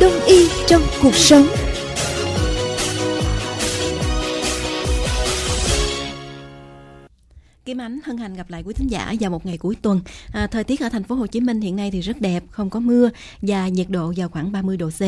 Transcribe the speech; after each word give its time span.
Đông 0.00 0.20
y 0.26 0.48
trong 0.66 0.82
cuộc 1.02 1.14
sống. 1.14 1.65
Kim 7.66 7.80
Ánh 7.80 7.98
hân 8.04 8.16
hạnh 8.16 8.34
gặp 8.34 8.50
lại 8.50 8.62
quý 8.62 8.74
thính 8.74 8.90
giả 8.90 9.14
vào 9.20 9.30
một 9.30 9.46
ngày 9.46 9.58
cuối 9.58 9.76
tuần. 9.82 10.00
À, 10.32 10.46
thời 10.46 10.64
tiết 10.64 10.80
ở 10.80 10.88
thành 10.88 11.02
phố 11.02 11.14
Hồ 11.14 11.26
Chí 11.26 11.40
Minh 11.40 11.60
hiện 11.60 11.76
nay 11.76 11.90
thì 11.90 12.00
rất 12.00 12.20
đẹp, 12.20 12.44
không 12.50 12.70
có 12.70 12.80
mưa 12.80 13.10
và 13.42 13.68
nhiệt 13.68 13.90
độ 13.90 14.12
vào 14.16 14.28
khoảng 14.28 14.52
30 14.52 14.76
độ 14.76 14.90
C. 14.90 15.02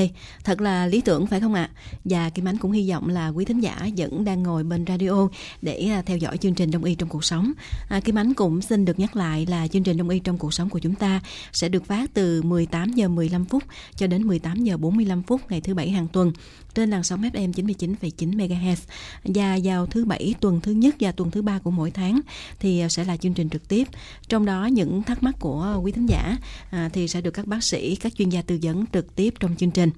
Thật 0.45 0.61
là 0.61 0.87
lý 0.87 1.01
tưởng 1.01 1.27
phải 1.27 1.41
không 1.41 1.55
ạ? 1.55 1.71
Và 2.05 2.31
Kim 2.31 2.49
Ánh 2.49 2.59
cũng 2.59 2.73
hy 2.73 2.91
vọng 2.91 3.09
là 3.09 3.29
quý 3.29 3.45
thính 3.45 3.61
giả 3.61 3.89
vẫn 3.97 4.25
đang 4.25 4.43
ngồi 4.43 4.65
bên 4.65 4.85
radio 4.89 5.29
để 5.63 5.89
à, 5.91 6.03
theo 6.03 6.17
dõi 6.17 6.39
chương 6.39 6.55
trình 6.55 6.71
Đông 6.71 6.85
y 6.85 6.95
trong 6.95 7.09
cuộc 7.09 7.25
sống. 7.25 7.53
À, 7.89 8.01
Kim 8.01 8.19
Ánh 8.19 8.35
cũng 8.35 8.63
xin 8.63 8.85
được 8.85 8.99
nhắc 8.99 9.17
lại 9.17 9.47
là 9.47 9.69
chương 9.69 9.83
trình 9.83 9.97
Đông 9.97 10.09
y 10.09 10.19
trong 10.19 10.39
cuộc 10.39 10.55
sống 10.55 10.69
của 10.69 10.79
chúng 10.79 10.95
ta 10.95 11.21
sẽ 11.53 11.69
được 11.69 11.85
phát 11.85 12.11
từ 12.15 12.43
18 12.43 12.93
giờ 12.93 13.09
15 13.09 13.45
phút 13.45 13.63
cho 13.97 14.07
đến 14.07 14.23
18 14.23 14.65
giờ 14.65 14.77
45 14.77 15.23
phút 15.23 15.41
ngày 15.51 15.61
thứ 15.61 15.75
bảy 15.75 15.91
hàng 15.91 16.09
tuần 16.09 16.33
trên 16.79 16.91
làn 16.91 17.03
sóng 17.03 17.23
FM 17.23 17.53
99,9 17.53 18.37
MHz 18.37 18.77
và 19.25 19.59
vào 19.65 19.87
thứ 19.87 20.05
bảy 20.05 20.35
tuần 20.41 20.61
thứ 20.61 20.73
nhất 20.73 20.95
và 21.01 21.13
tuần 21.13 21.31
thứ 21.31 21.43
ba 21.43 21.59
của 21.59 21.71
mỗi 21.71 21.91
tháng 21.91 22.21
thì 22.61 22.81
à, 22.81 22.89
sẽ 22.89 23.05
là 23.05 23.17
chương 23.17 23.35
trình 23.35 23.49
trực 23.49 23.69
tiếp. 23.69 23.89
Trong 24.29 24.45
đó 24.45 24.67
những 24.67 25.03
thắc 25.03 25.23
mắc 25.23 25.35
của 25.41 25.81
quý 25.83 25.93
thính 25.93 26.07
giả 26.07 26.37
à, 26.71 26.91
thì 26.93 27.09
sẽ 27.09 27.21
được 27.21 27.31
các 27.31 27.47
bác 27.47 27.65
sĩ, 27.65 27.97
các 27.97 28.15
chuyên 28.15 28.29
gia 28.29 28.43
tư 28.43 28.59
vấn 28.63 28.85
trực 28.93 29.17
tiếp 29.17 29.35
trong 29.41 29.57
chương 29.57 29.71
trình. 29.71 29.91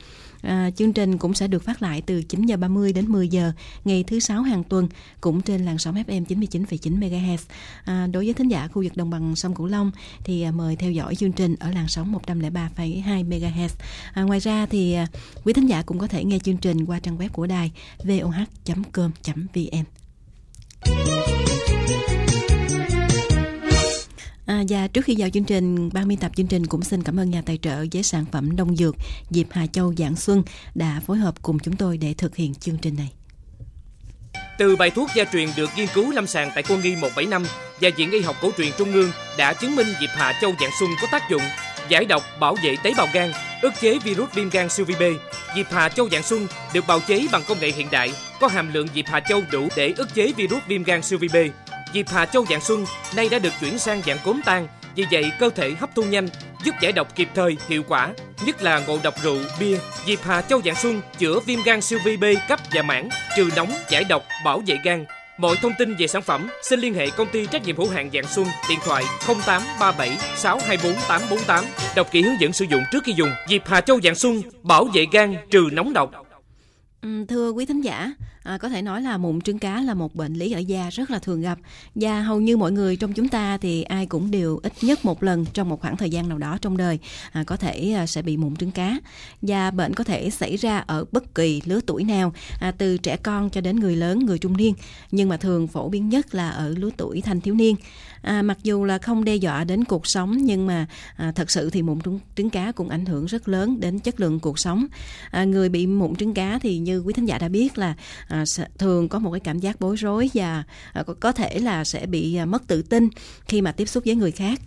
À, 0.42 0.70
chương 0.76 0.92
trình 0.92 1.18
cũng 1.18 1.34
sẽ 1.34 1.48
được 1.48 1.62
phát 1.62 1.82
lại 1.82 2.02
từ 2.06 2.22
9 2.22 2.46
giờ 2.46 2.56
30 2.56 2.92
đến 2.92 3.06
10 3.08 3.28
giờ 3.28 3.52
ngày 3.84 4.04
thứ 4.06 4.20
sáu 4.20 4.42
hàng 4.42 4.64
tuần 4.64 4.88
cũng 5.20 5.40
trên 5.40 5.64
làn 5.64 5.78
sóng 5.78 5.94
FM 5.94 6.24
99,9 6.24 7.00
MHz. 7.00 7.38
À, 7.84 8.06
đối 8.06 8.24
với 8.24 8.34
thính 8.34 8.48
giả 8.48 8.68
khu 8.68 8.82
vực 8.82 8.96
đồng 8.96 9.10
bằng 9.10 9.36
sông 9.36 9.54
Cửu 9.54 9.66
Long 9.66 9.90
thì 10.24 10.42
à, 10.42 10.50
mời 10.50 10.76
theo 10.76 10.90
dõi 10.90 11.14
chương 11.14 11.32
trình 11.32 11.56
ở 11.60 11.70
làn 11.70 11.88
sóng 11.88 12.14
103,2 12.26 13.28
MHz. 13.28 13.68
À, 14.12 14.22
ngoài 14.22 14.40
ra 14.40 14.66
thì 14.66 14.92
à, 14.92 15.06
quý 15.44 15.52
thính 15.52 15.66
giả 15.66 15.82
cũng 15.82 15.98
có 15.98 16.06
thể 16.06 16.24
nghe 16.24 16.38
chương 16.38 16.56
trình 16.56 16.69
qua 16.78 16.98
trang 16.98 17.18
web 17.18 17.28
của 17.28 17.46
đài 17.46 17.72
voh.com.vn. 18.04 19.84
À, 24.46 24.64
và 24.68 24.88
trước 24.88 25.04
khi 25.04 25.14
vào 25.18 25.30
chương 25.30 25.44
trình, 25.44 25.90
ban 25.92 26.08
biên 26.08 26.18
tập 26.18 26.32
chương 26.36 26.46
trình 26.46 26.66
cũng 26.66 26.82
xin 26.82 27.02
cảm 27.02 27.20
ơn 27.20 27.30
nhà 27.30 27.42
tài 27.46 27.58
trợ 27.62 27.84
với 27.92 28.02
sản 28.02 28.24
phẩm 28.32 28.56
đông 28.56 28.76
dược 28.76 28.96
Diệp 29.30 29.46
Hà 29.50 29.66
Châu 29.66 29.94
Dạng 29.94 30.16
Xuân 30.16 30.42
đã 30.74 31.00
phối 31.06 31.18
hợp 31.18 31.42
cùng 31.42 31.58
chúng 31.58 31.76
tôi 31.76 31.98
để 31.98 32.14
thực 32.14 32.36
hiện 32.36 32.54
chương 32.54 32.78
trình 32.78 32.96
này. 32.96 33.12
Từ 34.58 34.76
bài 34.76 34.90
thuốc 34.90 35.10
gia 35.14 35.24
truyền 35.24 35.48
được 35.56 35.70
nghiên 35.76 35.86
cứu 35.94 36.10
lâm 36.12 36.26
sàng 36.26 36.50
tại 36.54 36.64
Quân 36.68 36.82
y 36.82 36.96
175 36.96 37.44
và 37.80 37.90
Viện 37.96 38.10
Y 38.10 38.20
học 38.20 38.36
cổ 38.42 38.50
truyền 38.56 38.72
Trung 38.78 38.92
ương 38.92 39.10
đã 39.38 39.52
chứng 39.52 39.76
minh 39.76 39.86
Diệp 40.00 40.10
Hà 40.12 40.32
Châu 40.40 40.52
Dạng 40.60 40.70
Xuân 40.80 40.90
có 41.02 41.08
tác 41.12 41.30
dụng 41.30 41.42
giải 41.88 42.04
độc, 42.04 42.22
bảo 42.40 42.56
vệ 42.64 42.76
tế 42.82 42.92
bào 42.96 43.06
gan, 43.12 43.32
ức 43.62 43.72
chế 43.80 43.98
virus 43.98 44.30
viêm 44.34 44.50
gan 44.50 44.68
siêu 44.68 44.86
vi 44.86 44.94
B. 44.94 45.02
Diệp 45.54 45.72
Hà 45.72 45.88
Châu 45.88 46.08
Dạng 46.10 46.22
Xuân 46.22 46.46
được 46.72 46.86
bào 46.86 47.00
chế 47.00 47.26
bằng 47.32 47.42
công 47.48 47.60
nghệ 47.60 47.70
hiện 47.70 47.88
đại, 47.90 48.12
có 48.40 48.48
hàm 48.48 48.72
lượng 48.72 48.88
Diệp 48.94 49.04
Hà 49.06 49.20
Châu 49.20 49.42
đủ 49.50 49.68
để 49.76 49.94
ức 49.96 50.14
chế 50.14 50.32
virus 50.36 50.62
viêm 50.66 50.82
gan 50.82 51.02
siêu 51.02 51.18
vi 51.18 51.28
B. 51.28 51.36
Diệp 51.94 52.08
Hà 52.08 52.26
Châu 52.26 52.46
Dạng 52.50 52.60
Xuân 52.60 52.86
nay 53.16 53.28
đã 53.28 53.38
được 53.38 53.52
chuyển 53.60 53.78
sang 53.78 54.02
dạng 54.06 54.18
cốm 54.24 54.40
tan, 54.44 54.68
vì 54.94 55.04
vậy 55.12 55.32
cơ 55.38 55.50
thể 55.50 55.70
hấp 55.80 55.94
thu 55.94 56.02
nhanh, 56.02 56.28
giúp 56.64 56.74
giải 56.80 56.92
độc 56.92 57.16
kịp 57.16 57.28
thời, 57.34 57.56
hiệu 57.68 57.82
quả, 57.88 58.08
nhất 58.44 58.62
là 58.62 58.78
ngộ 58.78 58.98
độc 59.02 59.14
rượu, 59.22 59.38
bia. 59.60 59.78
Diệp 60.06 60.22
Hà 60.22 60.42
Châu 60.42 60.60
Dạng 60.64 60.74
Xuân 60.74 61.00
chữa 61.18 61.40
viêm 61.40 61.62
gan 61.62 61.80
siêu 61.80 61.98
vi 62.04 62.16
B 62.16 62.24
cấp 62.48 62.60
và 62.72 62.82
mãn, 62.82 63.08
trừ 63.36 63.48
nóng, 63.56 63.72
giải 63.88 64.04
độc, 64.04 64.22
bảo 64.44 64.62
vệ 64.66 64.76
gan. 64.84 65.04
Mọi 65.40 65.56
thông 65.62 65.72
tin 65.78 65.94
về 65.98 66.06
sản 66.06 66.22
phẩm 66.22 66.48
xin 66.62 66.80
liên 66.80 66.94
hệ 66.94 67.10
công 67.10 67.28
ty 67.32 67.46
trách 67.46 67.64
nhiệm 67.64 67.76
hữu 67.76 67.88
hạn 67.88 68.10
Dạng 68.12 68.26
Xuân, 68.26 68.46
điện 68.68 68.78
thoại 68.84 69.04
0837 69.26 70.18
624 70.36 71.00
848. 71.08 71.64
Đọc 71.96 72.08
kỹ 72.10 72.22
hướng 72.22 72.40
dẫn 72.40 72.52
sử 72.52 72.64
dụng 72.64 72.82
trước 72.92 73.04
khi 73.04 73.12
dùng. 73.12 73.30
dịp 73.48 73.62
Hà 73.66 73.80
Châu 73.80 74.00
Dạng 74.00 74.14
Xuân 74.14 74.42
bảo 74.62 74.84
vệ 74.84 75.06
gan, 75.12 75.34
trừ 75.50 75.68
nóng 75.72 75.92
độc. 75.92 76.10
Ừ, 77.02 77.24
thưa 77.28 77.50
quý 77.50 77.66
thính 77.66 77.80
giả, 77.80 78.12
à, 78.42 78.58
có 78.58 78.68
thể 78.68 78.82
nói 78.82 79.02
là 79.02 79.16
mụn 79.16 79.40
trứng 79.40 79.58
cá 79.58 79.80
là 79.80 79.94
một 79.94 80.14
bệnh 80.14 80.34
lý 80.34 80.52
ở 80.52 80.58
da 80.58 80.88
rất 80.90 81.10
là 81.10 81.18
thường 81.18 81.40
gặp. 81.40 81.58
Và 81.94 82.22
hầu 82.22 82.40
như 82.40 82.56
mọi 82.56 82.72
người 82.72 82.96
trong 82.96 83.12
chúng 83.12 83.28
ta 83.28 83.58
thì 83.58 83.82
ai 83.82 84.06
cũng 84.06 84.30
đều 84.30 84.60
ít 84.62 84.72
nhất 84.82 85.04
một 85.04 85.22
lần 85.22 85.44
trong 85.52 85.68
một 85.68 85.80
khoảng 85.80 85.96
thời 85.96 86.10
gian 86.10 86.28
nào 86.28 86.38
đó 86.38 86.58
trong 86.60 86.76
đời 86.76 86.98
à, 87.32 87.44
có 87.46 87.56
thể 87.56 87.92
à, 87.92 88.06
sẽ 88.06 88.22
bị 88.22 88.36
mụn 88.36 88.56
trứng 88.56 88.70
cá. 88.70 88.98
Và 89.42 89.70
bệnh 89.70 89.94
có 89.94 90.04
thể 90.04 90.30
xảy 90.30 90.56
ra 90.56 90.78
ở 90.78 91.04
bất 91.12 91.34
kỳ 91.34 91.62
lứa 91.64 91.80
tuổi 91.86 92.04
nào 92.04 92.32
à, 92.60 92.70
từ 92.78 92.98
trẻ 92.98 93.16
con 93.16 93.50
cho 93.50 93.60
đến 93.60 93.80
người 93.80 93.96
lớn, 93.96 94.26
người 94.26 94.38
trung 94.38 94.56
niên 94.56 94.74
nhưng 95.10 95.28
mà 95.28 95.36
thường 95.36 95.68
phổ 95.68 95.88
biến 95.88 96.08
nhất 96.08 96.34
là 96.34 96.50
ở 96.50 96.68
lứa 96.68 96.90
tuổi 96.96 97.20
thanh 97.20 97.40
thiếu 97.40 97.54
niên. 97.54 97.76
À, 98.22 98.42
mặc 98.42 98.58
dù 98.62 98.84
là 98.84 98.98
không 98.98 99.24
đe 99.24 99.36
dọa 99.36 99.64
đến 99.64 99.84
cuộc 99.84 100.06
sống 100.06 100.36
nhưng 100.36 100.66
mà 100.66 100.86
à, 101.16 101.32
thật 101.32 101.50
sự 101.50 101.70
thì 101.70 101.82
mụn 101.82 102.00
trứng, 102.00 102.20
trứng 102.36 102.50
cá 102.50 102.72
cũng 102.72 102.88
ảnh 102.88 103.06
hưởng 103.06 103.26
rất 103.26 103.48
lớn 103.48 103.80
đến 103.80 103.98
chất 103.98 104.20
lượng 104.20 104.40
cuộc 104.40 104.58
sống. 104.58 104.86
À, 105.30 105.44
người 105.44 105.68
bị 105.68 105.86
mụn 105.86 106.14
trứng 106.14 106.34
cá 106.34 106.58
thì 106.62 106.78
như 106.78 107.00
quý 107.00 107.12
thính 107.12 107.26
giả 107.26 107.38
đã 107.38 107.48
biết 107.48 107.78
là 107.78 107.94
à, 108.30 108.44
thường 108.78 109.08
có 109.08 109.18
một 109.18 109.30
cái 109.30 109.40
cảm 109.40 109.58
giác 109.58 109.80
bối 109.80 109.96
rối 109.96 110.30
và 110.34 110.64
à, 110.92 111.02
có, 111.20 111.32
thể 111.32 111.58
là 111.58 111.84
sẽ 111.84 112.06
bị 112.06 112.34
à, 112.36 112.44
mất 112.44 112.66
tự 112.66 112.82
tin 112.82 113.08
khi 113.48 113.62
mà 113.62 113.72
tiếp 113.72 113.88
xúc 113.88 114.04
với 114.06 114.14
người 114.14 114.30
khác 114.30 114.60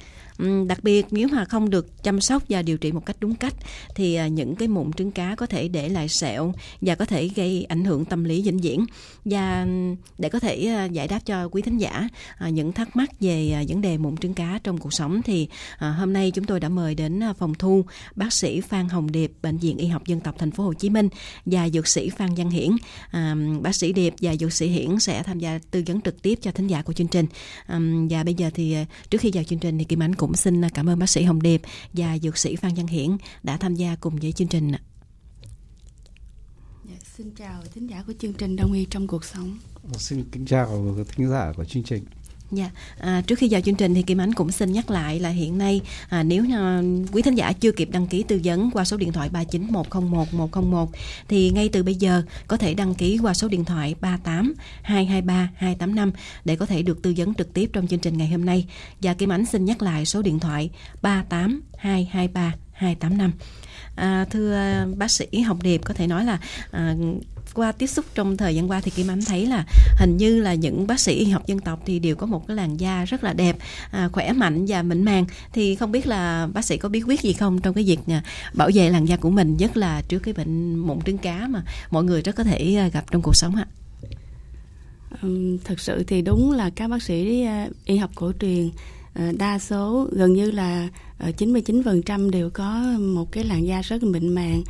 đặc 0.67 0.83
biệt 0.83 1.05
nếu 1.11 1.27
mà 1.27 1.45
không 1.45 1.69
được 1.69 2.03
chăm 2.03 2.21
sóc 2.21 2.43
và 2.49 2.61
điều 2.61 2.77
trị 2.77 2.91
một 2.91 3.05
cách 3.05 3.15
đúng 3.19 3.35
cách, 3.35 3.53
thì 3.95 4.15
à, 4.15 4.27
những 4.27 4.55
cái 4.55 4.67
mụn 4.67 4.93
trứng 4.93 5.11
cá 5.11 5.35
có 5.35 5.45
thể 5.45 5.67
để 5.67 5.89
lại 5.89 6.07
sẹo 6.07 6.53
và 6.81 6.95
có 6.95 7.05
thể 7.05 7.29
gây 7.35 7.65
ảnh 7.69 7.83
hưởng 7.83 8.05
tâm 8.05 8.23
lý 8.23 8.41
vĩnh 8.41 8.57
viễn. 8.57 8.85
Và 9.25 9.67
để 10.17 10.29
có 10.29 10.39
thể 10.39 10.67
à, 10.67 10.85
giải 10.85 11.07
đáp 11.07 11.19
cho 11.25 11.47
quý 11.47 11.61
thính 11.61 11.77
giả 11.77 12.07
à, 12.37 12.49
những 12.49 12.73
thắc 12.73 12.95
mắc 12.95 13.09
về 13.19 13.65
vấn 13.67 13.81
đề 13.81 13.97
mụn 13.97 14.17
trứng 14.17 14.33
cá 14.33 14.59
trong 14.63 14.77
cuộc 14.77 14.93
sống 14.93 15.21
thì 15.21 15.47
hôm 15.79 16.13
nay 16.13 16.31
chúng 16.31 16.45
tôi 16.45 16.59
đã 16.59 16.69
mời 16.69 16.95
đến 16.95 17.21
phòng 17.39 17.53
thu 17.53 17.85
bác 18.15 18.33
sĩ 18.33 18.61
Phan 18.61 18.89
Hồng 18.89 19.11
Điệp, 19.11 19.31
bệnh 19.41 19.57
viện 19.57 19.77
y 19.77 19.87
học 19.87 20.07
dân 20.07 20.19
tộc 20.19 20.35
thành 20.37 20.51
phố 20.51 20.63
Hồ 20.63 20.73
Chí 20.73 20.89
Minh 20.89 21.09
và 21.45 21.69
dược 21.69 21.87
sĩ 21.87 22.09
Phan 22.09 22.35
Văn 22.35 22.49
Hiển. 22.49 22.69
Bác 23.61 23.75
sĩ 23.75 23.93
Điệp 23.93 24.13
và 24.21 24.35
dược 24.35 24.53
sĩ 24.53 24.67
Hiển 24.67 24.99
sẽ 24.99 25.23
tham 25.23 25.39
gia 25.39 25.59
tư 25.71 25.83
vấn 25.87 26.01
trực 26.01 26.21
tiếp 26.21 26.39
cho 26.41 26.51
thính 26.51 26.67
giả 26.67 26.81
của 26.81 26.93
chương 26.93 27.07
trình. 27.07 27.25
Và 28.09 28.23
bây 28.23 28.33
giờ 28.33 28.49
thì 28.53 28.75
trước 29.09 29.21
khi 29.21 29.31
vào 29.33 29.43
chương 29.43 29.59
trình 29.59 29.77
thì 29.77 29.83
Kim 29.83 30.03
Ánh 30.03 30.15
cũng 30.15 30.22
xin 30.35 30.69
cảm 30.69 30.89
ơn 30.89 30.99
bác 30.99 31.09
sĩ 31.09 31.23
Hồng 31.23 31.41
Điệp 31.41 31.61
và 31.93 32.17
dược 32.17 32.37
sĩ 32.37 32.55
Phan 32.55 32.73
Văn 32.73 32.87
Hiển 32.87 33.17
đã 33.43 33.57
tham 33.57 33.75
gia 33.75 33.95
cùng 33.95 34.15
với 34.15 34.31
chương 34.31 34.47
trình. 34.47 34.71
Dạ, 36.85 36.95
xin 37.17 37.31
chào 37.35 37.63
thính 37.73 37.87
giả 37.87 38.03
của 38.07 38.13
chương 38.19 38.33
trình 38.33 38.55
Đông 38.55 38.73
y 38.73 38.85
trong 38.85 39.07
cuộc 39.07 39.23
sống. 39.23 39.57
Xin 39.97 40.23
kính 40.31 40.45
chào 40.45 40.95
thính 41.09 41.29
giả 41.29 41.53
của 41.55 41.65
chương 41.65 41.83
trình. 41.83 42.05
Dạ, 42.53 42.69
à, 42.99 43.21
trước 43.27 43.39
khi 43.39 43.47
vào 43.51 43.61
chương 43.61 43.75
trình 43.75 43.93
thì 43.93 44.01
Kim 44.01 44.17
Ánh 44.17 44.33
cũng 44.33 44.51
xin 44.51 44.71
nhắc 44.71 44.91
lại 44.91 45.19
là 45.19 45.29
hiện 45.29 45.57
nay 45.57 45.81
à, 46.09 46.23
nếu 46.23 46.45
à, 46.53 46.81
quý 47.11 47.21
thính 47.21 47.35
giả 47.35 47.53
chưa 47.53 47.71
kịp 47.71 47.89
đăng 47.91 48.07
ký 48.07 48.23
tư 48.23 48.41
vấn 48.43 48.71
qua 48.71 48.85
số 48.85 48.97
điện 48.97 49.11
thoại 49.11 49.29
39101101 49.29 50.25
101 50.31 50.89
thì 51.27 51.49
ngay 51.49 51.69
từ 51.69 51.83
bây 51.83 51.95
giờ 51.95 52.23
có 52.47 52.57
thể 52.57 52.73
đăng 52.73 52.95
ký 52.95 53.19
qua 53.21 53.33
số 53.33 53.47
điện 53.47 53.65
thoại 53.65 53.95
38 54.01 54.53
223 54.81 55.49
285 55.55 56.11
để 56.45 56.55
có 56.55 56.65
thể 56.65 56.81
được 56.81 57.01
tư 57.01 57.13
vấn 57.17 57.33
trực 57.33 57.53
tiếp 57.53 57.69
trong 57.73 57.87
chương 57.87 57.99
trình 57.99 58.17
ngày 58.17 58.27
hôm 58.27 58.45
nay. 58.45 58.65
Và 59.01 59.13
Kim 59.13 59.31
Ánh 59.31 59.45
xin 59.45 59.65
nhắc 59.65 59.81
lại 59.81 60.05
số 60.05 60.21
điện 60.21 60.39
thoại 60.39 60.69
38 61.01 61.61
223 61.77 62.53
285. 62.71 63.31
À, 63.95 64.25
thưa 64.29 64.85
bác 64.97 65.11
sĩ 65.11 65.41
Hồng 65.41 65.63
Điệp 65.63 65.81
có 65.85 65.93
thể 65.93 66.07
nói 66.07 66.25
là 66.25 66.39
à, 66.71 66.95
qua 67.53 67.71
tiếp 67.71 67.87
xúc 67.87 68.05
trong 68.15 68.37
thời 68.37 68.55
gian 68.55 68.69
qua 68.69 68.81
thì 68.81 68.91
Kim 68.91 69.07
Anh 69.07 69.21
thấy 69.25 69.45
là 69.45 69.65
hình 69.99 70.17
như 70.17 70.41
là 70.41 70.53
những 70.53 70.87
bác 70.87 70.99
sĩ 70.99 71.13
y 71.13 71.29
học 71.29 71.47
dân 71.47 71.59
tộc 71.59 71.79
thì 71.85 71.99
đều 71.99 72.15
có 72.15 72.25
một 72.25 72.47
cái 72.47 72.57
làn 72.57 72.79
da 72.79 73.05
rất 73.05 73.23
là 73.23 73.33
đẹp, 73.33 73.57
à, 73.91 74.09
khỏe 74.11 74.31
mạnh 74.31 74.65
và 74.67 74.83
mịn 74.83 75.03
màng. 75.03 75.25
Thì 75.53 75.75
không 75.75 75.91
biết 75.91 76.07
là 76.07 76.47
bác 76.53 76.65
sĩ 76.65 76.77
có 76.77 76.89
bí 76.89 77.01
quyết 77.01 77.21
gì 77.21 77.33
không 77.33 77.61
trong 77.61 77.73
cái 77.73 77.83
việc 77.83 77.99
à, 78.07 78.23
bảo 78.53 78.69
vệ 78.73 78.89
làn 78.89 79.05
da 79.05 79.15
của 79.17 79.29
mình, 79.29 79.57
nhất 79.57 79.77
là 79.77 80.01
trước 80.01 80.19
cái 80.19 80.33
bệnh 80.33 80.75
mụn 80.75 81.01
trứng 81.01 81.17
cá 81.17 81.47
mà 81.47 81.63
mọi 81.91 82.03
người 82.03 82.21
rất 82.21 82.35
có 82.35 82.43
thể 82.43 82.75
à, 82.75 82.87
gặp 82.87 83.05
trong 83.11 83.21
cuộc 83.21 83.35
sống 83.35 83.55
ạ? 83.55 83.65
Um, 85.21 85.57
thực 85.57 85.79
sự 85.79 86.03
thì 86.03 86.21
đúng 86.21 86.51
là 86.51 86.69
các 86.69 86.87
bác 86.87 87.03
sĩ 87.03 87.43
à, 87.43 87.67
y 87.85 87.97
học 87.97 88.11
cổ 88.15 88.31
truyền 88.39 88.69
đa 89.37 89.59
số 89.59 90.07
gần 90.11 90.33
như 90.33 90.51
là 90.51 90.87
99% 91.37 92.29
đều 92.29 92.49
có 92.49 92.81
một 92.99 93.31
cái 93.31 93.43
làn 93.43 93.67
da 93.67 93.81
rất 93.81 94.03
mịn 94.03 94.35
màng. 94.35 94.63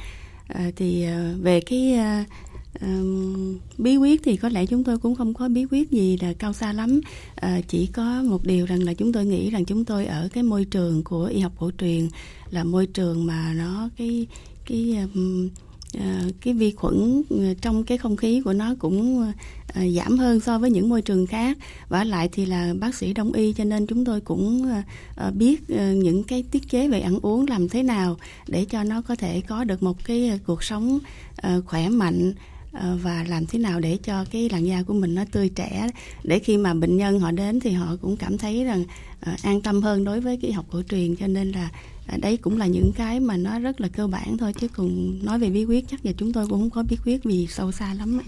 Thì 0.76 1.06
về 1.42 1.62
cái 1.62 1.96
Um, 2.82 3.60
bí 3.78 3.98
quyết 3.98 4.24
thì 4.24 4.38
có 4.38 4.50
lẽ 4.50 4.66
chúng 4.66 4.84
tôi 4.84 4.98
cũng 4.98 5.16
không 5.16 5.34
có 5.34 5.50
bí 5.50 5.66
quyết 5.72 5.92
gì 5.92 6.18
là 6.22 6.34
cao 6.34 6.54
xa 6.54 6.74
lắm. 6.74 7.02
À, 7.36 7.62
chỉ 7.68 7.88
có 7.88 8.24
một 8.24 8.46
điều 8.46 8.66
rằng 8.66 8.84
là 8.84 8.94
chúng 8.94 9.14
tôi 9.14 9.26
nghĩ 9.26 9.50
rằng 9.50 9.66
chúng 9.66 9.86
tôi 9.86 10.06
ở 10.06 10.30
cái 10.34 10.44
môi 10.44 10.66
trường 10.66 11.04
của 11.04 11.26
y 11.26 11.40
học 11.40 11.52
cổ 11.60 11.72
truyền 11.78 12.08
là 12.50 12.64
môi 12.64 12.88
trường 12.88 13.26
mà 13.26 13.54
nó 13.58 13.90
cái 13.98 14.28
cái 14.66 14.98
um, 15.14 15.50
uh, 15.98 16.34
cái 16.42 16.54
vi 16.54 16.72
khuẩn 16.72 17.24
ờ, 17.30 17.54
trong 17.62 17.84
cái 17.84 17.98
không 17.98 18.18
khí 18.18 18.42
của 18.42 18.54
nó 18.54 18.76
cũng 18.80 19.22
uh, 19.22 19.36
giảm 19.96 20.18
hơn 20.18 20.40
so 20.40 20.60
với 20.60 20.72
những 20.72 20.90
môi 20.90 21.02
trường 21.02 21.28
khác. 21.28 21.58
Và 21.90 22.04
lại 22.04 22.30
thì 22.32 22.46
là 22.46 22.74
bác 22.80 22.96
sĩ 22.96 23.14
đông 23.14 23.34
y 23.34 23.54
cho 23.54 23.64
nên 23.64 23.88
chúng 23.88 24.06
tôi 24.06 24.22
cũng 24.22 24.66
uh, 25.28 25.36
biết 25.36 25.70
những 25.96 26.24
cái 26.24 26.44
tiết 26.52 26.70
chế 26.70 26.88
về 26.88 27.00
ăn 27.00 27.20
uống 27.22 27.46
làm 27.48 27.70
thế 27.70 27.84
nào 27.84 28.18
để 28.48 28.66
cho 28.66 28.84
nó 28.84 29.02
có 29.02 29.16
thể 29.16 29.42
có 29.42 29.64
được 29.64 29.84
một 29.84 30.06
cái 30.06 30.40
cuộc 30.46 30.64
sống 30.64 31.00
khỏe 31.66 31.90
mạnh 31.90 32.34
Ờ, 32.74 32.98
và 33.02 33.26
làm 33.28 33.46
thế 33.46 33.60
nào 33.60 33.80
để 33.80 33.98
cho 34.04 34.26
cái 34.32 34.50
làn 34.50 34.66
da 34.66 34.84
của 34.84 34.94
mình 34.94 35.16
nó 35.16 35.24
tươi 35.32 35.50
trẻ? 35.50 35.90
Để 36.24 36.40
khi 36.40 36.58
mà 36.58 36.74
bệnh 36.74 36.98
nhân 36.98 37.20
họ 37.20 37.32
đến 37.32 37.60
thì 37.60 37.72
họ 37.72 37.96
cũng 38.02 38.18
cảm 38.18 38.38
thấy 38.38 38.64
rằng 38.64 38.84
ờ, 39.22 39.32
an 39.44 39.62
tâm 39.62 39.82
hơn 39.82 40.04
đối 40.04 40.22
với 40.22 40.38
cái 40.42 40.48
y 40.48 40.52
học 40.52 40.66
cổ 40.72 40.82
truyền, 40.90 41.16
cho 41.16 41.28
nên 41.28 41.52
là 41.52 41.70
à, 42.08 42.18
đấy 42.22 42.38
cũng 42.38 42.58
là 42.58 42.68
những 42.68 42.92
cái 42.96 43.20
mà 43.20 43.38
nó 43.38 43.60
rất 43.60 43.82
là 43.82 43.88
cơ 43.88 44.08
bản 44.08 44.38
thôi 44.38 44.54
chứ 44.62 44.68
còn 44.68 45.20
nói 45.26 45.40
về 45.40 45.50
bí 45.50 45.66
quyết 45.66 45.86
chắc 45.92 46.06
là 46.06 46.12
chúng 46.18 46.34
tôi 46.34 46.48
cũng 46.48 46.60
không 46.60 46.70
có 46.70 46.84
bí 46.84 46.98
quyết 47.06 47.24
vì 47.24 47.48
sâu 47.48 47.72
xa 47.72 47.94
lắm 47.94 48.20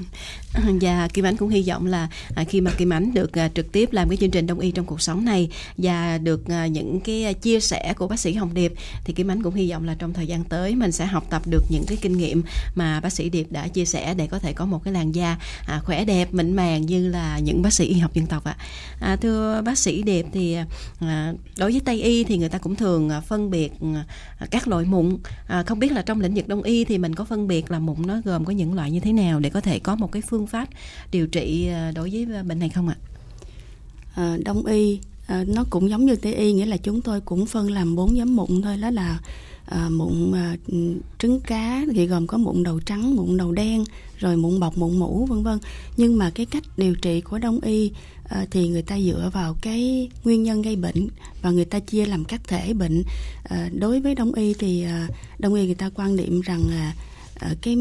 và 0.54 0.62
dạ, 0.81 1.07
Kim 1.13 1.25
Ánh 1.25 1.38
cũng 1.38 1.50
hy 1.50 1.63
vọng 1.68 1.86
là 1.86 2.10
à, 2.36 2.44
khi 2.44 2.62
mà 2.62 2.72
Kim 2.72 2.94
Ánh 2.94 3.13
được 3.13 3.38
à, 3.38 3.50
trực 3.56 3.72
tiếp 3.72 3.94
làm 3.94 4.10
cái 4.10 4.18
chương 4.18 4.31
trình 4.31 4.48
đông 4.48 4.60
y 4.60 4.72
trong 4.72 4.86
cuộc 4.86 5.01
sống 5.01 5.25
này 5.25 5.50
và 5.77 6.18
được 6.18 6.48
à, 6.48 6.68
những 6.68 7.00
cái 7.00 7.24
à, 7.24 7.33
chia 7.33 7.60
sẻ 7.60 7.94
của 7.98 8.07
bác 8.07 8.19
sĩ 8.19 8.33
Hồng 8.33 8.54
Điệp 8.54 8.74
thì 9.06 9.13
Kim 9.13 9.31
Ánh 9.31 9.44
cũng 9.44 9.56
hy 9.56 9.72
vọng 9.72 9.86
là 9.86 9.95
trong 10.00 10.13
thời 10.13 10.27
gian 10.27 10.44
tới 10.44 10.75
mình 10.75 10.92
sẽ 10.92 11.06
học 11.06 11.25
tập 11.30 11.42
được 11.45 11.63
những 11.69 11.83
cái 11.88 11.98
kinh 12.01 12.18
nghiệm 12.18 12.44
mà 12.75 13.00
bác 13.00 13.13
sĩ 13.13 13.30
Điệp 13.30 13.48
đã 13.51 13.68
chia 13.68 13.86
sẻ 13.86 14.13
để 14.13 14.27
có 14.27 14.39
thể 14.39 14.54
có 14.54 14.66
một 14.66 14.83
cái 14.83 14.94
làn 14.94 15.16
da 15.16 15.38
à, 15.68 15.80
khỏe 15.83 16.06
đẹp 16.06 16.33
mịn 16.33 16.56
màng 16.56 16.86
như 16.86 17.07
là 17.07 17.39
những 17.39 17.62
bác 17.62 17.74
sĩ 17.74 17.86
y 17.86 18.00
học 18.00 18.13
dân 18.13 18.25
tộc 18.25 18.44
ạ. 18.44 18.57
À, 19.00 19.16
thưa 19.16 19.62
bác 19.66 19.77
sĩ 19.77 20.04
Điệp 20.04 20.25
thì 20.33 20.57
à, 21.00 21.33
đối 21.57 21.72
với 21.72 21.81
Tây 21.86 22.01
y 22.01 22.24
thì 22.24 22.38
người 22.38 22.50
ta 22.50 22.57
cũng 22.57 22.75
thường 22.75 23.10
phân 23.27 23.50
biệt 23.50 23.65
À, 24.40 24.48
các 24.52 24.68
loại 24.68 24.86
mụn. 24.86 25.18
À, 25.48 25.64
không 25.64 25.80
biết 25.80 25.92
là 25.92 26.02
trong 26.02 26.22
lĩnh 26.22 26.34
vực 26.34 26.48
đông 26.48 26.64
y 26.64 26.86
thì 26.86 26.98
mình 26.98 27.16
có 27.16 27.26
phân 27.26 27.48
biệt 27.48 27.72
là 27.72 27.80
mụn 27.80 28.08
nó 28.08 28.22
gồm 28.26 28.46
có 28.46 28.54
những 28.54 28.74
loại 28.74 28.92
như 28.92 29.00
thế 29.00 29.14
nào 29.14 29.40
để 29.40 29.50
có 29.50 29.62
thể 29.62 29.80
có 29.80 29.96
một 29.96 30.12
cái 30.12 30.22
phương 30.22 30.48
pháp 30.48 30.70
điều 31.12 31.28
trị 31.28 31.68
à, 31.68 31.92
đối 31.96 32.10
với 32.10 32.28
à, 32.36 32.44
bệnh 32.44 32.60
này 32.60 32.70
không 32.70 32.88
ạ? 32.88 32.96
À, 34.16 34.38
đông 34.46 34.66
y 34.66 35.00
à, 35.28 35.44
nó 35.48 35.66
cũng 35.70 35.90
giống 35.90 36.06
như 36.06 36.16
tây 36.16 36.34
y 36.34 36.54
nghĩa 36.54 36.66
là 36.66 36.78
chúng 36.78 37.02
tôi 37.02 37.22
cũng 37.22 37.46
phân 37.46 37.72
làm 37.72 37.96
bốn 37.96 38.14
nhóm 38.14 38.36
mụn 38.36 38.62
thôi 38.62 38.78
đó 38.78 38.90
là 38.90 39.20
à, 39.66 39.90
mụn 39.90 40.32
à, 40.32 40.56
trứng 41.20 41.40
cá 41.40 41.86
thì 41.94 42.08
gồm 42.08 42.28
có 42.28 42.38
mụn 42.38 42.64
đầu 42.64 42.80
trắng 42.80 43.16
mụn 43.16 43.38
đầu 43.38 43.52
đen 43.52 43.84
rồi 44.18 44.38
mụn 44.38 44.60
bọc 44.60 44.78
mụn 44.78 45.00
mũ 45.00 45.26
vân 45.26 45.44
vân. 45.44 45.60
Nhưng 45.98 46.18
mà 46.18 46.30
cái 46.30 46.46
cách 46.46 46.64
điều 46.78 46.96
trị 46.96 47.22
của 47.22 47.38
đông 47.38 47.60
y 47.60 47.92
à, 48.30 48.46
thì 48.52 48.68
người 48.68 48.82
ta 48.82 49.00
dựa 49.00 49.30
vào 49.34 49.56
cái 49.62 50.10
nguyên 50.24 50.44
nhân 50.44 50.62
gây 50.62 50.76
bệnh 50.76 51.08
và 51.42 51.52
người 51.52 51.66
ta 51.66 51.80
chia 51.80 52.06
làm 52.06 52.26
các 52.26 52.42
thể 52.48 52.74
bệnh. 52.74 53.04
À, 53.44 53.70
đối 53.80 54.00
với 54.00 54.16
đông 54.16 54.34
y 54.34 54.54
thì 54.54 54.84
à, 54.84 55.08
đông 55.40 55.54
y 55.54 55.66
người 55.66 55.76
ta 55.76 55.90
quan 55.96 56.16
niệm 56.16 56.42
rằng 56.42 56.62
à, 56.72 56.94
à, 57.36 57.56
cái 57.62 57.78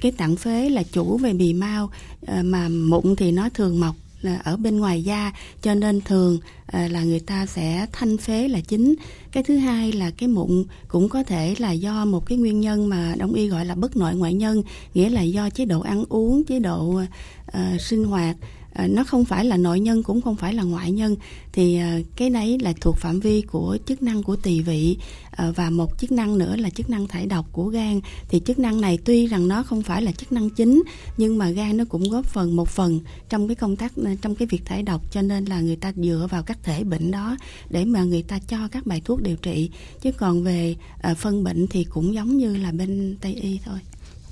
cái 0.00 0.12
tạng 0.12 0.36
phế 0.36 0.70
là 0.70 0.82
chủ 0.82 1.18
về 1.18 1.32
bì 1.32 1.52
mau 1.52 1.90
à, 2.26 2.42
mà 2.42 2.68
mụn 2.68 3.16
thì 3.16 3.32
nó 3.32 3.48
thường 3.48 3.80
mọc 3.80 3.96
là 4.22 4.38
ở 4.44 4.56
bên 4.56 4.76
ngoài 4.76 5.02
da 5.02 5.32
cho 5.62 5.74
nên 5.74 6.00
thường 6.00 6.38
à, 6.66 6.88
là 6.88 7.02
người 7.02 7.20
ta 7.20 7.46
sẽ 7.46 7.86
thanh 7.92 8.18
phế 8.18 8.48
là 8.48 8.60
chính. 8.60 8.94
Cái 9.32 9.42
thứ 9.42 9.56
hai 9.56 9.92
là 9.92 10.10
cái 10.10 10.28
mụn 10.28 10.64
cũng 10.88 11.08
có 11.08 11.22
thể 11.22 11.54
là 11.58 11.72
do 11.72 12.04
một 12.04 12.26
cái 12.26 12.38
nguyên 12.38 12.60
nhân 12.60 12.88
mà 12.88 13.14
đông 13.18 13.34
y 13.34 13.48
gọi 13.48 13.64
là 13.64 13.74
bất 13.74 13.96
nội 13.96 14.14
ngoại 14.14 14.34
nhân 14.34 14.62
nghĩa 14.94 15.10
là 15.10 15.22
do 15.22 15.50
chế 15.50 15.64
độ 15.64 15.80
ăn 15.80 16.04
uống 16.08 16.44
chế 16.44 16.58
độ 16.58 17.02
uh, 17.48 17.80
sinh 17.80 18.04
hoạt. 18.04 18.36
À, 18.76 18.86
nó 18.86 19.04
không 19.04 19.24
phải 19.24 19.44
là 19.44 19.56
nội 19.56 19.80
nhân, 19.80 20.02
cũng 20.02 20.20
không 20.20 20.36
phải 20.36 20.54
là 20.54 20.62
ngoại 20.62 20.92
nhân. 20.92 21.16
Thì 21.52 21.76
à, 21.76 21.98
cái 22.16 22.30
đấy 22.30 22.58
là 22.58 22.72
thuộc 22.80 22.96
phạm 22.96 23.20
vi 23.20 23.42
của 23.42 23.78
chức 23.86 24.02
năng 24.02 24.22
của 24.22 24.36
tỳ 24.36 24.60
vị. 24.60 24.98
À, 25.30 25.50
và 25.50 25.70
một 25.70 25.98
chức 25.98 26.12
năng 26.12 26.38
nữa 26.38 26.56
là 26.56 26.70
chức 26.70 26.90
năng 26.90 27.08
thải 27.08 27.26
độc 27.26 27.46
của 27.52 27.64
gan. 27.66 28.00
Thì 28.28 28.40
chức 28.46 28.58
năng 28.58 28.80
này 28.80 28.98
tuy 29.04 29.26
rằng 29.26 29.48
nó 29.48 29.62
không 29.62 29.82
phải 29.82 30.02
là 30.02 30.12
chức 30.12 30.32
năng 30.32 30.50
chính, 30.50 30.82
nhưng 31.16 31.38
mà 31.38 31.50
gan 31.50 31.76
nó 31.76 31.84
cũng 31.88 32.10
góp 32.10 32.26
phần, 32.26 32.56
một 32.56 32.68
phần 32.68 33.00
trong 33.28 33.48
cái 33.48 33.54
công 33.54 33.76
tác 33.76 33.92
trong 34.22 34.34
cái 34.34 34.46
việc 34.46 34.64
thải 34.64 34.82
độc. 34.82 35.12
Cho 35.12 35.22
nên 35.22 35.44
là 35.44 35.60
người 35.60 35.76
ta 35.76 35.92
dựa 35.96 36.28
vào 36.30 36.42
các 36.42 36.58
thể 36.62 36.84
bệnh 36.84 37.10
đó 37.10 37.36
để 37.70 37.84
mà 37.84 38.04
người 38.04 38.22
ta 38.22 38.38
cho 38.38 38.68
các 38.68 38.86
bài 38.86 39.02
thuốc 39.04 39.22
điều 39.22 39.36
trị. 39.36 39.70
Chứ 40.02 40.12
còn 40.12 40.44
về 40.44 40.76
phân 41.16 41.44
bệnh 41.44 41.66
thì 41.66 41.84
cũng 41.84 42.14
giống 42.14 42.36
như 42.36 42.56
là 42.56 42.72
bên 42.72 43.16
tây 43.20 43.34
y 43.34 43.60
thôi. 43.64 43.78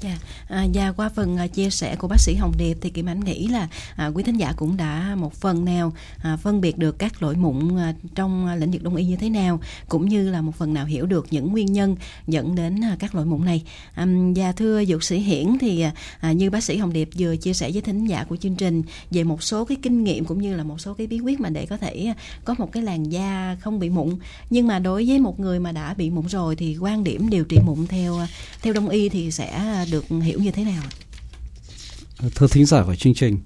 Dạ. 0.05 0.19
À, 0.49 0.67
và 0.75 0.93
qua 0.93 1.09
phần 1.09 1.37
à, 1.37 1.47
chia 1.47 1.71
sẻ 1.71 1.97
của 1.97 2.09
bác 2.09 2.21
sĩ 2.21 2.35
Hồng 2.35 2.53
Điệp 2.59 2.79
thì 2.81 2.91
Kim 2.91 3.07
Anh 3.07 3.21
nghĩ 3.21 3.47
là 3.47 3.69
à, 3.97 4.07
quý 4.07 4.23
thính 4.23 4.37
giả 4.37 4.53
cũng 4.57 4.77
đã 4.77 5.15
một 5.19 5.35
phần 5.35 5.65
nào 5.65 5.93
à, 6.23 6.37
phân 6.37 6.61
biệt 6.61 6.79
được 6.79 6.99
các 6.99 7.23
lỗi 7.23 7.37
mụn 7.37 7.77
à, 7.77 7.95
trong 8.15 8.47
à, 8.47 8.57
lĩnh 8.57 8.71
vực 8.71 8.83
đông 8.83 8.97
y 8.97 9.05
như 9.05 9.17
thế 9.17 9.31
nào 9.31 9.61
cũng 9.89 10.09
như 10.09 10.31
là 10.31 10.41
một 10.41 10.53
phần 10.59 10.75
nào 10.75 10.87
hiểu 10.87 11.07
được 11.07 11.27
những 11.31 11.53
nguyên 11.53 11.73
nhân 11.73 11.97
dẫn 12.27 12.55
đến 12.55 12.85
à, 12.85 12.97
các 12.99 13.15
lỗi 13.15 13.27
mụn 13.27 13.45
này. 13.45 13.63
À, 13.95 14.07
và 14.37 14.53
thưa 14.53 14.85
dược 14.85 15.05
sĩ 15.05 15.19
Hiển 15.19 15.59
thì 15.61 15.81
à, 15.81 15.93
à, 16.21 16.33
như 16.33 16.51
bác 16.51 16.65
sĩ 16.65 16.77
Hồng 16.77 16.93
Điệp 16.93 17.09
vừa 17.19 17.37
chia 17.37 17.53
sẻ 17.53 17.71
với 17.73 17.83
thính 17.83 18.07
giả 18.07 18.25
của 18.25 18.37
chương 18.37 18.57
trình 18.57 18.83
về 19.11 19.25
một 19.25 19.43
số 19.43 19.65
cái 19.65 19.77
kinh 19.83 20.05
nghiệm 20.05 20.25
cũng 20.25 20.43
như 20.43 20.57
là 20.57 20.65
một 20.65 20.81
số 20.81 20.95
cái 20.95 21.07
bí 21.07 21.21
quyết 21.21 21.41
mà 21.41 21.49
để 21.49 21.67
có 21.67 21.77
thể 21.77 22.07
à, 22.07 22.15
có 22.45 22.55
một 22.59 22.73
cái 22.73 22.83
làn 22.83 23.13
da 23.13 23.57
không 23.61 23.79
bị 23.79 23.91
mụn. 23.91 24.17
Nhưng 24.51 24.67
mà 24.67 24.79
đối 24.79 25.09
với 25.09 25.19
một 25.19 25.41
người 25.41 25.61
mà 25.61 25.73
đã 25.73 25.95
bị 25.95 26.11
mụn 26.11 26.29
rồi 26.29 26.57
thì 26.57 26.77
quan 26.77 27.05
điểm 27.05 27.31
điều 27.31 27.45
trị 27.45 27.59
mụn 27.67 27.87
theo 27.87 28.19
à, 28.19 28.29
theo 28.63 28.73
đông 28.73 28.89
y 28.89 29.09
thì 29.09 29.31
sẽ 29.31 29.85
được 29.91 29.94
hiểu 30.11 30.41
như 30.41 30.51
thế 30.51 30.65
nào 30.65 30.83
thưa 32.35 32.47
thính 32.47 32.67
giả 32.67 32.85
của 32.85 32.95
chương 32.95 33.15
trình 33.15 33.39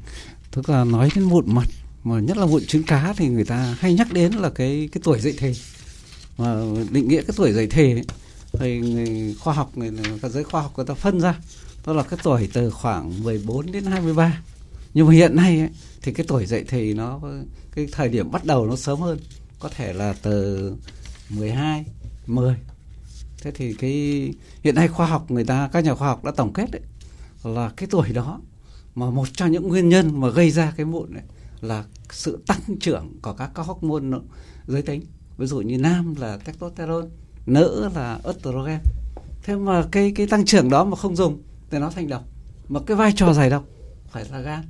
tức 0.51 0.69
là 0.69 0.85
nói 0.85 1.09
đến 1.15 1.25
mụn 1.25 1.45
mặt 1.55 1.69
mà 2.05 2.21
nhất 2.21 2.37
là 2.37 2.47
mụn 2.47 2.67
trứng 2.67 2.83
cá 2.83 3.15
thì 3.17 3.29
người 3.29 3.45
ta 3.45 3.77
hay 3.81 3.95
nhắc 3.95 4.13
đến 4.13 4.33
là 4.33 4.51
cái 4.51 4.89
cái 4.93 5.01
tuổi 5.05 5.21
dậy 5.21 5.35
thì 5.39 5.53
mà 6.39 6.61
định 6.91 7.09
nghĩa 7.09 7.23
cái 7.23 7.35
tuổi 7.37 7.53
dậy 7.53 7.67
thì 7.71 7.93
ấy, 7.93 8.05
thì 8.53 8.79
người 8.79 9.35
khoa 9.41 9.55
học 9.55 9.71
người 9.75 9.93
các 10.23 10.31
giới 10.31 10.45
khoa 10.45 10.63
học 10.63 10.73
người 10.77 10.87
ta 10.87 10.95
phân 10.95 11.21
ra 11.21 11.35
đó 11.87 11.93
là 11.93 12.03
cái 12.03 12.19
tuổi 12.23 12.49
từ 12.53 12.71
khoảng 12.71 13.23
14 13.23 13.73
đến 13.73 13.85
23 13.85 14.43
nhưng 14.95 15.07
mà 15.07 15.13
hiện 15.13 15.37
nay 15.37 15.61
ấy, 15.61 15.69
thì 16.03 16.13
cái 16.13 16.27
tuổi 16.29 16.47
dậy 16.47 16.65
thì 16.69 16.95
nó 16.95 17.21
cái 17.75 17.87
thời 17.93 18.09
điểm 18.09 18.31
bắt 18.31 18.45
đầu 18.45 18.67
nó 18.67 18.77
sớm 18.77 19.01
hơn 19.01 19.19
có 19.59 19.69
thể 19.77 19.93
là 19.93 20.15
từ 20.23 20.73
12 21.31 21.85
10 22.27 22.57
thế 23.43 23.51
thì 23.51 23.75
cái, 23.75 23.93
hiện 24.63 24.75
nay 24.75 24.89
khoa 24.89 25.07
học 25.07 25.31
người 25.31 25.45
ta, 25.45 25.69
các 25.73 25.85
nhà 25.85 25.95
khoa 25.95 26.09
học 26.09 26.25
đã 26.25 26.31
tổng 26.37 26.53
kết 26.53 26.71
đấy, 26.71 26.83
là 27.45 27.73
cái 27.77 27.89
tuổi 27.91 28.09
đó 28.09 28.41
mà 28.95 29.11
một 29.11 29.29
trong 29.33 29.53
những 29.53 29.69
nguyên 29.69 29.89
nhân 29.89 30.21
mà 30.21 30.29
gây 30.29 30.51
ra 30.51 30.73
cái 30.77 30.87
mụn 30.87 31.15
này 31.15 31.23
là 31.61 31.85
sự 32.11 32.39
tăng 32.47 32.79
trưởng 32.81 33.13
của 33.23 33.33
các 33.33 33.51
các 33.55 33.67
hormone 33.67 34.19
giới 34.67 34.83
tính. 34.83 35.03
Ví 35.39 35.47
dụ 35.47 35.61
như 35.61 35.79
nam 35.79 36.15
là 36.19 36.37
testosterone, 36.37 37.09
nữ 37.47 37.91
là 37.95 38.21
estrogen. 38.25 38.79
Thế 39.43 39.57
mà 39.57 39.85
cái 39.91 40.13
cái 40.17 40.27
tăng 40.27 40.45
trưởng 40.45 40.71
đó 40.71 40.85
mà 40.85 40.97
không 40.97 41.17
dùng 41.17 41.43
thì 41.71 41.79
nó 41.79 41.91
thành 41.91 42.09
độc. 42.09 42.25
Mà 42.69 42.81
cái 42.87 42.97
vai 42.97 43.13
trò 43.17 43.33
giải 43.33 43.51
độc 43.51 43.65
phải 44.11 44.25
là 44.31 44.41
gan. 44.41 44.65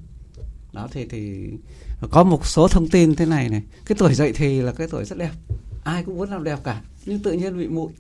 Đó, 0.73 0.89
thì 0.93 1.07
thì 1.07 1.51
có 2.11 2.25
một 2.25 2.47
số 2.47 2.69
thông 2.69 2.89
tin 2.89 3.15
thế 3.15 3.27
này 3.27 3.49
này. 3.49 3.63
Cái 3.87 3.97
tuổi 3.99 4.15
dậy 4.15 4.33
thì 4.35 4.61
là 4.61 4.73
cái 4.73 4.89
tuổi 4.91 5.05
rất 5.05 5.19
đẹp. 5.19 5.31
Ai 5.85 6.05
cũng 6.05 6.17
muốn 6.17 6.31
làm 6.31 6.45
đẹp 6.45 6.59
cả, 6.65 6.83
nhưng 7.07 7.23
tự 7.23 7.33
nhiên 7.33 7.59
bị 7.59 7.69
mụn 7.69 7.93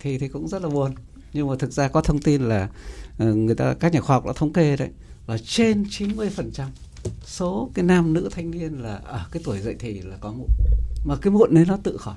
thì 0.00 0.18
thì 0.18 0.28
cũng 0.28 0.48
rất 0.48 0.62
là 0.62 0.68
buồn. 0.68 0.94
Nhưng 1.32 1.48
mà 1.48 1.54
thực 1.58 1.72
ra 1.72 1.88
có 1.88 2.00
thông 2.00 2.18
tin 2.18 2.42
là 2.42 2.68
ờ, 3.18 3.34
người 3.34 3.54
ta 3.54 3.74
các 3.74 3.92
nhà 3.92 4.00
khoa 4.00 4.16
học 4.16 4.26
đã 4.26 4.32
thống 4.36 4.52
kê 4.52 4.76
đấy 4.76 4.88
là 5.26 5.38
trên 5.38 5.82
90% 5.82 6.66
số 7.24 7.70
cái 7.74 7.84
nam 7.84 8.12
nữ 8.12 8.28
thanh 8.32 8.50
niên 8.50 8.82
là 8.82 8.94
ở 8.94 9.26
cái 9.32 9.42
tuổi 9.44 9.60
dậy 9.60 9.76
thì 9.78 10.00
là 10.00 10.16
có 10.20 10.32
mụn. 10.32 10.48
Mà 11.04 11.16
cái 11.16 11.30
mụn 11.30 11.54
đấy 11.54 11.64
nó 11.68 11.76
tự 11.82 11.96
khỏi. 11.96 12.16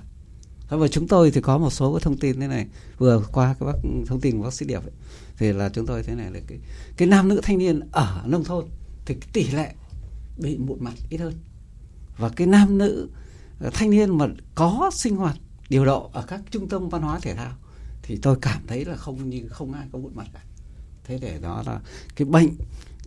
Và 0.69 0.87
chúng 0.87 1.07
tôi 1.07 1.31
thì 1.31 1.41
có 1.41 1.57
một 1.57 1.69
số 1.69 1.93
cái 1.93 1.99
thông 2.03 2.17
tin 2.17 2.39
thế 2.39 2.47
này. 2.47 2.67
Vừa 2.97 3.21
qua 3.31 3.55
cái 3.59 3.67
bác 3.67 3.89
thông 4.07 4.21
tin 4.21 4.37
của 4.37 4.43
bác 4.43 4.53
sĩ 4.53 4.65
điệp 4.65 4.83
ấy, 4.83 4.91
thì 5.37 5.53
là 5.53 5.69
chúng 5.69 5.85
tôi 5.85 6.03
thế 6.03 6.15
này 6.15 6.31
là 6.31 6.39
cái 6.47 6.59
cái 6.97 7.07
nam 7.07 7.27
nữ 7.27 7.39
thanh 7.43 7.57
niên 7.57 7.79
ở 7.91 8.23
nông 8.25 8.43
thôn 8.43 8.65
thì 9.05 9.15
cái 9.15 9.29
tỷ 9.33 9.47
lệ 9.51 9.73
bị 10.37 10.57
mụn 10.57 10.77
mặt 10.83 10.93
ít 11.09 11.17
hơn. 11.17 11.33
Và 12.17 12.29
cái 12.29 12.47
nam 12.47 12.77
nữ 12.77 13.09
ờ, 13.59 13.69
thanh 13.73 13.89
niên 13.89 14.17
mà 14.17 14.27
có 14.55 14.91
sinh 14.93 15.15
hoạt 15.15 15.37
điều 15.69 15.85
độ 15.85 16.09
ở 16.13 16.21
các 16.27 16.41
trung 16.51 16.69
tâm 16.69 16.89
văn 16.89 17.01
hóa 17.01 17.19
thể 17.19 17.35
thao 17.35 17.53
thì 18.01 18.19
tôi 18.21 18.37
cảm 18.41 18.61
thấy 18.67 18.85
là 18.85 18.95
không 18.95 19.29
như 19.29 19.47
không 19.49 19.73
ai 19.73 19.87
có 19.91 19.99
mụn 19.99 20.15
mặt 20.15 20.27
cả. 20.33 20.43
Thế 21.03 21.19
để 21.21 21.39
đó 21.41 21.63
là 21.65 21.81
cái 22.15 22.25
bệnh 22.25 22.49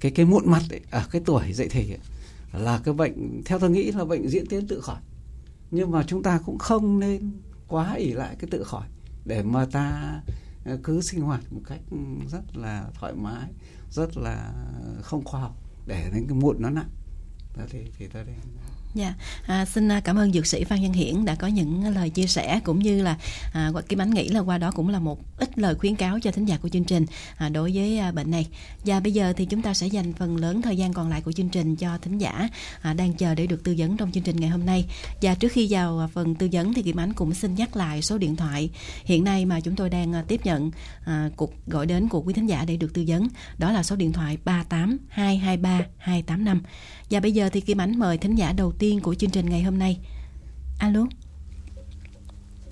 cái 0.01 0.13
cái 0.13 0.27
mụn 0.27 0.51
mặt 0.51 0.63
ấy, 0.71 0.81
ở 0.91 1.05
cái 1.11 1.23
tuổi 1.25 1.53
dậy 1.53 1.69
thì 1.71 1.93
ấy, 1.93 1.99
là 2.53 2.81
cái 2.85 2.95
bệnh 2.95 3.43
theo 3.45 3.59
tôi 3.59 3.71
nghĩ 3.71 3.93
là 3.93 4.05
bệnh 4.05 4.29
diễn 4.29 4.47
tiến 4.47 4.67
tự 4.67 4.81
khỏi. 4.81 5.01
Nhưng 5.71 5.91
mà 5.91 6.05
chúng 6.07 6.23
ta 6.23 6.41
cũng 6.47 6.59
không 6.59 7.01
nên 7.01 7.33
quá 7.69 7.95
ỉ 7.95 8.13
lại 8.13 8.37
cái 8.39 8.49
tự 8.51 8.65
khỏi 8.65 8.87
để 9.25 9.43
mà 9.43 9.67
ta 9.73 10.21
ờ, 10.65 10.79
cứ 10.83 11.01
sinh 11.01 11.21
hoạt 11.21 11.41
một 11.51 11.61
cách 11.67 11.81
ừ, 11.91 11.97
rất 12.29 12.57
là 12.57 12.91
thoải 12.95 13.13
mái 13.15 13.49
rất 13.91 14.17
là 14.17 14.53
không 15.03 15.25
khoa 15.25 15.41
học 15.41 15.57
để 15.87 16.11
đến 16.15 16.27
cái 16.29 16.39
mụn 16.39 16.57
nó 16.59 16.71
nặng. 16.71 16.91
Đó 17.57 17.65
thì 17.71 17.79
thì 17.99 18.07
tôi 18.07 18.25
đây 18.25 18.35
Dạ, 18.99 19.15
à, 19.47 19.65
xin 19.65 19.89
à, 19.89 20.01
cảm 20.01 20.17
ơn 20.17 20.33
dược 20.33 20.47
sĩ 20.47 20.65
Phan 20.65 20.83
Văn 20.83 20.93
Hiển 20.93 21.25
đã 21.25 21.35
có 21.35 21.47
những 21.47 21.95
lời 21.95 22.11
chia 22.11 22.27
sẻ 22.27 22.61
cũng 22.65 22.79
như 22.79 23.03
là 23.03 23.17
à, 23.53 23.73
Kim 23.89 24.01
Ánh 24.01 24.11
nghĩ 24.11 24.29
là 24.29 24.41
qua 24.41 24.59
đó 24.59 24.71
cũng 24.71 24.89
là 24.89 24.99
một 24.99 25.21
ít 25.39 25.59
lời 25.59 25.75
khuyến 25.75 25.95
cáo 25.95 26.21
cho 26.21 26.31
thính 26.31 26.45
giả 26.45 26.57
của 26.57 26.69
chương 26.69 26.85
trình 26.85 27.07
à, 27.37 27.49
đối 27.49 27.73
với 27.75 27.99
à, 27.99 28.13
bệnh 28.13 28.31
này. 28.31 28.47
Và 28.85 29.01
bây 29.01 29.13
giờ 29.13 29.33
thì 29.37 29.45
chúng 29.45 29.63
ta 29.63 29.75
sẽ 29.75 29.87
dành 29.87 30.13
phần 30.13 30.37
lớn 30.37 30.63
thời 30.63 30.77
gian 30.77 30.93
còn 30.93 31.09
lại 31.09 31.21
của 31.21 31.33
chương 31.33 31.49
trình 31.49 31.77
cho 31.77 31.99
thính 31.99 32.19
giả 32.19 32.49
à, 32.81 32.95
đang 32.95 33.13
chờ 33.13 33.35
để 33.35 33.47
được 33.47 33.65
tư 33.65 33.75
vấn 33.79 33.97
trong 33.97 34.13
chương 34.13 34.23
trình 34.23 34.37
ngày 34.37 34.51
hôm 34.51 34.67
nay. 34.67 34.85
Và 35.23 35.35
trước 35.35 35.53
khi 35.53 35.67
vào 35.71 35.99
à, 35.99 36.07
phần 36.07 36.35
tư 36.35 36.49
vấn 36.53 36.75
thì 36.75 36.83
Kim 36.83 37.01
Ánh 37.01 37.13
cũng 37.13 37.35
xin 37.35 37.55
nhắc 37.55 37.77
lại 37.77 38.03
số 38.03 38.19
điện 38.19 38.37
thoại 38.37 38.71
hiện 39.05 39.25
nay 39.25 39.45
mà 39.45 39.61
chúng 39.61 39.77
tôi 39.77 39.91
đang 39.91 40.15
à, 40.15 40.25
tiếp 40.29 40.41
nhận 40.45 40.71
à, 41.05 41.31
cuộc 41.37 41.53
gọi 41.67 41.87
đến 41.87 42.09
của 42.09 42.21
quý 42.21 42.35
thính 42.35 42.47
giả 42.47 42.65
để 42.65 42.77
được 42.77 42.95
tư 42.95 43.05
vấn. 43.09 43.29
Đó 43.59 43.73
là 43.73 43.83
số 43.83 43.97
điện 43.97 44.13
thoại 44.13 44.39
38 44.45 44.99
223 45.09 45.87
285. 45.99 46.63
Và 47.11 47.21
bây 47.21 47.33
giờ 47.33 47.49
thì 47.53 47.61
Kim 47.61 47.81
Ánh 47.81 47.99
mời 47.99 48.19
thính 48.19 48.35
giả 48.35 48.53
đầu 48.53 48.73
tiên 48.73 48.88
của 49.03 49.15
chương 49.15 49.31
trình 49.31 49.51
ngày 49.51 49.63
hôm 49.63 49.79
nay. 49.79 49.99
Alo. 50.79 51.07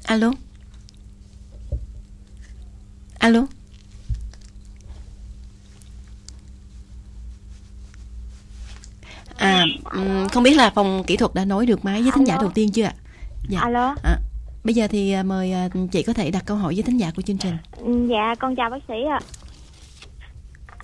Alo. 0.04 0.32
Alo. 3.18 3.46
À, 9.36 9.64
không 10.32 10.42
biết 10.42 10.54
là 10.56 10.70
phòng 10.70 11.04
kỹ 11.06 11.16
thuật 11.16 11.34
đã 11.34 11.44
nối 11.44 11.66
được 11.66 11.84
máy 11.84 12.02
với 12.02 12.12
thính 12.14 12.26
giả 12.26 12.36
đầu 12.40 12.50
tiên 12.50 12.70
chưa 12.72 12.84
ạ? 12.84 12.94
Dạ. 13.48 13.60
Alo. 13.60 13.94
À, 14.02 14.18
bây 14.64 14.74
giờ 14.74 14.88
thì 14.88 15.12
à, 15.12 15.22
mời 15.22 15.52
à, 15.52 15.68
chị 15.92 16.02
có 16.02 16.12
thể 16.12 16.30
đặt 16.30 16.42
câu 16.46 16.56
hỏi 16.56 16.74
với 16.74 16.82
thính 16.82 17.00
giả 17.00 17.10
của 17.16 17.22
chương 17.22 17.38
trình. 17.38 17.56
Dạ, 18.10 18.34
con 18.38 18.56
chào 18.56 18.70
bác 18.70 18.78
sĩ 18.88 18.94
ạ. 19.10 19.20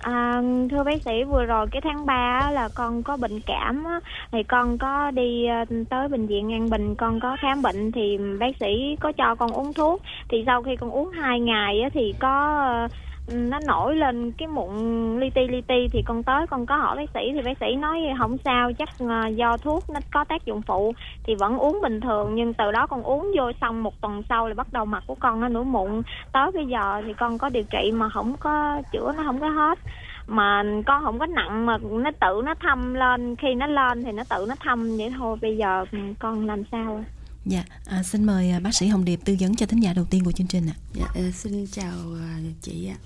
À, 0.03 0.41
thưa 0.71 0.83
bác 0.83 1.01
sĩ, 1.05 1.23
vừa 1.23 1.45
rồi 1.45 1.67
cái 1.71 1.81
tháng 1.81 2.05
3 2.05 2.51
là 2.51 2.69
con 2.75 3.03
có 3.03 3.17
bệnh 3.17 3.39
cảm 3.45 3.83
á, 3.83 3.99
thì 4.31 4.43
con 4.43 4.77
có 4.77 5.11
đi 5.11 5.45
ờ, 5.45 5.65
tới 5.89 6.07
bệnh 6.07 6.27
viện 6.27 6.51
An 6.53 6.69
Bình 6.69 6.95
con 6.95 7.19
có 7.19 7.37
khám 7.39 7.61
bệnh 7.61 7.91
thì 7.91 8.17
bác 8.39 8.51
sĩ 8.59 8.95
có 8.99 9.11
cho 9.17 9.35
con 9.35 9.53
uống 9.53 9.73
thuốc. 9.73 10.01
Thì 10.29 10.43
sau 10.45 10.63
khi 10.63 10.75
con 10.77 10.89
uống 10.91 11.11
hai 11.11 11.39
ngày 11.39 11.81
á, 11.81 11.89
thì 11.93 12.13
có 12.19 12.59
ờ, 12.63 12.87
nó 13.27 13.59
nổi 13.59 13.95
lên 13.95 14.31
cái 14.31 14.47
mụn 14.47 14.71
li 15.19 15.29
ti 15.29 15.47
li 15.47 15.61
ti 15.61 15.87
thì 15.91 16.01
con 16.01 16.23
tới 16.23 16.47
con 16.47 16.65
có 16.65 16.77
hỏi 16.77 16.95
bác 16.97 17.09
sĩ, 17.13 17.31
thì 17.33 17.41
bác 17.41 17.57
sĩ 17.59 17.75
nói 17.75 17.99
không 18.19 18.37
sao, 18.45 18.71
chắc 18.77 18.89
ờ, 18.99 19.27
do 19.27 19.57
thuốc 19.57 19.89
nó 19.89 19.99
có 20.11 20.23
tác 20.23 20.45
dụng 20.45 20.61
phụ 20.61 20.93
thì 21.23 21.35
vẫn 21.35 21.57
uống 21.57 21.79
bình 21.81 22.01
thường. 22.01 22.35
Nhưng 22.35 22.53
từ 22.53 22.71
đó 22.71 22.87
con 22.87 23.03
uống 23.03 23.31
vô 23.37 23.51
xong 23.61 23.83
một 23.83 24.01
tuần 24.01 24.23
sau 24.29 24.47
là 24.47 24.53
bắt 24.53 24.67
đầu 24.73 24.85
mặt 24.85 25.03
của 25.07 25.15
con 25.15 25.41
nó 25.41 25.47
nổi 25.47 25.65
mụn. 25.65 26.01
Tới 26.31 26.51
bây 26.53 26.65
giờ 26.65 27.01
thì 27.05 27.13
con 27.13 27.37
có 27.37 27.49
điều 27.49 27.63
trị 27.63 27.91
mà 27.93 28.09
không 28.09 28.35
có 28.39 28.81
chữa, 28.91 29.11
nó 29.17 29.23
không 29.23 29.39
có 29.39 29.49
hết. 29.49 29.79
Mà 30.27 30.63
con 30.85 31.03
không 31.03 31.19
có 31.19 31.25
nặng 31.25 31.65
mà 31.65 31.77
nó 31.77 32.11
tự 32.19 32.41
nó 32.45 32.53
thâm 32.59 32.93
lên, 32.93 33.35
khi 33.35 33.55
nó 33.55 33.67
lên 33.67 34.03
thì 34.03 34.11
nó 34.11 34.23
tự 34.29 34.45
nó 34.49 34.55
thâm. 34.59 34.97
Vậy 34.97 35.09
thôi, 35.19 35.37
bây 35.41 35.57
giờ 35.57 35.85
ừ, 35.91 35.97
con 36.19 36.45
làm 36.47 36.63
sao? 36.71 37.03
Dạ, 37.45 37.63
à, 37.85 38.03
xin 38.03 38.23
mời 38.23 38.49
à, 38.51 38.59
bác 38.59 38.75
sĩ 38.75 38.87
Hồng 38.87 39.05
Điệp 39.05 39.19
tư 39.25 39.35
vấn 39.39 39.55
cho 39.55 39.65
thính 39.65 39.79
giả 39.79 39.93
đầu 39.93 40.05
tiên 40.05 40.23
của 40.23 40.31
chương 40.31 40.47
trình 40.47 40.67
ạ. 40.67 40.75
Dạ, 40.93 41.05
ờ, 41.15 41.31
xin 41.31 41.67
chào 41.67 41.93
ờ, 42.13 42.27
chị 42.61 42.87
ạ. 42.87 42.97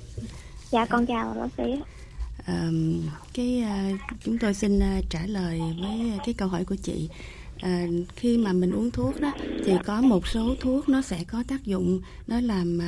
dạ 0.72 0.86
con 0.86 1.06
chào 1.06 1.36
bác 1.40 1.48
sĩ 1.58 1.82
Ờm, 2.46 3.02
cái 3.34 3.62
ờ, 3.62 3.76
chúng 4.24 4.38
tôi 4.38 4.54
xin 4.54 4.80
trả 5.10 5.26
lời 5.26 5.62
với 5.82 6.20
cái 6.26 6.34
câu 6.34 6.48
hỏi 6.48 6.66
của 6.66 6.76
chị. 6.76 7.10
Ờ, 7.62 7.70
khi 8.16 8.38
mà 8.38 8.54
mình 8.54 8.72
uống 8.72 8.92
thuốc 8.92 9.22
đó 9.22 9.32
thì 9.66 9.74
có 9.86 10.02
một 10.02 10.28
số 10.28 10.56
thuốc 10.60 10.90
nó 10.90 11.02
sẽ 11.02 11.24
có 11.24 11.44
tác 11.48 11.66
dụng 11.66 12.02
nó 12.28 12.42
làm 12.42 12.80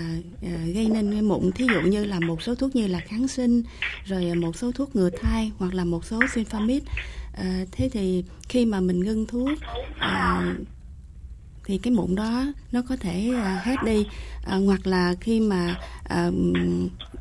ờ, 0.42 0.48
gây 0.74 0.88
nên 0.90 1.12
cái 1.12 1.22
mụn 1.22 1.52
thí 1.52 1.66
dụ 1.74 1.82
như 1.82 2.06
là 2.06 2.20
một 2.20 2.42
số 2.42 2.56
thuốc 2.56 2.76
như 2.76 2.88
là 2.88 3.00
kháng 3.00 3.28
sinh 3.28 3.64
rồi 4.06 4.36
một 4.36 4.56
số 4.56 4.72
thuốc 4.72 4.96
ngừa 4.96 5.10
thai 5.10 5.52
hoặc 5.58 5.74
là 5.74 5.84
một 5.84 6.06
số 6.06 6.20
sulfamide 6.20 6.82
Ờ, 7.34 7.46
thế 7.72 7.90
thì 7.94 8.24
khi 8.50 8.66
mà 8.66 8.80
mình 8.80 9.00
ngưng 9.00 9.26
thuốc 9.28 9.50
ờ, 10.00 10.44
thì 11.70 11.78
cái 11.78 11.94
mụn 11.94 12.16
đó 12.16 12.46
nó 12.72 12.82
có 12.82 12.96
thể 12.96 13.40
à, 13.44 13.62
hết 13.64 13.84
đi. 13.84 14.06
À, 14.46 14.58
hoặc 14.66 14.88
là 14.88 15.16
khi 15.22 15.40
mà 15.40 15.76
à, 16.04 16.32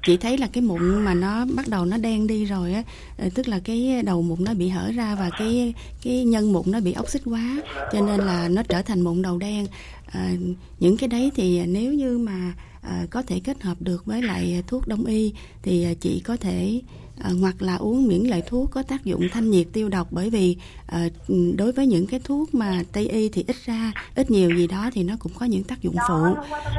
chị 0.04 0.16
thấy 0.16 0.38
là 0.38 0.46
cái 0.46 0.62
mụn 0.62 0.98
mà 0.98 1.14
nó 1.14 1.44
bắt 1.44 1.68
đầu 1.68 1.84
nó 1.84 1.96
đen 1.96 2.26
đi 2.26 2.44
rồi 2.44 2.72
á 2.72 2.82
ờ, 3.18 3.28
tức 3.34 3.48
là 3.48 3.60
cái 3.64 4.02
đầu 4.02 4.22
mụn 4.22 4.44
nó 4.44 4.54
bị 4.54 4.68
hở 4.68 4.92
ra 4.92 5.14
và 5.14 5.30
cái 5.30 5.74
cái 6.02 6.24
nhân 6.24 6.52
mụn 6.52 6.62
nó 6.66 6.80
bị 6.80 6.94
oxit 7.00 7.22
quá 7.24 7.62
cho 7.90 8.00
nên 8.00 8.20
là 8.20 8.48
nó 8.48 8.62
trở 8.62 8.82
thành 8.82 9.00
mụn 9.00 9.22
đầu 9.22 9.38
đen. 9.38 9.66
À, 10.06 10.32
những 10.80 10.96
cái 10.96 11.08
đấy 11.08 11.32
thì 11.34 11.66
nếu 11.66 11.92
như 11.92 12.18
mà 12.18 12.54
à, 12.82 13.06
có 13.10 13.22
thể 13.22 13.40
kết 13.40 13.62
hợp 13.62 13.82
được 13.82 14.06
với 14.06 14.22
lại 14.22 14.62
thuốc 14.66 14.88
đông 14.88 15.04
y 15.04 15.32
thì 15.62 15.86
chị 16.00 16.20
có 16.20 16.36
thể 16.36 16.80
à, 17.20 17.30
hoặc 17.40 17.62
là 17.62 17.76
uống 17.76 18.08
miễn 18.08 18.22
loại 18.22 18.42
thuốc 18.46 18.70
có 18.70 18.82
tác 18.82 19.04
dụng 19.04 19.28
thanh 19.32 19.50
nhiệt 19.50 19.66
tiêu 19.72 19.88
độc 19.88 20.08
bởi 20.10 20.30
vì 20.30 20.56
à, 20.86 21.08
đối 21.56 21.72
với 21.72 21.86
những 21.86 22.06
cái 22.06 22.20
thuốc 22.20 22.54
mà 22.54 22.82
tây 22.92 23.08
y 23.08 23.28
thì 23.28 23.44
ít 23.46 23.56
ra 23.64 23.92
ít 24.14 24.30
nhiều 24.30 24.56
gì 24.56 24.66
đó 24.66 24.90
thì 24.92 25.02
nó 25.02 25.16
cũng 25.18 25.32
có 25.34 25.46
những 25.46 25.64
tác 25.64 25.82
dụng 25.82 25.96
phụ. 26.08 26.24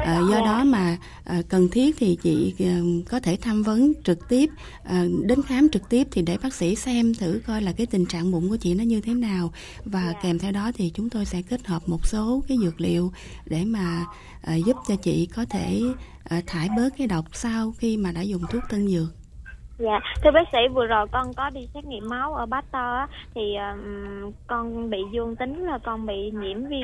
À, 0.04 0.20
do 0.30 0.40
đó 0.40 0.64
mà 0.64 0.96
à, 1.24 1.42
cần 1.48 1.68
thiết 1.68 1.96
thì 1.98 2.18
chị 2.22 2.54
à, 2.58 2.80
có 3.08 3.20
thể 3.20 3.36
tham 3.36 3.62
vấn 3.62 3.92
trực 4.04 4.28
tiếp 4.28 4.50
à, 4.84 5.06
đến 5.22 5.42
khám 5.42 5.68
trực 5.68 5.88
tiếp 5.88 6.08
thì 6.10 6.22
để 6.22 6.38
bác 6.38 6.54
sĩ 6.54 6.76
xem 6.76 7.14
thử 7.14 7.40
coi 7.46 7.62
là 7.62 7.72
cái 7.72 7.86
tình 7.86 8.06
trạng 8.06 8.30
bụng 8.30 8.48
của 8.48 8.56
chị 8.56 8.74
nó 8.74 8.84
như 8.84 9.00
thế 9.00 9.14
nào. 9.14 9.52
Và 9.84 10.14
kèm 10.22 10.38
theo 10.38 10.52
đó 10.52 10.72
thì 10.74 10.90
chúng 10.94 11.10
tôi 11.10 11.24
sẽ 11.24 11.42
kết 11.42 11.66
hợp 11.66 11.88
một 11.88 12.06
số 12.06 12.42
cái 12.48 12.58
dược 12.62 12.80
liệu 12.80 13.12
để 13.46 13.64
mà 13.64 14.04
à, 14.42 14.54
giúp 14.54 14.76
cho 14.88 14.96
chị 14.96 15.26
có 15.26 15.44
thể 15.44 15.80
à, 16.24 16.42
thải 16.46 16.68
bớt 16.76 16.90
cái 16.98 17.06
độc 17.06 17.24
sau 17.32 17.74
khi 17.78 17.96
mà 17.96 18.12
đã 18.12 18.20
dùng 18.20 18.42
thuốc 18.50 18.62
tân 18.70 18.88
dược. 18.88 19.19
Dạ, 19.80 20.00
thưa 20.22 20.30
bác 20.30 20.48
sĩ 20.52 20.58
vừa 20.68 20.86
rồi 20.86 21.06
con 21.12 21.32
có 21.36 21.50
đi 21.50 21.68
xét 21.74 21.84
nghiệm 21.84 22.08
máu 22.08 22.34
ở 22.34 22.46
Pasteur 22.46 22.74
á, 22.74 23.06
thì 23.34 23.56
um, 23.56 24.32
con 24.46 24.90
bị 24.90 24.98
dương 25.12 25.36
tính 25.36 25.66
là 25.66 25.78
con 25.78 26.06
bị 26.06 26.30
nhiễm 26.30 26.64
vi, 26.64 26.82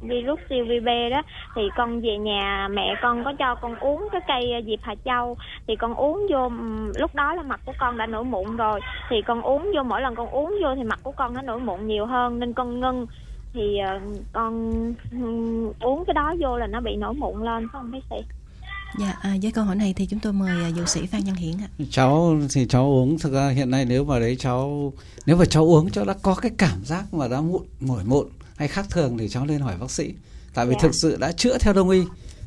virus 0.00 0.40
siêu 0.48 0.64
vi 0.68 0.80
B 0.80 0.88
đó. 1.10 1.22
Thì 1.54 1.62
con 1.76 2.00
về 2.00 2.18
nhà 2.18 2.68
mẹ 2.70 2.94
con 3.02 3.24
có 3.24 3.32
cho 3.38 3.54
con 3.54 3.76
uống 3.76 4.08
cái 4.12 4.20
cây 4.28 4.52
à, 4.52 4.60
diệp 4.66 4.78
Hà 4.82 4.94
Châu. 5.04 5.36
Thì 5.66 5.76
con 5.76 5.94
uống 5.94 6.26
vô 6.30 6.42
um, 6.42 6.92
lúc 6.98 7.14
đó 7.14 7.34
là 7.34 7.42
mặt 7.42 7.60
của 7.66 7.72
con 7.78 7.96
đã 7.96 8.06
nổi 8.06 8.24
mụn 8.24 8.56
rồi. 8.56 8.80
Thì 9.08 9.22
con 9.22 9.42
uống 9.42 9.70
vô 9.74 9.82
mỗi 9.82 10.00
lần 10.00 10.14
con 10.14 10.28
uống 10.28 10.54
vô 10.62 10.74
thì 10.74 10.82
mặt 10.82 10.98
của 11.02 11.12
con 11.12 11.34
nó 11.34 11.42
nổi 11.42 11.60
mụn 11.60 11.86
nhiều 11.86 12.06
hơn 12.06 12.38
nên 12.38 12.52
con 12.52 12.80
ngưng. 12.80 13.06
Thì 13.52 13.78
uh, 13.96 14.02
con 14.32 14.72
um, 15.12 15.72
uống 15.80 16.04
cái 16.04 16.14
đó 16.14 16.34
vô 16.40 16.56
là 16.56 16.66
nó 16.66 16.80
bị 16.80 16.96
nổi 16.96 17.14
mụn 17.14 17.44
lên 17.44 17.68
phải 17.72 17.80
không 17.80 17.92
bác 17.92 18.00
sĩ? 18.10 18.35
Dạ, 19.00 19.14
à, 19.22 19.36
với 19.42 19.52
câu 19.52 19.64
hỏi 19.64 19.76
này 19.76 19.94
thì 19.96 20.06
chúng 20.06 20.20
tôi 20.20 20.32
mời 20.32 20.62
à, 20.64 20.70
dược 20.76 20.88
sĩ 20.88 21.06
Phan 21.06 21.22
Văn 21.24 21.34
Hiển 21.34 21.54
ạ. 21.58 21.68
cháu 21.90 22.36
thì 22.50 22.66
cháu 22.68 22.86
uống 22.86 23.18
thực 23.18 23.32
ra 23.32 23.48
hiện 23.48 23.70
nay 23.70 23.84
nếu 23.84 24.04
mà 24.04 24.18
đấy 24.18 24.36
cháu 24.40 24.92
nếu 25.26 25.36
mà 25.36 25.44
cháu 25.44 25.64
uống 25.70 25.90
cháu 25.90 26.04
đã 26.04 26.14
có 26.22 26.34
cái 26.34 26.50
cảm 26.58 26.84
giác 26.84 27.14
mà 27.14 27.28
đã 27.28 27.40
mụn 27.40 27.62
mỏi 27.80 28.04
mụn 28.04 28.26
hay 28.56 28.68
khác 28.68 28.86
thường 28.90 29.18
thì 29.18 29.28
cháu 29.28 29.46
nên 29.46 29.60
hỏi 29.60 29.74
bác 29.80 29.90
sĩ 29.90 30.14
tại 30.54 30.66
vì 30.66 30.72
Dạ. 30.74 30.78
thực 30.82 30.94
sự 30.94 31.16
đã 31.16 31.32
chữa 31.32 31.58
theo 31.58 31.72
đông 31.74 31.90
y 31.90 32.02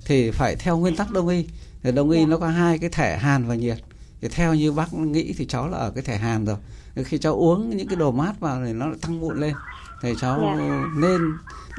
thì 0.05 0.31
phải 0.31 0.55
theo 0.55 0.77
nguyên 0.77 0.95
tắc 0.95 1.11
đông 1.11 1.27
y 1.27 1.45
thì 1.83 1.91
đông 1.91 2.09
y 2.09 2.19
Dạ. 2.19 2.25
nó 2.25 2.37
có 2.37 2.47
hai 2.47 2.77
cái 2.79 2.89
thể 2.89 3.17
hàn 3.17 3.47
và 3.47 3.55
nhiệt 3.55 3.77
thì 4.21 4.27
theo 4.27 4.55
như 4.55 4.71
bác 4.71 4.93
nghĩ 4.93 5.33
thì 5.37 5.45
cháu 5.45 5.67
là 5.69 5.77
ở 5.77 5.91
cái 5.91 6.03
thể 6.03 6.17
hàn 6.17 6.45
rồi 6.45 6.55
Thì 6.95 7.03
khi 7.03 7.17
cháu 7.17 7.35
uống 7.35 7.77
những 7.77 7.87
cái 7.87 7.95
đồ 7.95 8.11
mát 8.11 8.39
vào 8.39 8.61
thì 8.65 8.73
nó 8.73 8.85
lại 8.87 8.97
tăng 9.01 9.19
mụn 9.19 9.39
lên 9.39 9.53
thì 10.01 10.13
cháu 10.21 10.55
Dạ. 10.59 10.83
nên 10.97 11.21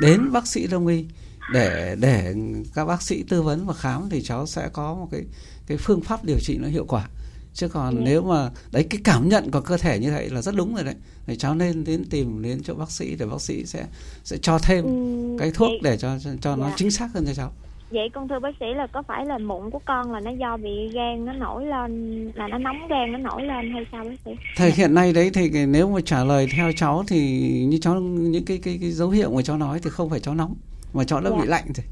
đến 0.00 0.32
bác 0.32 0.46
sĩ 0.46 0.66
đông 0.66 0.86
y 0.86 1.04
để 1.50 1.97
để 2.00 2.35
các 2.75 2.85
bác 2.85 3.02
sĩ 3.02 3.23
tư 3.28 3.42
vấn 3.42 3.66
và 3.66 3.75
khám 3.75 4.09
thì 4.11 4.23
cháu 4.23 4.47
sẽ 4.47 4.69
có 4.73 4.95
một 4.95 5.09
cái 5.12 5.21
cái 5.66 5.76
phương 5.78 6.00
pháp 6.00 6.25
điều 6.25 6.38
trị 6.40 6.59
nó 6.61 6.69
hiệu 6.69 6.85
quả 6.88 7.09
chứ 7.54 7.69
còn 7.69 7.95
Dạ. 7.95 8.00
nếu 8.04 8.23
mà 8.23 8.50
đấy 8.73 8.87
cái 8.90 9.00
cảm 9.04 9.28
nhận 9.28 9.50
của 9.50 9.61
cơ 9.61 9.76
thể 9.76 9.99
như 9.99 10.12
vậy 10.12 10.30
là 10.30 10.42
rất 10.42 10.54
đúng 10.57 10.75
rồi 10.75 10.85
đấy 10.85 10.95
thì 11.26 11.37
cháu 11.37 11.54
nên 11.54 11.85
đến 11.85 12.04
tìm 12.11 12.42
đến 12.42 12.61
chỗ 12.64 12.75
bác 12.75 12.90
sĩ 12.90 13.16
để 13.16 13.26
bác 13.26 13.40
sĩ 13.40 13.64
sẽ 13.66 13.87
sẽ 14.25 14.37
cho 14.42 14.59
thêm 14.59 14.85
Ừm, 14.85 15.38
cái 15.38 15.50
thuốc 15.54 15.69
vậy- 15.69 15.80
để 15.83 15.97
cho 15.97 16.19
cho, 16.19 16.30
cho 16.40 16.57
nó 16.57 16.69
Dạ. 16.69 16.75
chính 16.76 16.90
xác 16.90 17.09
hơn 17.14 17.25
cho 17.26 17.35
cháu 17.35 17.52
Vậy 17.90 18.09
con 18.14 18.28
thưa 18.28 18.38
bác 18.38 18.50
sĩ 18.61 18.66
là 18.76 18.87
có 18.92 19.02
phải 19.09 19.26
là 19.26 19.38
mụn 19.38 19.71
của 19.71 19.78
con 19.87 20.12
là 20.12 20.21
nó 20.21 20.30
do 20.30 20.57
bị 20.57 20.88
gan 20.95 21.25
nó 21.25 21.33
nổi 21.33 21.64
lên 21.66 22.25
là 22.35 22.49
nó 22.49 22.59
nóng 22.59 22.88
gan 22.90 23.12
nó 23.12 23.19
nổi 23.19 23.42
lên 23.42 23.73
hay 23.73 23.85
sao 23.92 24.04
bác 24.04 24.11
sĩ? 24.25 24.30
thời 24.57 24.71
hiện 24.73 24.95
nay 24.95 25.12
đấy 25.12 25.30
thì 25.35 25.66
nếu 25.66 25.90
mà 25.90 26.00
trả 26.04 26.25
lời 26.25 26.49
theo 26.57 26.73
cháu 26.76 27.04
thì 27.09 27.40
như 27.64 27.78
cháu 27.83 27.95
những 28.00 28.45
cái 28.45 28.59
cái, 28.62 28.78
cái 28.80 28.90
dấu 28.90 29.11
hiệu 29.11 29.30
mà 29.35 29.42
cháu 29.42 29.57
nói 29.59 29.80
thì 29.83 29.90
không 29.90 30.11
phải 30.11 30.21
cháu 30.21 30.35
nóng 30.35 30.54
mà 30.92 31.04
cháu 31.04 31.20
đã 31.20 31.30
Dạ. 31.30 31.37
bị 31.42 31.47
lạnh 31.47 31.64
rồi 31.76 31.85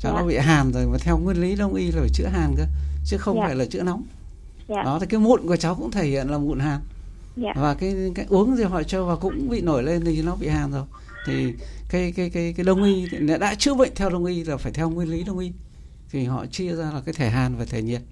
cháu 0.00 0.12
Dạ. 0.12 0.20
đã 0.20 0.26
bị 0.26 0.36
hàn 0.36 0.72
rồi 0.72 0.86
mà 0.86 0.98
theo 1.00 1.18
nguyên 1.18 1.40
lý 1.40 1.56
đông 1.56 1.74
y 1.74 1.90
là 1.92 2.00
phải 2.00 2.08
chữa 2.08 2.26
hàn 2.26 2.54
cơ 2.56 2.64
chứ 3.06 3.16
không 3.18 3.36
Dạ. 3.36 3.46
phải 3.46 3.56
là 3.56 3.64
chữa 3.64 3.82
nóng 3.82 4.02
Dạ. 4.68 4.82
đó 4.82 4.98
thì 5.00 5.06
cái 5.06 5.20
mụn 5.20 5.46
của 5.46 5.56
cháu 5.56 5.74
cũng 5.74 5.90
thể 5.90 6.06
hiện 6.06 6.28
là 6.28 6.38
mụn 6.38 6.58
hàn 6.58 6.80
Dạ. 7.36 7.52
và 7.56 7.74
cái 7.74 7.94
cái 8.14 8.26
uống 8.28 8.56
gì 8.56 8.64
họ 8.64 8.82
cho 8.82 9.04
và 9.04 9.16
cũng 9.16 9.48
bị 9.48 9.60
nổi 9.60 9.82
lên 9.82 10.04
thì 10.04 10.22
nó 10.22 10.36
bị 10.36 10.48
hàn 10.48 10.70
rồi 10.72 10.84
thì 11.26 11.52
cái 11.88 12.12
cái 12.12 12.30
cái 12.30 12.52
cái 12.56 12.64
đông 12.64 12.82
y 12.82 13.06
đã 13.38 13.54
chữa 13.54 13.74
bệnh 13.74 13.92
theo 13.94 14.10
đông 14.10 14.24
y 14.24 14.44
là 14.44 14.56
phải 14.56 14.72
theo 14.72 14.90
nguyên 14.90 15.08
lý 15.08 15.22
đông 15.24 15.38
y 15.38 15.52
thì 16.10 16.24
họ 16.24 16.46
chia 16.46 16.74
ra 16.76 16.90
là 16.90 17.00
cái 17.04 17.14
thể 17.14 17.30
hàn 17.30 17.56
và 17.56 17.64
thể 17.64 17.82
nhiệt 17.82 18.02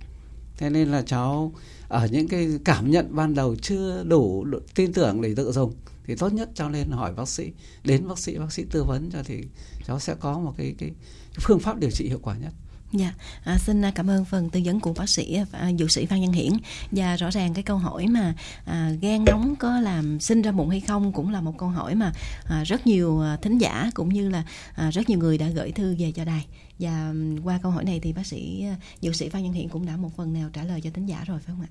thế 0.58 0.70
nên 0.70 0.88
là 0.88 1.02
cháu 1.06 1.52
ở 1.88 2.06
những 2.10 2.28
cái 2.28 2.48
cảm 2.64 2.90
nhận 2.90 3.06
ban 3.16 3.34
đầu 3.34 3.56
chưa 3.62 4.04
đủ, 4.04 4.44
đủ 4.44 4.58
tin 4.74 4.92
tưởng 4.92 5.20
để 5.20 5.34
tự 5.36 5.52
dùng 5.52 5.72
thì 6.06 6.14
tốt 6.14 6.32
nhất 6.32 6.50
cháu 6.54 6.70
nên 6.70 6.90
hỏi 6.90 7.14
bác 7.14 7.28
sĩ 7.28 7.52
đến 7.84 8.08
bác 8.08 8.18
sĩ 8.18 8.38
bác 8.38 8.52
sĩ 8.52 8.64
tư 8.70 8.84
vấn 8.84 9.10
cho 9.10 9.22
thì 9.22 9.42
cháu 9.86 10.00
sẽ 10.00 10.14
có 10.14 10.38
một 10.38 10.54
cái 10.56 10.74
cái, 10.78 10.90
cái 11.34 11.40
phương 11.40 11.60
pháp 11.60 11.78
điều 11.78 11.90
trị 11.90 12.08
hiệu 12.08 12.20
quả 12.22 12.36
nhất 12.36 12.52
Dạ, 12.92 13.14
à, 13.44 13.58
xin 13.58 13.84
à, 13.84 13.92
cảm 13.94 14.10
ơn 14.10 14.24
phần 14.24 14.50
tư 14.50 14.60
vấn 14.64 14.80
của 14.80 14.92
bác 14.92 15.08
sĩ 15.08 15.38
à, 15.52 15.72
dược 15.78 15.90
sĩ 15.90 16.06
Phan 16.06 16.20
Văn 16.20 16.32
Hiển 16.32 16.52
và 16.90 17.16
rõ 17.16 17.30
ràng 17.30 17.54
cái 17.54 17.62
câu 17.62 17.78
hỏi 17.78 18.06
mà 18.06 18.34
à, 18.64 18.90
gan 19.00 19.24
nóng 19.24 19.56
có 19.56 19.80
làm 19.80 20.20
sinh 20.20 20.42
ra 20.42 20.50
mụn 20.52 20.70
hay 20.70 20.80
không 20.80 21.12
cũng 21.12 21.30
là 21.30 21.40
một 21.40 21.58
câu 21.58 21.68
hỏi 21.68 21.94
mà 21.94 22.12
à, 22.44 22.64
rất 22.64 22.86
nhiều 22.86 23.20
à, 23.20 23.36
thính 23.42 23.58
giả 23.58 23.90
cũng 23.94 24.08
như 24.08 24.28
là 24.28 24.44
à, 24.74 24.90
rất 24.90 25.08
nhiều 25.08 25.18
người 25.18 25.38
đã 25.38 25.48
gửi 25.48 25.72
thư 25.72 25.96
về 25.98 26.12
cho 26.12 26.24
đài 26.24 26.46
và 26.78 27.12
qua 27.44 27.58
câu 27.62 27.72
hỏi 27.72 27.84
này 27.84 28.00
thì 28.00 28.12
bác 28.12 28.26
sĩ 28.26 28.64
à, 28.64 28.76
dược 29.00 29.16
sĩ 29.16 29.28
Phan 29.28 29.42
Văn 29.42 29.52
Hiển 29.52 29.68
cũng 29.68 29.86
đã 29.86 29.96
một 29.96 30.16
phần 30.16 30.32
nào 30.32 30.50
trả 30.52 30.64
lời 30.64 30.80
cho 30.80 30.90
thính 30.94 31.06
giả 31.06 31.24
rồi 31.26 31.38
phải 31.38 31.54
không 31.54 31.66
ạ? 31.66 31.70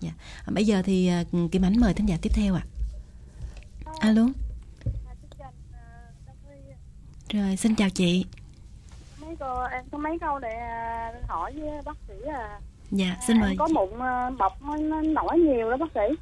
Dạ. 0.00 0.10
À, 0.44 0.50
bây 0.54 0.66
giờ 0.66 0.82
thì 0.82 1.06
à, 1.06 1.24
Kim 1.52 1.64
Ánh 1.64 1.80
mời 1.80 1.94
thính 1.94 2.06
giả 2.06 2.18
tiếp 2.22 2.30
theo 2.34 2.54
ạ. 2.54 2.64
Alo. 3.98 4.26
Rồi, 7.32 7.56
xin 7.56 7.74
chào 7.74 7.90
chị. 7.90 8.24
mấy 9.20 9.36
cô 9.40 9.62
em 9.72 9.84
có 9.92 9.98
mấy 9.98 10.18
câu 10.20 10.38
để 10.38 10.48
à, 10.56 11.12
hỏi 11.28 11.52
với 11.52 11.82
bác 11.84 11.96
sĩ 12.08 12.14
à 12.28 12.60
Dạ, 12.90 13.16
xin 13.26 13.40
mời. 13.40 13.48
em 13.50 13.56
có 13.58 13.68
bụng 13.74 14.00
à, 14.02 14.30
bọc 14.30 14.62
nó, 14.62 14.76
nó 14.76 15.00
nổi 15.02 15.38
nhiều 15.38 15.70
đó 15.70 15.76
bác 15.76 15.90
sĩ 15.94 16.16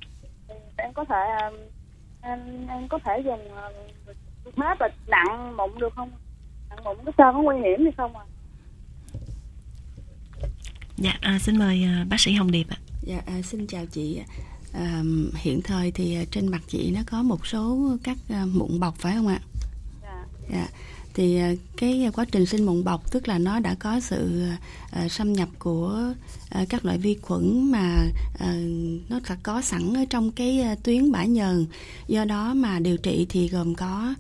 thì 0.49 0.55
em 0.77 0.93
có 0.95 1.05
thể 1.05 1.25
à, 1.41 1.51
em, 2.23 2.67
em 2.69 2.89
có 2.89 2.99
thể 3.05 3.23
dùng 3.25 3.55
à, 3.57 3.69
thuốc 4.45 4.59
mát 4.59 4.81
là 4.81 4.89
nặng 5.07 5.57
bụng 5.57 5.79
được 5.79 5.93
không 5.97 6.11
nặng 6.71 6.85
bụng 6.85 6.99
có 7.07 7.13
sao 7.19 7.33
có 7.33 7.43
nguy 7.43 7.57
hiểm 7.57 7.85
gì 7.85 7.91
không 7.97 8.17
à 8.17 8.25
Dạ, 10.97 11.13
à, 11.21 11.39
xin 11.39 11.59
mời 11.59 11.83
à, 11.85 12.05
bác 12.11 12.21
sĩ 12.21 12.33
Hồng 12.33 12.51
Điệp 12.51 12.67
ạ. 12.71 12.77
Dạ, 13.03 13.21
à, 13.27 13.43
xin 13.43 13.67
chào 13.67 13.87
chị. 13.87 14.23
À, 14.73 15.03
hiện 15.35 15.63
thời 15.63 15.91
thì 15.91 16.19
trên 16.31 16.49
mặt 16.49 16.63
chị 16.69 16.91
nó 16.91 17.01
có 17.07 17.23
một 17.23 17.47
số 17.47 17.97
các 18.03 18.19
mụn 18.53 18.81
bọc 18.81 18.97
phải 18.99 19.15
không 19.15 19.27
ạ? 19.27 19.41
Dạ. 20.03 20.27
dạ 20.53 20.69
thì 21.19 21.41
cái 21.77 22.11
quá 22.15 22.25
trình 22.25 22.47
sinh 22.47 22.67
mụn 22.67 22.85
bọc 22.85 23.13
tức 23.13 23.29
là 23.29 23.39
nó 23.39 23.61
đã 23.61 23.75
có 23.75 24.01
sự 24.01 24.43
uh, 25.05 25.13
xâm 25.13 25.33
nhập 25.33 25.49
của 25.59 26.15
uh, 26.63 26.69
các 26.69 26.85
loại 26.85 26.99
vi 26.99 27.17
khuẩn 27.23 27.71
mà 27.71 28.11
uh, 28.35 28.41
nó 29.09 29.21
đã 29.29 29.37
có 29.43 29.63
sẵn 29.63 29.95
ở 29.95 30.05
trong 30.11 30.33
cái 30.33 30.65
uh, 30.73 30.83
tuyến 30.83 31.13
bã 31.13 31.25
nhờn 31.25 31.67
do 32.09 32.25
đó 32.25 32.55
mà 32.55 32.79
điều 32.79 32.97
trị 32.97 33.27
thì 33.29 33.49
gồm 33.49 33.75
có 33.75 34.15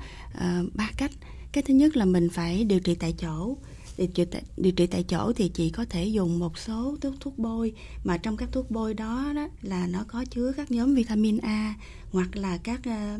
ba 0.74 0.90
cách 0.96 1.10
cái 1.52 1.62
thứ 1.62 1.74
nhất 1.74 1.96
là 1.96 2.04
mình 2.04 2.28
phải 2.30 2.64
điều 2.64 2.80
trị 2.80 2.94
tại 2.94 3.14
chỗ 3.20 3.56
điều 3.98 4.06
trị 4.06 4.24
tại, 4.24 4.42
điều 4.56 4.72
trị 4.72 4.86
tại 4.86 5.02
chỗ 5.02 5.32
thì 5.32 5.48
chị 5.48 5.70
có 5.70 5.84
thể 5.90 6.04
dùng 6.04 6.38
một 6.38 6.58
số 6.58 6.96
thuốc 7.00 7.14
thuốc 7.20 7.38
bôi. 7.38 7.72
Mà 8.04 8.16
trong 8.16 8.36
các 8.36 8.48
thuốc 8.52 8.70
bôi 8.70 8.94
đó, 8.94 9.32
đó 9.36 9.48
là 9.62 9.86
nó 9.86 10.04
có 10.08 10.24
chứa 10.30 10.52
các 10.56 10.70
nhóm 10.70 10.94
vitamin 10.94 11.38
A 11.38 11.74
hoặc 12.12 12.36
là 12.36 12.56
các 12.56 12.80
ờ, 12.84 13.18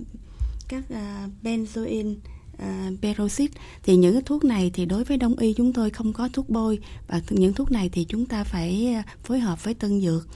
các 0.68 0.84
ờ, 0.90 1.28
benzoin 1.42 2.14
ờ, 2.58 2.68
uh, 2.92 3.00
peroxide 3.02 3.54
thì 3.82 3.96
những 3.96 4.12
cái 4.12 4.22
thuốc 4.22 4.44
này 4.44 4.70
thì 4.74 4.86
đối 4.86 5.04
với 5.04 5.16
đông 5.16 5.36
y 5.36 5.52
chúng 5.52 5.72
tôi 5.72 5.90
không 5.90 6.12
có 6.12 6.28
thuốc 6.32 6.48
bôi. 6.48 6.78
Và 7.08 7.20
những 7.30 7.52
thuốc 7.52 7.72
này 7.72 7.88
thì 7.88 8.04
chúng 8.04 8.26
ta 8.26 8.44
phải 8.44 8.96
phối 9.24 9.40
hợp 9.40 9.64
với 9.64 9.74
tân 9.74 10.00
dược. 10.00 10.28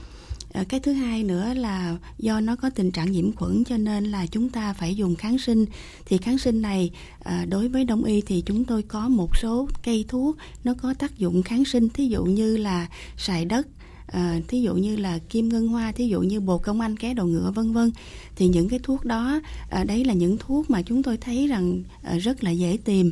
À, 0.53 0.63
cái 0.69 0.79
thứ 0.79 0.93
hai 0.93 1.23
nữa 1.23 1.53
là 1.53 1.97
do 2.17 2.39
nó 2.39 2.55
có 2.55 2.69
tình 2.69 2.91
trạng 2.91 3.11
nhiễm 3.11 3.31
khuẩn 3.31 3.63
cho 3.63 3.77
nên 3.77 4.03
là 4.03 4.25
chúng 4.25 4.49
ta 4.49 4.73
phải 4.73 4.95
dùng 4.95 5.15
kháng 5.15 5.37
sinh. 5.37 5.65
Thì 6.05 6.17
kháng 6.17 6.37
sinh 6.37 6.61
này 6.61 6.91
à, 7.23 7.45
đối 7.49 7.67
với 7.67 7.85
đông 7.85 8.03
y 8.03 8.21
thì 8.21 8.43
chúng 8.45 8.65
tôi 8.65 8.83
có 8.83 9.09
một 9.09 9.37
số 9.37 9.67
cây 9.83 10.05
thuốc 10.07 10.37
nó 10.63 10.73
có 10.81 10.93
tác 10.93 11.17
dụng 11.17 11.43
kháng 11.43 11.65
sinh. 11.65 11.89
Thí 11.89 12.07
dụ 12.07 12.23
như 12.25 12.57
là 12.57 12.87
xài 13.17 13.45
đất 13.45 13.67
à, 14.07 14.39
thí 14.47 14.61
dụ 14.61 14.75
như 14.75 14.95
là 14.95 15.19
kim 15.29 15.49
ngân 15.49 15.67
hoa 15.67 15.91
thí 15.91 16.07
dụ 16.07 16.21
như 16.21 16.39
bồ 16.39 16.57
công 16.57 16.81
anh 16.81 16.97
ké 16.97 17.13
đầu 17.13 17.27
ngựa 17.27 17.51
vân 17.55 17.73
vân. 17.73 17.91
Thì 18.35 18.47
những 18.47 18.69
cái 18.69 18.79
thuốc 18.83 19.05
đó 19.05 19.41
à, 19.69 19.83
đấy 19.83 20.05
là 20.05 20.13
những 20.13 20.37
thuốc 20.37 20.69
mà 20.69 20.81
chúng 20.81 21.03
tôi 21.03 21.17
thấy 21.17 21.47
rằng 21.47 21.83
à, 22.03 22.17
rất 22.17 22.43
là 22.43 22.51
dễ 22.51 22.77
tìm. 22.83 23.11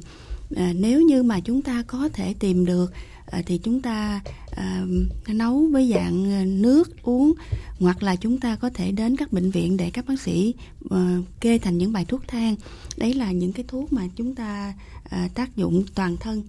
À, 0.56 0.74
nếu 0.76 1.02
như 1.02 1.24
mà 1.24 1.40
chúng 1.40 1.62
ta 1.62 1.84
có 1.88 2.10
thể 2.14 2.34
tìm 2.34 2.66
được 2.66 2.94
à, 3.26 3.42
thì 3.46 3.58
chúng 3.58 3.82
ta 3.82 4.22
à, 4.56 4.86
nấu 5.28 5.68
với 5.72 5.92
dạng 5.94 6.32
à, 6.32 6.44
nước 6.46 7.04
uống 7.04 7.34
hoặc 7.80 8.04
là 8.04 8.16
chúng 8.16 8.40
ta 8.40 8.56
có 8.56 8.70
thể 8.74 8.92
đến 8.92 9.18
các 9.18 9.34
bệnh 9.34 9.52
viện 9.52 9.78
để 9.78 9.90
các 9.90 10.06
bác 10.08 10.22
sĩ 10.22 10.54
à, 10.90 11.18
kê 11.40 11.58
thành 11.58 11.78
những 11.78 11.94
bài 11.94 12.06
thuốc 12.06 12.22
thang. 12.28 12.56
Đấy 12.98 13.14
là 13.14 13.32
những 13.32 13.54
cái 13.54 13.66
thuốc 13.68 13.94
mà 13.94 14.08
chúng 14.16 14.36
ta 14.36 14.74
à, 15.10 15.30
tác 15.36 15.56
dụng 15.56 15.84
toàn 15.96 16.18
thân 16.18 16.44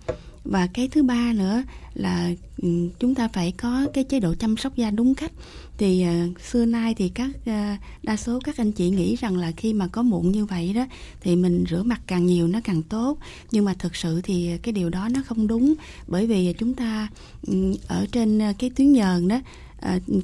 và 0.44 0.66
cái 0.66 0.88
thứ 0.88 1.02
ba 1.02 1.32
nữa 1.32 1.62
là 1.94 2.30
ừ, 2.62 2.68
chúng 2.98 3.14
ta 3.14 3.28
phải 3.28 3.52
có 3.52 3.86
cái 3.94 4.04
chế 4.04 4.20
độ 4.20 4.34
chăm 4.34 4.56
sóc 4.56 4.76
da 4.76 4.90
đúng 4.90 5.14
cách. 5.14 5.32
Thì 5.78 6.06
uh, 6.30 6.40
xưa 6.40 6.64
nay 6.64 6.94
thì 6.94 7.08
các 7.08 7.30
uh, 7.30 7.80
đa 8.02 8.16
số 8.16 8.40
các 8.44 8.56
anh 8.56 8.72
chị 8.72 8.90
nghĩ 8.90 9.16
rằng 9.16 9.36
là 9.36 9.52
khi 9.56 9.72
mà 9.72 9.88
có 9.88 10.02
mụn 10.02 10.32
như 10.32 10.44
vậy 10.44 10.72
đó 10.72 10.86
thì 11.20 11.36
mình 11.36 11.64
rửa 11.70 11.82
mặt 11.82 12.00
càng 12.06 12.26
nhiều 12.26 12.48
nó 12.48 12.60
càng 12.64 12.82
tốt. 12.82 13.18
Nhưng 13.50 13.64
mà 13.64 13.74
thực 13.74 13.96
sự 13.96 14.20
thì 14.20 14.50
cái 14.62 14.72
điều 14.72 14.90
đó 14.90 15.08
nó 15.08 15.20
không 15.26 15.46
đúng. 15.46 15.74
Bởi 16.08 16.26
vì 16.26 16.52
chúng 16.58 16.74
ta 16.74 17.08
um, 17.46 17.74
ở 17.88 18.06
trên 18.12 18.38
ờ, 18.38 18.52
cái 18.58 18.70
tuyến 18.70 18.92
nhờn 18.92 19.28
đó 19.28 19.40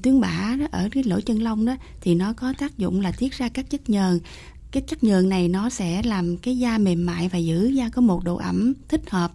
tuyến 0.02 0.20
bã 0.20 0.56
đó 0.60 0.66
ở 0.70 0.88
cái 0.92 1.04
lỗ 1.04 1.20
chân 1.20 1.42
lông 1.42 1.64
đó 1.64 1.76
thì 2.00 2.14
nó 2.14 2.32
có 2.32 2.54
tác 2.58 2.78
dụng 2.78 3.00
là 3.00 3.12
tiết 3.12 3.32
ra 3.32 3.48
các 3.48 3.70
chất 3.70 3.90
nhờn. 3.90 4.20
Cái 4.70 4.82
chất 4.82 5.04
nhờn 5.04 5.28
này 5.28 5.48
nó 5.48 5.70
sẽ 5.70 6.02
làm 6.02 6.36
cái 6.36 6.58
da 6.58 6.78
mềm 6.78 7.06
mại 7.06 7.28
và 7.28 7.38
giữ 7.38 7.68
da 7.68 7.88
có 7.88 8.02
một 8.02 8.24
độ 8.24 8.36
ẩm 8.36 8.72
thích 8.88 9.10
hợp 9.10 9.32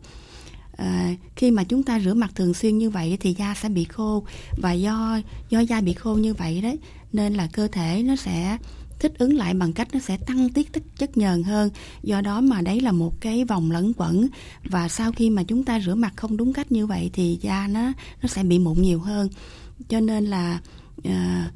à, 0.78 1.16
khi 1.36 1.52
mà 1.52 1.64
chúng 1.64 1.84
ta 1.84 2.00
rửa 2.00 2.14
mặt 2.14 2.32
thường 2.36 2.54
xuyên 2.54 2.78
như 2.78 2.90
vậy 2.90 3.18
thì 3.20 3.34
da 3.34 3.56
sẽ 3.62 3.70
bị 3.70 3.84
khô 3.84 4.24
và 4.58 4.72
do 4.72 5.20
do 5.50 5.60
da 5.60 5.82
bị 5.82 5.94
khô 5.94 6.16
như 6.16 6.34
vậy 6.34 6.62
đấy 6.62 6.80
nên 7.14 7.34
là 7.34 7.48
cơ 7.54 7.68
thể 7.68 8.04
nó 8.06 8.16
sẽ 8.16 8.58
thích 9.04 9.14
ứng 9.18 9.38
lại 9.38 9.54
bằng 9.54 9.74
cách 9.74 9.88
nó 9.94 10.00
sẽ 10.00 10.18
tăng 10.18 10.50
tiết 10.50 10.74
tích 10.74 10.84
chất 10.98 11.18
nhờn 11.18 11.44
hơn. 11.44 11.70
Do 12.04 12.22
đó 12.22 12.42
mà 12.42 12.62
đấy 12.62 12.80
là 12.82 12.92
một 12.92 13.22
cái 13.22 13.46
vòng 13.46 13.72
lẫn 13.72 13.92
quẩn 13.98 14.28
và 14.64 14.88
sau 14.88 15.12
khi 15.12 15.30
mà 15.30 15.44
chúng 15.44 15.64
ta 15.64 15.80
rửa 15.80 15.96
mặt 15.96 16.14
không 16.16 16.38
đúng 16.38 16.54
cách 16.54 16.72
như 16.72 16.88
vậy 16.88 17.10
thì 17.14 17.40
da 17.42 17.68
nó 17.68 17.92
nó 18.22 18.28
sẽ 18.28 18.44
bị 18.44 18.60
mụn 18.60 18.82
nhiều 18.82 19.00
hơn. 19.00 19.30
Cho 19.90 20.00
nên 20.00 20.26
là 20.26 20.60
à, 21.04 21.52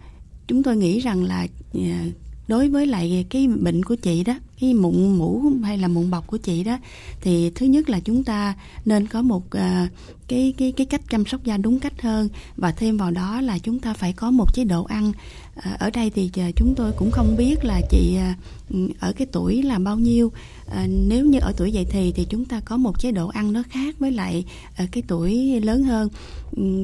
chúng 0.48 0.64
tôi 0.64 0.78
nghĩ 0.78 1.00
rằng 1.00 1.24
là 1.24 1.48
à, 1.74 2.06
đối 2.48 2.70
với 2.70 2.88
lại 2.88 3.26
cái 3.30 3.48
bệnh 3.48 3.84
của 3.84 3.96
chị 3.96 4.24
đó 4.24 4.36
cái 4.62 4.74
mụn 4.74 5.18
mũ 5.18 5.42
hay 5.64 5.78
là 5.78 5.88
mụn 5.88 6.10
bọc 6.10 6.28
của 6.28 6.38
chị 6.38 6.64
đó 6.64 6.78
thì 7.22 7.50
thứ 7.50 7.66
nhất 7.66 7.90
là 7.90 8.00
chúng 8.00 8.24
ta 8.24 8.56
nên 8.86 9.08
có 9.08 9.22
một 9.22 9.46
uh, 9.46 9.90
cái 10.28 10.54
cái 10.58 10.72
cái 10.72 10.86
cách 10.86 11.02
chăm 11.10 11.26
sóc 11.26 11.44
da 11.44 11.58
đúng 11.58 11.80
cách 11.80 12.02
hơn. 12.02 12.30
Và 12.56 12.72
thêm 12.72 12.98
vào 12.98 13.12
đó 13.12 13.42
là 13.42 13.58
chúng 13.58 13.80
ta 13.80 13.94
phải 13.94 14.14
có 14.14 14.32
một 14.32 14.54
chế 14.54 14.64
độ 14.64 14.84
ăn. 14.84 15.10
Uh, 15.10 15.80
ở 15.80 15.90
đây 15.90 16.10
thì 16.10 16.32
uh, 16.50 16.56
chúng 16.56 16.74
tôi 16.76 16.92
cũng 16.92 17.12
không 17.12 17.36
biết 17.38 17.66
là 17.66 17.82
chị 17.90 18.18
uh, 18.74 19.00
ở 19.00 19.14
cái 19.14 19.28
tuổi 19.32 19.64
là 19.64 19.80
bao 19.80 20.00
nhiêu. 20.00 20.28
Uh, 20.68 20.74
nếu 20.90 21.26
như 21.26 21.40
ở 21.40 21.54
tuổi 21.58 21.72
dậy 21.72 21.86
thì 21.90 22.12
thì 22.12 22.26
chúng 22.30 22.46
ta 22.46 22.60
có 22.60 22.78
một 22.78 23.00
chế 23.00 23.12
độ 23.12 23.28
ăn 23.28 23.54
nó 23.54 23.64
khác 23.70 23.96
với 24.00 24.12
lại 24.12 24.46
uh, 24.84 24.92
cái 24.92 25.04
tuổi 25.08 25.62
lớn 25.62 25.84
hơn. 25.84 26.10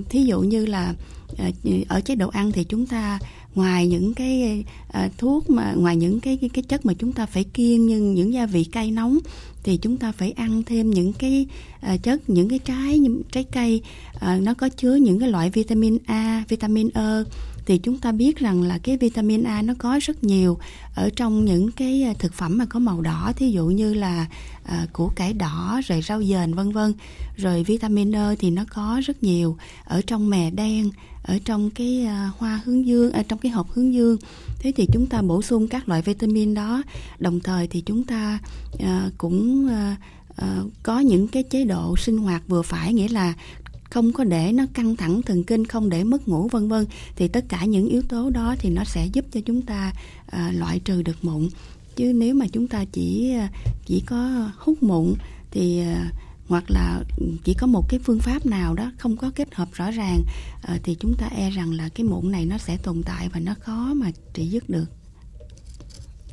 Thí 0.09 0.23
dụ 0.23 0.41
như 0.41 0.65
là 0.65 0.89
uh, 0.89 1.22
Ờ, 1.38 1.52
ở 1.88 2.02
chế 2.02 2.15
độ 2.15 2.30
ăn 2.30 2.52
thì 2.52 2.63
chúng 2.63 2.86
ta 2.86 3.19
ngoài 3.56 3.88
những 3.88 4.13
cái 4.13 4.63
ờ, 4.88 5.10
thuốc 5.17 5.50
mà 5.50 5.74
ngoài 5.74 5.96
những 5.96 6.19
cái, 6.19 6.38
cái 6.38 6.50
cái 6.50 6.63
chất 6.63 6.86
mà 6.86 6.93
chúng 6.93 7.12
ta 7.12 7.26
phải 7.26 7.43
kiêng 7.43 7.86
nhưng 7.86 8.13
những 8.13 8.34
gia 8.34 8.46
vị 8.46 8.63
cay 8.63 8.91
nóng 8.91 9.19
thì 9.63 9.78
chúng 9.78 9.98
ta 9.98 10.12
phải 10.12 10.32
ăn 10.32 10.63
thêm 10.63 10.91
những 10.91 11.13
cái 11.13 11.48
ờ, 11.82 11.98
chất 12.04 12.30
những 12.30 12.50
cái 12.50 12.60
trái 12.60 13.00
những 13.00 13.22
trái 13.32 13.43
cây. 13.43 13.82
Nó 14.41 14.54
có 14.54 14.69
chứa 14.69 14.96
những 14.96 15.19
cái 15.19 15.30
loại 15.30 15.50
vitamin 15.50 15.98
A, 16.06 16.43
vitamin 16.50 16.89
E 16.93 17.24
thì 17.65 17.78
chúng 17.78 17.99
ta 17.99 18.12
biết 18.12 18.38
rằng 18.38 18.62
là 18.62 18.78
cái 18.78 18.97
vitamin 18.97 19.43
A 19.43 19.62
nó 19.62 19.73
có 19.78 19.99
rất 20.02 20.23
nhiều 20.23 20.58
ở 20.95 21.10
trong 21.15 21.45
những 21.45 21.71
cái 21.71 22.04
à, 22.04 22.13
thực 22.19 22.34
phẩm 22.34 22.58
mà 22.58 22.65
có 22.65 22.80
màu 22.80 23.02
đỏ 23.02 23.34
thí 23.36 23.52
dụ 23.52 23.65
như 23.65 23.93
là 23.93 24.28
à, 24.63 24.88
củ 24.93 25.12
cải 25.15 25.34
đỏ 25.34 25.82
rồi 25.86 26.02
rau 26.02 26.23
dền 26.23 26.54
vân 26.54 26.71
vân. 26.71 26.93
Rồi 27.38 27.63
vitamin 27.63 28.15
E 28.15 28.36
thì 28.39 28.49
nó 28.49 28.65
có 28.73 29.02
rất 29.06 29.23
nhiều 29.23 29.58
ở 29.86 30.02
trong 30.08 30.30
mè 30.30 30.52
đen 30.52 30.89
ở 31.23 31.39
trong 31.45 31.69
cái 31.69 32.06
à, 32.06 32.32
hoa 32.38 32.62
hướng 32.65 32.86
dương 32.86 33.12
ở 33.12 33.23
trong 33.23 33.39
cái 33.39 33.52
hộp 33.52 33.71
hướng 33.71 33.93
dương. 33.93 34.17
Thế 34.60 34.71
thì 34.76 34.88
chúng 34.93 35.08
ta 35.08 35.21
bổ 35.21 35.41
sung 35.41 35.67
các 35.67 35.89
loại 35.89 36.02
vitamin 36.02 36.54
đó. 36.54 36.84
Đồng 37.19 37.39
thời 37.39 37.67
thì 37.67 37.82
chúng 37.82 38.04
ta 38.04 38.39
à, 38.80 39.10
cũng 39.17 39.67
à, 39.67 39.97
có 40.84 40.99
những 40.99 41.28
cái 41.28 41.43
chế 41.43 41.65
độ 41.65 41.95
sinh 41.97 42.17
hoạt 42.17 42.47
vừa 42.47 42.62
phải 42.62 42.93
nghĩa 42.93 43.08
là 43.08 43.34
không 43.93 44.13
có 44.13 44.23
để 44.23 44.51
nó 44.51 44.63
căng 44.73 44.95
thẳng 44.95 45.21
thần 45.21 45.43
kinh 45.43 45.65
không 45.65 45.89
để 45.89 46.03
mất 46.03 46.27
ngủ 46.27 46.47
vân 46.47 46.67
vân 46.67 46.86
thì 47.15 47.27
tất 47.27 47.45
cả 47.49 47.65
những 47.65 47.88
yếu 47.88 48.01
tố 48.10 48.29
đó 48.29 48.56
thì 48.60 48.69
nó 48.69 48.84
sẽ 48.84 49.06
giúp 49.06 49.25
cho 49.32 49.39
chúng 49.45 49.62
ta 49.62 49.93
à, 50.27 50.51
loại 50.56 50.79
trừ 50.79 51.01
được 51.01 51.17
mụn 51.21 51.49
chứ 51.95 52.13
nếu 52.15 52.36
mà 52.36 52.45
chúng 52.53 52.67
ta 52.67 52.86
chỉ 52.91 53.36
à, 53.36 53.49
chỉ 53.86 54.03
có 54.08 54.49
hút 54.58 54.84
mụn 54.84 55.13
thì 55.51 55.82
à, 55.82 56.12
hoặc 56.47 56.63
là 56.67 57.03
chỉ 57.43 57.53
có 57.53 57.67
một 57.67 57.89
cái 57.89 57.99
phương 57.99 58.19
pháp 58.19 58.45
nào 58.45 58.73
đó 58.73 58.91
không 58.97 59.17
có 59.17 59.32
kết 59.36 59.56
hợp 59.56 59.67
rõ 59.73 59.91
ràng 59.91 60.23
à, 60.62 60.77
thì 60.84 60.95
chúng 60.99 61.13
ta 61.17 61.27
e 61.27 61.49
rằng 61.49 61.71
là 61.71 61.89
cái 61.95 62.06
mụn 62.06 62.32
này 62.32 62.45
nó 62.45 62.58
sẽ 62.58 62.77
tồn 62.84 63.01
tại 63.06 63.29
và 63.34 63.39
nó 63.39 63.53
khó 63.60 63.93
mà 63.95 64.08
trị 64.34 64.45
dứt 64.45 64.69
được. 64.69 64.86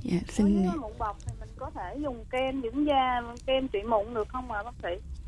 Dạ, 0.02 0.18
xin... 0.28 0.62
Nếu 0.62 0.72
mụn 0.80 0.92
bọc 0.98 1.18
thì 1.26 1.32
mình 1.40 1.50
có 1.56 1.70
thể 1.74 1.96
dùng 2.02 2.24
kem 2.30 2.62
dưỡng 2.62 2.86
da, 2.86 3.22
kem 3.46 3.68
trị 3.68 3.78
mụn 3.90 4.14
được 4.14 4.28
không 4.28 4.50
ạ 4.50 4.62
bác 4.62 4.74
sĩ? 4.82 5.19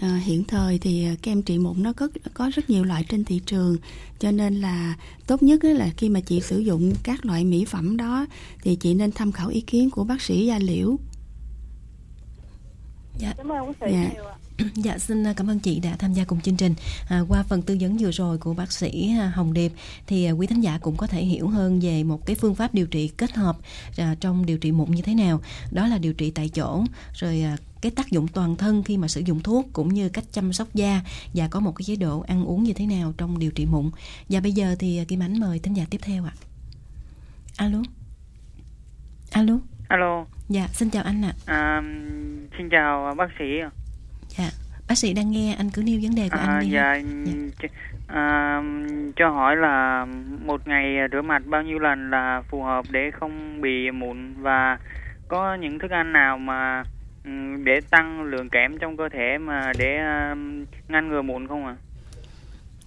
À, 0.00 0.20
hiện 0.24 0.44
thời 0.44 0.78
thì 0.78 1.08
kem 1.22 1.42
trị 1.42 1.58
mụn 1.58 1.82
nó 1.82 1.92
có 1.92 2.08
có 2.34 2.50
rất 2.54 2.70
nhiều 2.70 2.84
loại 2.84 3.04
trên 3.08 3.24
thị 3.24 3.40
trường 3.46 3.76
cho 4.18 4.30
nên 4.30 4.54
là 4.54 4.96
tốt 5.26 5.42
nhất 5.42 5.64
là 5.64 5.90
khi 5.96 6.08
mà 6.08 6.20
chị 6.20 6.40
sử 6.40 6.58
dụng 6.58 6.92
các 7.02 7.26
loại 7.26 7.44
mỹ 7.44 7.64
phẩm 7.64 7.96
đó 7.96 8.26
thì 8.62 8.76
chị 8.76 8.94
nên 8.94 9.12
tham 9.12 9.32
khảo 9.32 9.48
ý 9.48 9.60
kiến 9.60 9.90
của 9.90 10.04
bác 10.04 10.22
sĩ 10.22 10.46
da 10.46 10.58
liễu 10.58 10.96
Dạ. 13.18 13.34
Cảm 13.36 13.48
ơn 13.52 13.66
bác 13.66 13.72
sĩ 13.80 13.92
dạ. 13.92 14.10
nhiều 14.14 14.24
ạ. 14.24 14.36
Dạ 14.74 14.98
xin 14.98 15.26
à, 15.26 15.32
cảm 15.36 15.50
ơn 15.50 15.58
chị 15.58 15.80
đã 15.80 15.96
tham 15.98 16.12
gia 16.12 16.24
cùng 16.24 16.40
chương 16.40 16.56
trình. 16.56 16.74
À, 17.08 17.20
qua 17.28 17.42
phần 17.42 17.62
tư 17.62 17.76
vấn 17.80 17.96
vừa 17.96 18.10
rồi 18.10 18.38
của 18.38 18.54
bác 18.54 18.72
sĩ 18.72 19.14
à, 19.20 19.32
Hồng 19.34 19.52
Điệp 19.52 19.72
thì 20.06 20.24
à, 20.24 20.32
quý 20.32 20.46
thính 20.46 20.60
giả 20.60 20.78
cũng 20.82 20.96
có 20.96 21.06
thể 21.06 21.22
hiểu 21.22 21.48
hơn 21.48 21.80
về 21.80 22.04
một 22.04 22.26
cái 22.26 22.36
phương 22.36 22.54
pháp 22.54 22.74
điều 22.74 22.86
trị 22.86 23.08
kết 23.08 23.34
hợp 23.34 23.56
à, 23.98 24.14
trong 24.20 24.46
điều 24.46 24.58
trị 24.58 24.72
mụn 24.72 24.90
như 24.90 25.02
thế 25.02 25.14
nào. 25.14 25.40
Đó 25.72 25.86
là 25.86 25.98
điều 25.98 26.12
trị 26.12 26.30
tại 26.30 26.48
chỗ 26.48 26.84
rồi 27.14 27.42
à, 27.42 27.56
cái 27.80 27.92
tác 27.96 28.10
dụng 28.10 28.28
toàn 28.28 28.56
thân 28.56 28.82
khi 28.82 28.96
mà 28.96 29.08
sử 29.08 29.20
dụng 29.20 29.40
thuốc 29.42 29.66
cũng 29.72 29.94
như 29.94 30.08
cách 30.08 30.24
chăm 30.32 30.52
sóc 30.52 30.68
da 30.74 31.00
và 31.34 31.48
có 31.48 31.60
một 31.60 31.72
cái 31.72 31.84
chế 31.84 31.96
độ 31.96 32.20
ăn 32.20 32.44
uống 32.44 32.62
như 32.62 32.72
thế 32.72 32.86
nào 32.86 33.12
trong 33.18 33.38
điều 33.38 33.50
trị 33.50 33.66
mụn. 33.66 33.90
Và 34.28 34.40
bây 34.40 34.52
giờ 34.52 34.76
thì 34.78 35.04
Kim 35.08 35.22
Ánh 35.22 35.40
mời 35.40 35.58
thính 35.58 35.74
giả 35.74 35.84
tiếp 35.90 36.00
theo 36.02 36.24
ạ. 36.24 36.32
Alo. 37.56 37.78
Alo. 39.30 39.58
Alo. 39.88 40.24
Dạ, 40.48 40.68
xin 40.72 40.90
chào 40.90 41.02
anh 41.02 41.22
ạ. 41.24 41.32
À, 41.46 41.82
xin 42.58 42.68
chào 42.70 43.14
bác 43.14 43.28
sĩ. 43.38 43.44
Dạ, 44.38 44.50
bác 44.88 44.94
sĩ 44.94 45.14
đang 45.14 45.30
nghe, 45.30 45.54
anh 45.58 45.70
cứ 45.74 45.82
nêu 45.86 45.98
vấn 46.02 46.14
đề 46.14 46.28
của 46.28 46.38
à, 46.38 46.46
anh 46.46 46.60
đi. 46.60 46.70
Dạ, 46.70 46.94
dạ. 47.24 47.68
À, 48.06 48.62
cho 49.16 49.28
hỏi 49.28 49.56
là 49.56 50.06
một 50.44 50.68
ngày 50.68 50.96
rửa 51.12 51.22
mặt 51.22 51.42
bao 51.46 51.62
nhiêu 51.62 51.78
lần 51.78 52.10
là 52.10 52.42
phù 52.48 52.62
hợp 52.62 52.84
để 52.90 53.10
không 53.10 53.60
bị 53.60 53.90
mụn 53.90 54.34
và 54.42 54.78
có 55.28 55.54
những 55.54 55.78
thức 55.78 55.90
ăn 55.90 56.12
nào 56.12 56.38
mà 56.38 56.84
để 57.64 57.80
tăng 57.90 58.22
lượng 58.22 58.48
kẽm 58.48 58.78
trong 58.78 58.96
cơ 58.96 59.08
thể 59.08 59.38
mà 59.38 59.72
để 59.78 59.98
ngăn 60.88 61.08
ngừa 61.08 61.22
mụn 61.22 61.48
không 61.48 61.66
ạ? 61.66 61.76
À? 61.78 61.89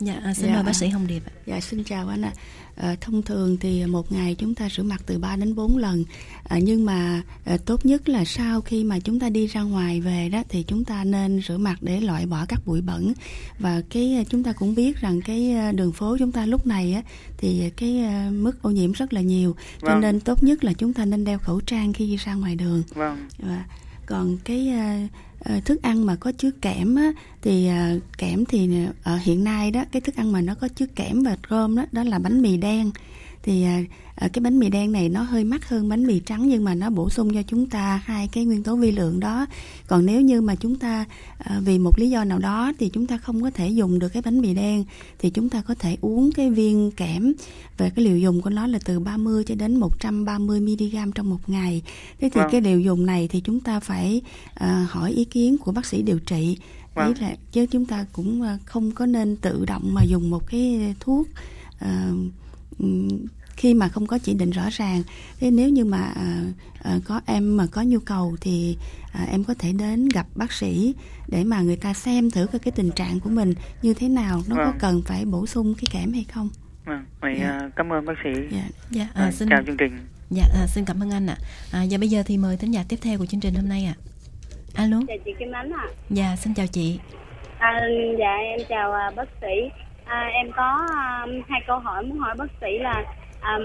Dạ, 0.06 0.22
à, 0.24 0.34
xin 0.34 0.46
dạ. 0.46 0.54
mời 0.54 0.64
bác 0.64 0.76
sĩ 0.76 0.88
Hồng 0.88 1.08
Điệp. 1.08 1.24
Dạ, 1.46 1.60
xin 1.60 1.84
chào 1.84 2.08
anh 2.08 2.22
ạ. 2.22 2.34
À, 2.76 2.96
thông 3.02 3.22
thường 3.22 3.58
thì 3.58 3.86
một 3.86 4.12
ngày 4.12 4.36
chúng 4.36 4.56
ta 4.56 4.70
rửa 4.70 4.84
mặt 4.84 5.02
từ 5.06 5.20
3 5.20 5.36
đến 5.36 5.56
4 5.56 5.78
lần. 5.78 6.04
À, 6.44 6.60
nhưng 6.60 6.86
mà 6.86 7.22
à, 7.46 7.58
tốt 7.66 7.86
nhất 7.86 8.10
là 8.10 8.26
sau 8.26 8.62
khi 8.62 8.84
mà 8.84 9.00
chúng 9.00 9.20
ta 9.20 9.30
đi 9.30 9.48
ra 9.48 9.62
ngoài 9.62 10.02
về 10.02 10.30
đó 10.30 10.44
thì 10.50 10.64
chúng 10.64 10.84
ta 10.84 11.04
nên 11.04 11.42
rửa 11.48 11.58
mặt 11.58 11.78
để 11.82 12.02
loại 12.02 12.26
bỏ 12.26 12.46
các 12.48 12.60
bụi 12.66 12.82
bẩn. 12.82 13.14
Và 13.60 13.82
cái 13.90 14.26
chúng 14.30 14.44
ta 14.44 14.54
cũng 14.54 14.76
biết 14.76 14.98
rằng 14.98 15.22
cái 15.22 15.56
đường 15.74 15.92
phố 15.92 16.18
chúng 16.20 16.32
ta 16.32 16.46
lúc 16.46 16.68
này 16.68 16.94
á 16.94 17.02
thì 17.38 17.70
cái 17.70 18.04
mức 18.32 18.62
ô 18.62 18.70
nhiễm 18.70 18.92
rất 18.92 19.14
là 19.14 19.22
nhiều. 19.22 19.56
Vâng. 19.80 19.92
Cho 19.92 20.00
nên 20.00 20.20
tốt 20.20 20.44
nhất 20.44 20.64
là 20.64 20.74
chúng 20.74 20.94
ta 20.94 21.06
nên 21.06 21.26
đeo 21.26 21.40
khẩu 21.40 21.60
trang 21.60 21.94
khi 21.94 22.08
đi 22.08 22.16
ra 22.16 22.34
ngoài 22.34 22.56
đường. 22.56 22.84
Vâng. 22.96 23.28
Và 23.38 23.66
còn 24.06 24.38
cái 24.44 24.74
Ờ, 25.44 25.60
thức 25.66 25.82
ăn 25.82 26.06
mà 26.06 26.16
có 26.16 26.32
chứa 26.32 26.52
kẽm 26.62 26.96
á, 26.96 27.12
thì 27.42 27.68
ờ, 27.68 28.00
kẽm 28.18 28.46
thì 28.46 28.70
ờ, 29.04 29.18
hiện 29.18 29.44
nay 29.44 29.72
đó 29.72 29.84
cái 29.92 30.02
thức 30.02 30.16
ăn 30.16 30.32
mà 30.32 30.42
nó 30.42 30.56
có 30.56 30.68
chứa 30.68 30.86
kẽm 30.96 31.24
và 31.24 31.38
rơm 31.50 31.76
đó 31.76 31.86
đó 31.92 32.04
là 32.04 32.20
bánh 32.20 32.42
mì 32.42 32.58
đen 32.58 32.92
thì 33.44 33.66
uh, 33.82 33.90
à, 34.16 34.28
cái 34.34 34.42
bánh 34.42 34.60
mì 34.60 34.70
đen 34.70 34.92
này 34.92 35.10
nó 35.10 35.22
hơi 35.22 35.44
mắc 35.44 35.70
hơn 35.70 35.90
bánh 35.90 36.08
mì 36.08 36.20
trắng 36.20 36.50
nhưng 36.50 36.64
mà 36.64 36.76
nó 36.76 36.90
bổ 36.90 37.10
sung 37.10 37.34
cho 37.34 37.42
chúng 37.48 37.70
ta 37.70 38.02
hai 38.06 38.28
cái 38.28 38.46
nguyên 38.46 38.64
tố 38.64 38.76
vi 38.76 38.92
lượng 38.92 39.20
đó 39.20 39.46
còn 39.88 40.06
nếu 40.06 40.22
như 40.22 40.42
mà 40.42 40.56
chúng 40.56 40.80
ta 40.80 41.06
à, 41.38 41.62
vì 41.66 41.80
một 41.80 42.00
lý 42.00 42.10
do 42.10 42.24
nào 42.24 42.40
đó 42.40 42.72
thì 42.80 42.90
chúng 42.90 43.08
ta 43.08 43.18
không 43.18 43.42
có 43.42 43.52
thể 43.52 43.70
dùng 43.70 44.00
được 44.00 44.10
cái 44.10 44.22
bánh 44.22 44.42
mì 44.42 44.54
đen 44.54 44.84
thì 45.20 45.30
chúng 45.30 45.50
ta 45.50 45.62
có 45.62 45.76
thể 45.76 45.98
uống 46.02 46.32
cái 46.32 46.52
viên 46.52 46.92
kẽm 46.92 47.34
về 47.78 47.90
cái 47.90 48.06
liều 48.06 48.18
dùng 48.18 48.42
của 48.42 48.50
nó 48.50 48.68
là 48.68 48.80
từ 48.86 49.00
30 49.00 49.44
cho 49.44 49.56
đến 49.56 49.76
130 49.76 50.60
mg 50.60 51.12
trong 51.16 51.30
một 51.30 51.50
ngày 51.50 51.82
thế 52.20 52.30
thì 52.30 52.42
vâng. 52.42 52.50
cái 52.52 52.62
liều 52.62 52.80
dùng 52.80 53.06
này 53.06 53.28
thì 53.28 53.42
chúng 53.42 53.60
ta 53.60 53.80
phải 53.80 54.22
à, 54.54 54.88
hỏi 54.90 55.12
ý 55.12 55.26
kiến 55.26 55.58
của 55.58 55.72
bác 55.72 55.86
sĩ 55.86 56.02
điều 56.02 56.20
trị 56.20 56.58
vâng. 56.96 57.08
ý 57.08 57.22
là 57.22 57.36
chứ 57.52 57.66
chúng 57.66 57.86
ta 57.86 58.06
cũng 58.14 58.42
à, 58.42 58.58
không 58.66 58.92
có 58.92 59.06
nên 59.06 59.36
tự 59.36 59.66
động 59.66 59.94
mà 59.94 60.04
dùng 60.04 60.30
một 60.30 60.48
cái 60.48 60.96
thuốc 61.00 61.28
uh, 61.86 61.90
khi 63.58 63.74
mà 63.74 63.88
không 63.88 64.06
có 64.06 64.18
chỉ 64.18 64.34
định 64.34 64.52
rõ 64.52 64.64
ràng 64.72 65.04
thế 65.40 65.52
nếu 65.52 65.70
như 65.70 65.86
mà 65.86 66.02
à, 66.16 66.44
à, 66.84 66.98
có 67.08 67.22
em 67.26 67.58
mà 67.58 67.64
có 67.72 67.82
nhu 67.82 68.00
cầu 68.00 68.36
thì 68.42 68.78
à, 69.14 69.28
em 69.32 69.44
có 69.44 69.54
thể 69.60 69.72
đến 69.80 70.10
gặp 70.14 70.26
bác 70.36 70.52
sĩ 70.52 70.96
để 71.28 71.44
mà 71.44 71.62
người 71.62 71.76
ta 71.76 71.94
xem 71.94 72.32
thử 72.32 72.48
cái, 72.52 72.60
cái 72.60 72.72
tình 72.72 72.92
trạng 72.92 73.20
của 73.20 73.30
mình 73.30 73.54
như 73.82 73.94
thế 73.94 74.10
nào 74.10 74.42
nó 74.50 74.56
vâng. 74.56 74.66
có 74.66 74.74
cần 74.80 75.02
phải 75.06 75.26
bổ 75.26 75.46
sung 75.46 75.74
cái 75.78 75.86
kẽm 75.92 76.14
hay 76.14 76.26
không 76.34 76.50
vâng 76.86 77.06
vậy 77.22 77.36
dạ. 77.40 77.70
Cảm 77.76 77.94
ơn 77.94 78.06
bác 78.06 78.14
sĩ 78.24 78.30
dạ 78.52 78.68
dạ 78.90 79.08
à, 79.14 79.32
xin 79.32 79.50
chào 79.50 79.64
chương 79.66 79.78
trình 79.78 79.98
dạ 80.30 80.44
à, 80.54 80.68
xin 80.68 80.86
cảm 80.86 81.04
ơn 81.04 81.12
anh 81.12 81.28
ạ 81.28 81.38
à. 81.72 81.80
à, 81.80 81.86
và 81.92 81.98
bây 81.98 82.10
giờ 82.10 82.24
thì 82.26 82.38
mời 82.38 82.58
thính 82.58 82.72
giả 82.72 82.84
tiếp 82.90 82.98
theo 83.02 83.18
của 83.18 83.26
chương 83.26 83.40
trình 83.40 83.54
hôm 83.54 83.70
nay 83.70 83.86
ạ 83.86 83.96
à. 84.74 84.84
alo 84.84 85.00
chào 85.08 85.18
chị 85.26 85.32
Kim 85.40 85.52
Ánh 85.52 85.72
ạ 85.72 85.88
à. 85.88 85.94
dạ 86.10 86.36
xin 86.36 86.54
chào 86.54 86.68
chị 86.68 87.00
à, 87.58 87.82
dạ 88.20 88.36
em 88.36 88.60
chào 88.70 88.92
uh, 88.92 89.16
bác 89.16 89.30
sĩ 89.42 89.83
à, 90.06 90.30
em 90.34 90.52
có 90.56 90.88
um, 91.24 91.42
hai 91.50 91.62
câu 91.68 91.80
hỏi 91.80 92.04
muốn 92.04 92.18
hỏi 92.18 92.36
bác 92.38 92.52
sĩ 92.62 92.78
là 92.78 93.04
um, 93.42 93.64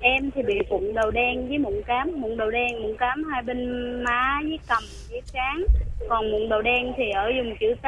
em 0.00 0.30
thì 0.30 0.42
bị 0.42 0.60
mụn 0.70 0.94
đầu 0.94 1.10
đen 1.10 1.48
với 1.48 1.58
mụn 1.58 1.82
cám 1.86 2.10
mụn 2.16 2.36
đầu 2.36 2.50
đen 2.50 2.82
mụn 2.82 2.96
cám 2.96 3.24
hai 3.24 3.42
bên 3.42 3.90
má 4.04 4.40
với 4.42 4.58
cầm 4.68 4.82
với 5.10 5.22
trán. 5.32 5.62
Còn 6.08 6.30
mụn 6.30 6.48
đầu 6.48 6.62
đen 6.62 6.92
thì 6.96 7.10
ở 7.10 7.32
vùng 7.36 7.56
chữ 7.60 7.74
T. 7.82 7.86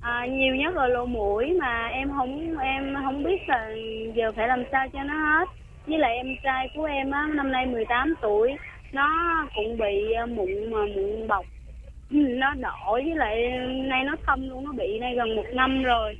À, 0.00 0.26
nhiều 0.26 0.54
nhất 0.56 0.74
ở 0.74 0.88
lỗ 0.88 1.06
mũi 1.06 1.58
mà 1.60 1.86
em 1.86 2.10
không 2.16 2.58
em 2.58 2.94
không 3.04 3.22
biết 3.22 3.48
là 3.48 3.70
giờ 4.14 4.32
phải 4.36 4.48
làm 4.48 4.64
sao 4.72 4.88
cho 4.92 5.02
nó 5.02 5.14
hết. 5.14 5.48
Với 5.86 5.98
lại 5.98 6.16
em 6.16 6.26
trai 6.42 6.68
của 6.76 6.84
em 6.84 7.10
á 7.10 7.28
năm 7.34 7.52
nay 7.52 7.66
18 7.66 8.14
tuổi 8.22 8.56
nó 8.92 9.08
cũng 9.54 9.78
bị 9.78 10.12
ờ, 10.12 10.26
mụn 10.26 10.70
mà 10.70 10.78
mụn 10.96 11.28
bọc. 11.28 11.44
Nó 12.10 12.54
đỏ 12.54 12.90
với 12.92 13.14
lại 13.14 13.50
nay 13.84 14.04
nó 14.04 14.16
thâm 14.26 14.48
luôn 14.48 14.64
nó 14.64 14.72
bị 14.72 14.98
nay 14.98 15.14
gần 15.14 15.36
một 15.36 15.46
năm 15.52 15.82
rồi 15.82 16.16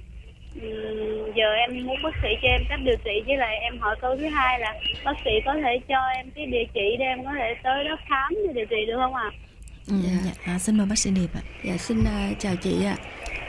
giờ 1.36 1.52
em 1.52 1.86
muốn 1.86 1.96
bác 2.02 2.14
sĩ 2.22 2.28
cho 2.42 2.48
em 2.48 2.60
cách 2.68 2.80
điều 2.84 2.96
trị 3.04 3.22
với 3.26 3.36
lại 3.36 3.56
em 3.56 3.78
hỏi 3.78 3.96
câu 4.00 4.16
thứ 4.16 4.26
hai 4.26 4.60
là 4.60 4.74
bác 5.04 5.12
sĩ 5.24 5.30
có 5.44 5.54
thể 5.54 5.78
cho 5.88 5.98
em 6.16 6.30
cái 6.34 6.46
địa 6.46 6.64
chỉ 6.74 6.96
để 6.98 7.04
em 7.04 7.24
có 7.24 7.30
thể 7.38 7.54
tới 7.62 7.84
đó 7.84 7.96
khám 8.08 8.34
để 8.46 8.52
điều 8.52 8.66
trị 8.66 8.86
được 8.86 8.96
không 8.96 9.14
ạ? 9.14 9.30
À? 9.30 9.30
Ừ, 9.88 9.94
dạ. 10.04 10.10
dạ. 10.24 10.52
À, 10.52 10.58
xin 10.58 10.76
mời 10.78 10.86
bác 10.86 10.98
sĩ 10.98 11.10
Điệp 11.10 11.28
ạ. 11.34 11.42
Dạ 11.64 11.76
xin 11.76 12.00
uh, 12.00 12.38
chào 12.38 12.56
chị 12.56 12.84
ạ. 12.84 12.96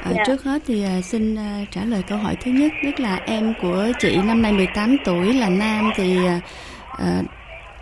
À, 0.04 0.12
dạ. 0.16 0.24
Trước 0.28 0.44
hết 0.44 0.62
thì 0.68 0.86
uh, 0.98 1.06
xin 1.06 1.34
uh, 1.34 1.72
trả 1.72 1.86
lời 1.86 2.04
câu 2.08 2.18
hỏi 2.18 2.36
thứ 2.42 2.52
nhất, 2.52 2.72
tức 2.84 3.00
là 3.00 3.16
em 3.26 3.54
của 3.62 3.92
chị 4.00 4.18
năm 4.26 4.42
nay 4.42 4.54
18 4.54 4.98
tuổi 5.06 5.34
là 5.34 5.50
nam 5.50 5.92
thì 5.96 6.18
uh, 6.18 6.44
uh, 6.94 7.26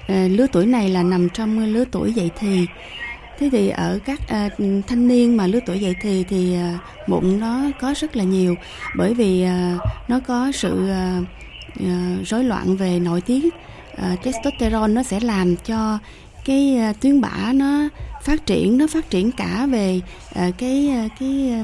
lứa 0.08 0.48
tuổi 0.52 0.66
này 0.66 0.90
là 0.90 1.04
nằm 1.04 1.30
trong 1.30 1.60
lứa 1.60 1.84
tuổi 1.92 2.14
dậy 2.14 2.30
thì 2.40 2.68
thế 3.42 3.50
thì 3.52 3.70
ở 3.70 4.00
các 4.06 4.28
à, 4.28 4.50
thanh 4.88 5.08
niên 5.08 5.38
mà 5.38 5.48
lứa 5.48 5.60
tuổi 5.66 5.80
dậy 5.80 5.96
thì 6.02 6.24
thì 6.30 6.56
à, 6.56 6.80
bụng 7.08 7.40
nó 7.40 7.62
có 7.82 7.94
rất 7.98 8.16
là 8.16 8.24
nhiều. 8.24 8.56
Bởi 8.98 9.14
vì 9.14 9.44
à, 9.44 9.78
nó 10.08 10.20
có 10.20 10.52
sự 10.52 10.90
à, 10.90 11.20
à, 11.80 12.16
rối 12.26 12.44
loạn 12.44 12.76
về 12.76 13.00
nội 13.00 13.22
tiết. 13.22 13.54
À, 13.98 14.16
testosterone 14.24 14.94
nó 14.94 15.04
sẽ 15.04 15.20
làm 15.20 15.56
cho 15.56 16.00
cái 16.46 16.78
à, 16.78 16.94
tuyến 16.94 17.22
bã 17.22 17.54
nó 17.54 17.90
phát 18.24 18.46
triển 18.46 18.78
nó 18.78 18.88
phát 18.88 19.10
triển 19.10 19.32
cả 19.32 19.66
về 19.66 20.02
à, 20.34 20.50
cái 20.58 20.90
à, 20.90 21.08
cái 21.20 21.50
à, 21.52 21.64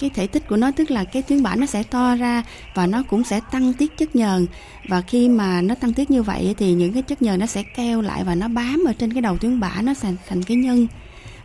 cái 0.00 0.10
thể 0.14 0.26
tích 0.26 0.48
của 0.48 0.56
nó 0.56 0.70
tức 0.70 0.90
là 0.90 1.04
cái 1.04 1.22
tuyến 1.22 1.42
bã 1.42 1.54
nó 1.54 1.66
sẽ 1.66 1.82
to 1.82 2.16
ra 2.16 2.42
và 2.74 2.86
nó 2.86 3.02
cũng 3.02 3.24
sẽ 3.24 3.40
tăng 3.52 3.72
tiết 3.72 3.98
chất 3.98 4.16
nhờn. 4.16 4.46
Và 4.88 5.00
khi 5.00 5.28
mà 5.28 5.60
nó 5.62 5.74
tăng 5.74 5.92
tiết 5.92 6.10
như 6.10 6.22
vậy 6.22 6.54
thì 6.58 6.72
những 6.72 6.92
cái 6.92 7.02
chất 7.02 7.22
nhờn 7.22 7.40
nó 7.40 7.46
sẽ 7.46 7.62
keo 7.62 8.00
lại 8.00 8.24
và 8.24 8.34
nó 8.34 8.48
bám 8.48 8.84
ở 8.86 8.92
trên 8.92 9.12
cái 9.12 9.22
đầu 9.22 9.36
tuyến 9.38 9.60
bã 9.60 9.72
nó 9.82 9.94
thành 10.02 10.16
thành 10.28 10.42
cái 10.42 10.56
nhân 10.56 10.86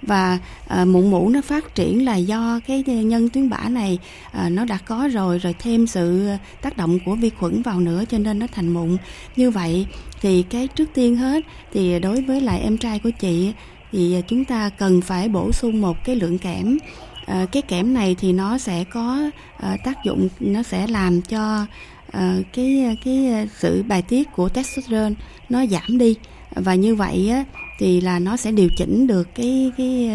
và 0.02 0.40
à, 0.68 0.86
mụn 0.86 1.12
mũ 1.12 1.30
nó 1.30 1.42
phát 1.42 1.76
triển 1.76 2.06
là 2.06 2.16
do 2.16 2.60
cái 2.68 2.84
nhân 2.84 3.30
tuyến 3.30 3.50
bã 3.50 3.70
này 3.70 4.00
à, 4.32 4.50
nó 4.50 4.66
đã 4.66 4.78
có 4.86 5.10
rồi 5.14 5.38
rồi 5.40 5.56
thêm 5.60 5.88
sự 5.88 6.30
tác 6.62 6.78
động 6.78 7.00
của 7.06 7.16
vi 7.16 7.30
khuẩn 7.30 7.62
vào 7.62 7.80
nữa 7.80 8.04
cho 8.10 8.18
nên 8.18 8.40
nó 8.40 8.48
thành 8.52 8.70
mụn. 8.70 8.98
Như 9.36 9.52
vậy 9.52 9.86
thì 10.22 10.44
cái 10.44 10.68
trước 10.68 10.90
tiên 10.94 11.16
hết 11.16 11.44
thì 11.74 12.00
đối 12.00 12.22
với 12.22 12.42
lại 12.42 12.60
em 12.60 12.78
trai 12.78 13.00
của 13.00 13.12
chị 13.20 13.54
thì 13.92 14.22
chúng 14.28 14.46
ta 14.46 14.70
cần 14.70 15.02
phải 15.02 15.30
bổ 15.30 15.52
sung 15.52 15.82
một 15.82 15.98
cái 16.06 16.16
lượng 16.16 16.38
kẽm. 16.38 16.78
À, 17.26 17.46
cái 17.52 17.62
kẽm 17.62 17.94
này 17.94 18.16
thì 18.20 18.34
nó 18.34 18.58
sẽ 18.58 18.84
có 18.84 19.30
à, 19.58 19.78
tác 19.84 20.04
dụng 20.04 20.30
nó 20.40 20.64
sẽ 20.64 20.88
làm 20.88 21.22
cho 21.22 21.66
à, 22.12 22.38
cái 22.54 22.98
cái 23.06 23.48
sự 23.58 23.84
bài 23.88 24.02
tiết 24.02 24.32
của 24.36 24.50
testosterone 24.50 25.14
nó 25.50 25.66
giảm 25.66 25.98
đi 25.98 26.16
và 26.64 26.76
như 26.76 26.96
vậy 26.96 27.30
á, 27.30 27.46
thì 27.80 28.02
là 28.02 28.20
nó 28.20 28.38
sẽ 28.38 28.52
điều 28.52 28.70
chỉnh 28.78 29.08
được 29.08 29.36
cái 29.36 29.72
cái 29.78 30.10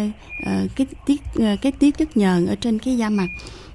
ờ, 0.45 0.67
cái 0.75 0.87
tiết 1.05 1.21
ờ, 1.35 1.55
cái 1.61 1.71
tiết 1.71 1.97
chất 1.97 2.17
nhờn 2.17 2.45
ở 2.45 2.55
trên 2.55 2.79
cái 2.79 2.97
da 2.97 3.09
mặt. 3.09 3.27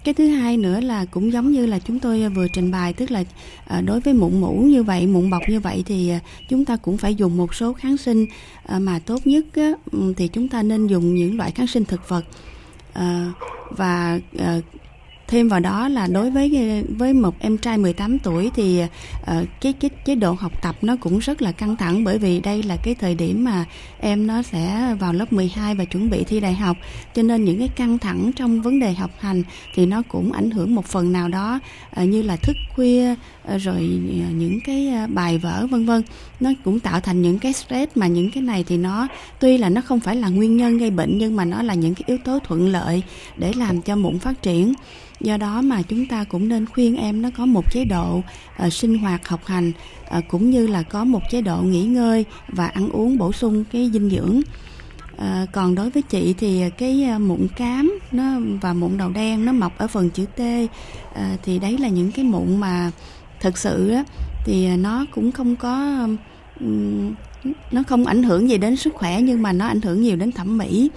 Cái 0.04 0.14
thứ 0.14 0.28
hai 0.28 0.56
nữa 0.56 0.80
là 0.80 1.04
cũng 1.04 1.32
giống 1.32 1.52
như 1.52 1.66
là 1.66 1.78
chúng 1.78 1.98
tôi 1.98 2.28
vừa 2.28 2.46
trình 2.48 2.70
bày 2.70 2.92
tức 2.92 3.10
là 3.10 3.24
ờ, 3.66 3.80
đối 3.80 4.00
với 4.00 4.14
mụn 4.14 4.40
mũ 4.40 4.64
như 4.66 4.82
vậy 4.82 5.06
mụn 5.06 5.30
bọc 5.30 5.42
như 5.48 5.60
vậy 5.60 5.82
thì 5.86 6.12
chúng 6.48 6.64
ta 6.64 6.76
cũng 6.76 6.96
phải 6.96 7.14
dùng 7.14 7.36
một 7.36 7.54
số 7.54 7.72
kháng 7.72 7.96
sinh 7.96 8.26
mà 8.78 8.98
tốt 8.98 9.26
nhất 9.26 9.44
ừ, 9.92 10.14
thì 10.16 10.28
chúng 10.28 10.48
ta 10.48 10.62
nên 10.62 10.86
dùng 10.86 11.14
những 11.14 11.36
loại 11.36 11.50
kháng 11.50 11.66
sinh 11.66 11.84
thực 11.84 12.08
vật. 12.08 12.24
Và 13.70 14.20
thêm 15.28 15.48
vào 15.48 15.60
đó 15.60 15.88
là 15.88 16.06
đối 16.06 16.30
với 16.30 16.50
với 16.88 17.12
một 17.12 17.34
em 17.38 17.58
trai 17.58 17.78
18 17.78 18.18
tuổi 18.18 18.50
thì 18.54 18.82
uh, 18.82 19.48
cái 19.60 19.72
cái 19.72 19.90
chế 20.04 20.14
độ 20.14 20.32
học 20.32 20.62
tập 20.62 20.76
nó 20.82 20.96
cũng 21.00 21.18
rất 21.18 21.42
là 21.42 21.52
căng 21.52 21.76
thẳng 21.76 22.04
bởi 22.04 22.18
vì 22.18 22.40
đây 22.40 22.62
là 22.62 22.76
cái 22.76 22.94
thời 22.94 23.14
điểm 23.14 23.44
mà 23.44 23.64
em 24.00 24.26
nó 24.26 24.42
sẽ 24.42 24.94
vào 25.00 25.12
lớp 25.12 25.32
12 25.32 25.74
và 25.74 25.84
chuẩn 25.84 26.10
bị 26.10 26.24
thi 26.24 26.40
đại 26.40 26.54
học. 26.54 26.76
Cho 27.14 27.22
nên 27.22 27.44
những 27.44 27.58
cái 27.58 27.68
căng 27.68 27.98
thẳng 27.98 28.30
trong 28.36 28.62
vấn 28.62 28.80
đề 28.80 28.92
học 28.92 29.10
hành 29.18 29.42
thì 29.74 29.86
nó 29.86 30.02
cũng 30.08 30.32
ảnh 30.32 30.50
hưởng 30.50 30.74
một 30.74 30.84
phần 30.86 31.12
nào 31.12 31.28
đó 31.28 31.60
uh, 32.02 32.08
như 32.08 32.22
là 32.22 32.36
thức 32.36 32.56
khuya 32.74 33.12
uh, 33.12 33.60
rồi 33.60 34.00
những 34.32 34.58
cái 34.64 34.92
bài 35.08 35.38
vở 35.38 35.66
vân 35.70 35.86
vân. 35.86 36.02
Nó 36.40 36.50
cũng 36.64 36.80
tạo 36.80 37.00
thành 37.00 37.22
những 37.22 37.38
cái 37.38 37.52
stress 37.52 37.96
mà 37.96 38.06
những 38.06 38.30
cái 38.30 38.42
này 38.42 38.64
thì 38.68 38.76
nó 38.76 39.08
tuy 39.40 39.58
là 39.58 39.68
nó 39.68 39.80
không 39.80 40.00
phải 40.00 40.16
là 40.16 40.28
nguyên 40.28 40.56
nhân 40.56 40.78
gây 40.78 40.90
bệnh 40.90 41.18
nhưng 41.18 41.36
mà 41.36 41.44
nó 41.44 41.62
là 41.62 41.74
những 41.74 41.94
cái 41.94 42.04
yếu 42.06 42.18
tố 42.24 42.38
thuận 42.38 42.68
lợi 42.68 43.02
để 43.36 43.52
làm 43.52 43.82
cho 43.82 43.96
mụn 43.96 44.18
phát 44.18 44.42
triển 44.42 44.74
do 45.20 45.36
đó 45.36 45.62
mà 45.62 45.82
chúng 45.82 46.06
ta 46.06 46.24
cũng 46.24 46.48
nên 46.48 46.66
khuyên 46.66 46.96
em 46.96 47.22
nó 47.22 47.30
có 47.36 47.46
một 47.46 47.72
chế 47.72 47.84
độ 47.84 48.22
uh, 48.66 48.72
sinh 48.72 48.98
hoạt 48.98 49.28
học 49.28 49.46
hành 49.46 49.72
uh, 50.18 50.24
cũng 50.28 50.50
như 50.50 50.66
là 50.66 50.82
có 50.82 51.04
một 51.04 51.22
chế 51.30 51.40
độ 51.40 51.62
nghỉ 51.62 51.84
ngơi 51.84 52.24
và 52.48 52.66
ăn 52.66 52.88
uống 52.88 53.18
bổ 53.18 53.32
sung 53.32 53.64
cái 53.72 53.90
dinh 53.92 54.10
dưỡng. 54.10 54.40
À, 55.18 55.46
còn 55.52 55.74
đối 55.74 55.90
với 55.90 56.02
chị 56.02 56.34
thì 56.38 56.70
cái 56.78 57.18
mụn 57.18 57.46
cám 57.56 57.98
nó 58.12 58.38
và 58.60 58.72
mụn 58.72 58.98
đầu 58.98 59.10
đen 59.10 59.44
nó 59.44 59.52
mọc 59.52 59.78
ở 59.78 59.86
phần 59.86 60.10
chữ 60.10 60.24
T 60.36 60.40
à, 61.14 61.36
thì 61.42 61.58
đấy 61.58 61.78
là 61.78 61.88
những 61.88 62.12
cái 62.12 62.24
mụn 62.24 62.56
mà 62.56 62.90
thực 63.40 63.58
sự 63.58 63.90
á, 63.90 64.04
thì 64.44 64.76
nó 64.76 65.06
cũng 65.10 65.32
không 65.32 65.56
có 65.56 66.06
um, 66.60 67.14
nó 67.72 67.82
không 67.82 68.06
ảnh 68.06 68.22
hưởng 68.22 68.50
gì 68.50 68.58
đến 68.58 68.76
sức 68.76 68.94
khỏe 68.94 69.20
nhưng 69.22 69.42
mà 69.42 69.52
nó 69.52 69.66
ảnh 69.66 69.80
hưởng 69.80 70.02
nhiều 70.02 70.16
đến 70.16 70.32
thẩm 70.32 70.58
mỹ 70.58 70.90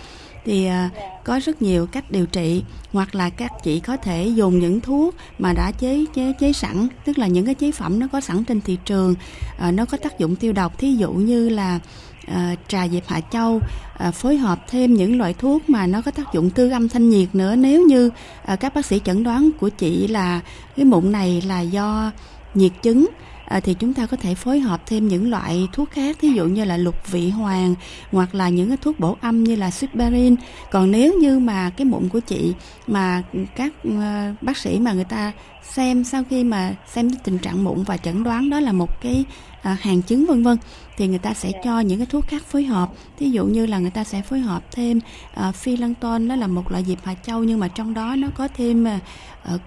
thì 0.46 0.66
à, 0.66 0.90
có 1.24 1.40
rất 1.46 1.62
nhiều 1.62 1.88
cách 1.88 2.12
điều 2.12 2.26
trị 2.26 2.64
hoặc 2.92 3.16
là 3.16 3.30
các 3.30 3.52
chị 3.64 3.80
có 3.80 3.98
thể 3.98 4.28
dùng 4.28 4.60
những 4.60 4.82
thuốc 4.82 5.16
mà 5.40 5.54
đã 5.54 5.72
chế 5.72 6.06
chế 6.14 6.34
chế 6.40 6.54
sẵn 6.54 6.88
tức 7.06 7.18
là 7.18 7.28
những 7.28 7.46
cái 7.46 7.56
chế 7.56 7.72
phẩm 7.72 8.00
nó 8.00 8.08
có 8.12 8.22
sẵn 8.22 8.44
trên 8.44 8.62
thị 8.62 8.78
trường 8.86 9.16
à, 9.58 9.72
nó 9.72 9.86
có 9.86 9.98
tác 9.98 10.20
dụng 10.20 10.36
tiêu 10.36 10.54
độc. 10.54 10.78
Thí 10.78 10.96
dụ 10.96 11.12
như 11.12 11.50
là 11.50 11.80
à, 12.28 12.56
trà 12.68 12.88
dẹp 12.88 13.08
hạ 13.08 13.22
châu 13.32 13.62
à, 13.98 14.12
phối 14.12 14.38
hợp 14.38 14.60
thêm 14.70 14.94
những 14.94 15.18
loại 15.18 15.34
thuốc 15.34 15.70
mà 15.70 15.88
nó 15.88 16.02
có 16.02 16.12
tác 16.12 16.34
dụng 16.34 16.50
tư 16.50 16.70
âm 16.70 16.90
thanh 16.90 17.10
nhiệt 17.10 17.36
nữa. 17.36 17.56
Nếu 17.56 17.82
như 17.88 18.10
à, 18.46 18.56
các 18.56 18.74
bác 18.74 18.86
sĩ 18.86 19.02
chẩn 19.06 19.24
đoán 19.24 19.50
của 19.60 19.70
chị 19.70 20.08
là 20.08 20.40
cái 20.76 20.86
mụn 20.86 21.12
này 21.12 21.42
là 21.42 21.62
do 21.62 22.12
nhiệt 22.54 22.72
chứng 22.82 23.08
à, 23.46 23.60
thì 23.60 23.74
chúng 23.74 23.94
ta 23.94 24.06
có 24.06 24.18
thể 24.18 24.36
phối 24.36 24.60
hợp 24.60 24.82
thêm 24.86 25.08
những 25.08 25.30
loại 25.30 25.68
thuốc 25.74 25.92
khác 25.92 26.18
thí 26.22 26.30
dụ 26.30 26.46
như 26.46 26.64
là 26.64 26.78
lục 26.78 27.12
vị 27.12 27.30
hoàng 27.30 27.76
hoặc 28.12 28.36
là 28.36 28.50
những 28.50 28.68
cái 28.68 28.78
thuốc 28.78 29.00
bổ 29.00 29.18
âm 29.22 29.44
như 29.44 29.56
là 29.56 29.72
suparin 29.72 30.36
còn 30.72 30.92
nếu 30.92 31.14
như 31.14 31.40
mà 31.40 31.70
cái 31.70 31.86
mụn 31.86 32.10
của 32.10 32.20
chị 32.20 32.54
mà 32.88 33.24
các 33.56 33.74
uh, 33.88 34.42
bác 34.42 34.58
sĩ 34.58 34.80
mà 34.80 34.94
người 34.94 35.04
ta 35.04 35.32
xem 35.64 36.04
sau 36.04 36.24
khi 36.30 36.44
mà 36.44 36.76
xem 36.88 37.10
tình 37.24 37.38
trạng 37.38 37.64
mụn 37.64 37.84
và 37.84 37.98
chẩn 37.98 38.24
đoán 38.24 38.50
đó 38.50 38.60
là 38.60 38.72
một 38.72 39.02
cái 39.02 39.26
à, 39.62 39.78
hàng 39.82 40.02
chứng 40.02 40.26
vân 40.26 40.44
vân 40.44 40.58
thì 40.98 41.08
người 41.08 41.20
ta 41.20 41.34
sẽ 41.34 41.52
cho 41.64 41.80
những 41.80 41.98
cái 41.98 42.08
thuốc 42.10 42.28
khác 42.28 42.44
phối 42.44 42.64
hợp. 42.64 42.90
Thí 43.18 43.30
dụ 43.30 43.46
như 43.46 43.66
là 43.66 43.80
người 43.80 43.92
ta 43.92 44.04
sẽ 44.04 44.22
phối 44.22 44.40
hợp 44.40 44.64
thêm 44.72 45.00
à, 45.34 45.52
phi 45.52 45.78
lăng 45.78 45.94
tôn 45.94 46.28
đó 46.28 46.36
là 46.36 46.48
một 46.48 46.72
loại 46.72 46.84
diệp 46.88 46.98
hà 47.04 47.14
châu 47.14 47.44
nhưng 47.44 47.60
mà 47.60 47.68
trong 47.68 47.94
đó 47.94 48.16
nó 48.16 48.28
có 48.36 48.48
thêm 48.48 48.88
à, 48.88 49.00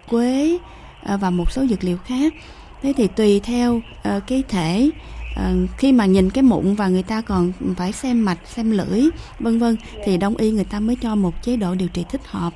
quế 0.08 0.58
à, 1.02 1.16
và 1.16 1.30
một 1.30 1.52
số 1.52 1.66
dược 1.66 1.84
liệu 1.84 1.98
khác 1.98 2.34
thế 2.84 2.92
thì 2.96 3.08
tùy 3.08 3.40
theo 3.40 3.74
uh, 3.76 4.22
cái 4.26 4.42
thể 4.48 4.90
uh, 5.32 5.70
khi 5.78 5.92
mà 5.92 6.06
nhìn 6.06 6.30
cái 6.30 6.42
mụn 6.42 6.74
và 6.74 6.88
người 6.88 7.02
ta 7.02 7.20
còn 7.20 7.52
phải 7.76 7.92
xem 7.92 8.24
mạch 8.24 8.38
xem 8.44 8.70
lưỡi 8.70 9.02
vân 9.40 9.58
vân 9.58 9.76
thì 10.04 10.16
đông 10.16 10.36
y 10.36 10.50
người 10.50 10.64
ta 10.64 10.80
mới 10.80 10.96
cho 10.96 11.14
một 11.14 11.42
chế 11.42 11.56
độ 11.56 11.74
điều 11.74 11.88
trị 11.88 12.04
thích 12.08 12.20
hợp. 12.24 12.52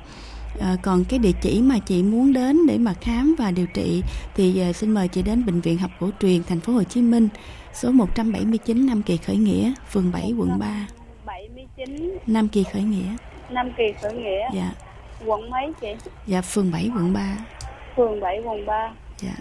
À, 0.61 0.75
còn 0.83 1.03
cái 1.09 1.19
địa 1.19 1.31
chỉ 1.41 1.61
mà 1.61 1.79
chị 1.79 2.03
muốn 2.03 2.33
đến 2.33 2.57
để 2.67 2.77
mà 2.77 2.93
khám 2.93 3.35
và 3.37 3.51
điều 3.51 3.65
trị 3.65 4.03
thì 4.35 4.63
uh, 4.69 4.75
xin 4.75 4.91
mời 4.91 5.07
chị 5.07 5.21
đến 5.21 5.45
bệnh 5.45 5.61
viện 5.61 5.77
học 5.77 5.91
cổ 5.99 6.09
truyền 6.19 6.43
thành 6.43 6.59
phố 6.59 6.73
Hồ 6.73 6.83
Chí 6.83 7.01
Minh 7.01 7.29
số 7.73 7.91
179 7.91 8.85
Nam 8.85 9.01
Kỳ 9.01 9.17
Khởi 9.17 9.37
Nghĩa 9.37 9.73
phường 9.89 10.11
7 10.11 10.33
quận 10.37 10.59
3 10.59 10.87
79 11.25 12.17
Nam 12.27 12.47
Kỳ 12.47 12.63
Khởi 12.63 12.81
Nghĩa. 12.81 13.15
Nam 13.49 13.71
Kỳ 13.77 13.83
Khởi 14.01 14.13
Nghĩa. 14.13 14.49
Dạ. 14.53 14.71
Quận 15.25 15.49
mấy 15.49 15.73
chị? 15.81 15.95
Dạ 16.27 16.41
phường 16.41 16.71
7 16.71 16.89
quận 16.95 17.13
3 17.13 17.37
phường 17.95 18.19
7 18.19 18.41
quận 18.45 18.65
3 18.65 18.91
dạ 19.17 19.33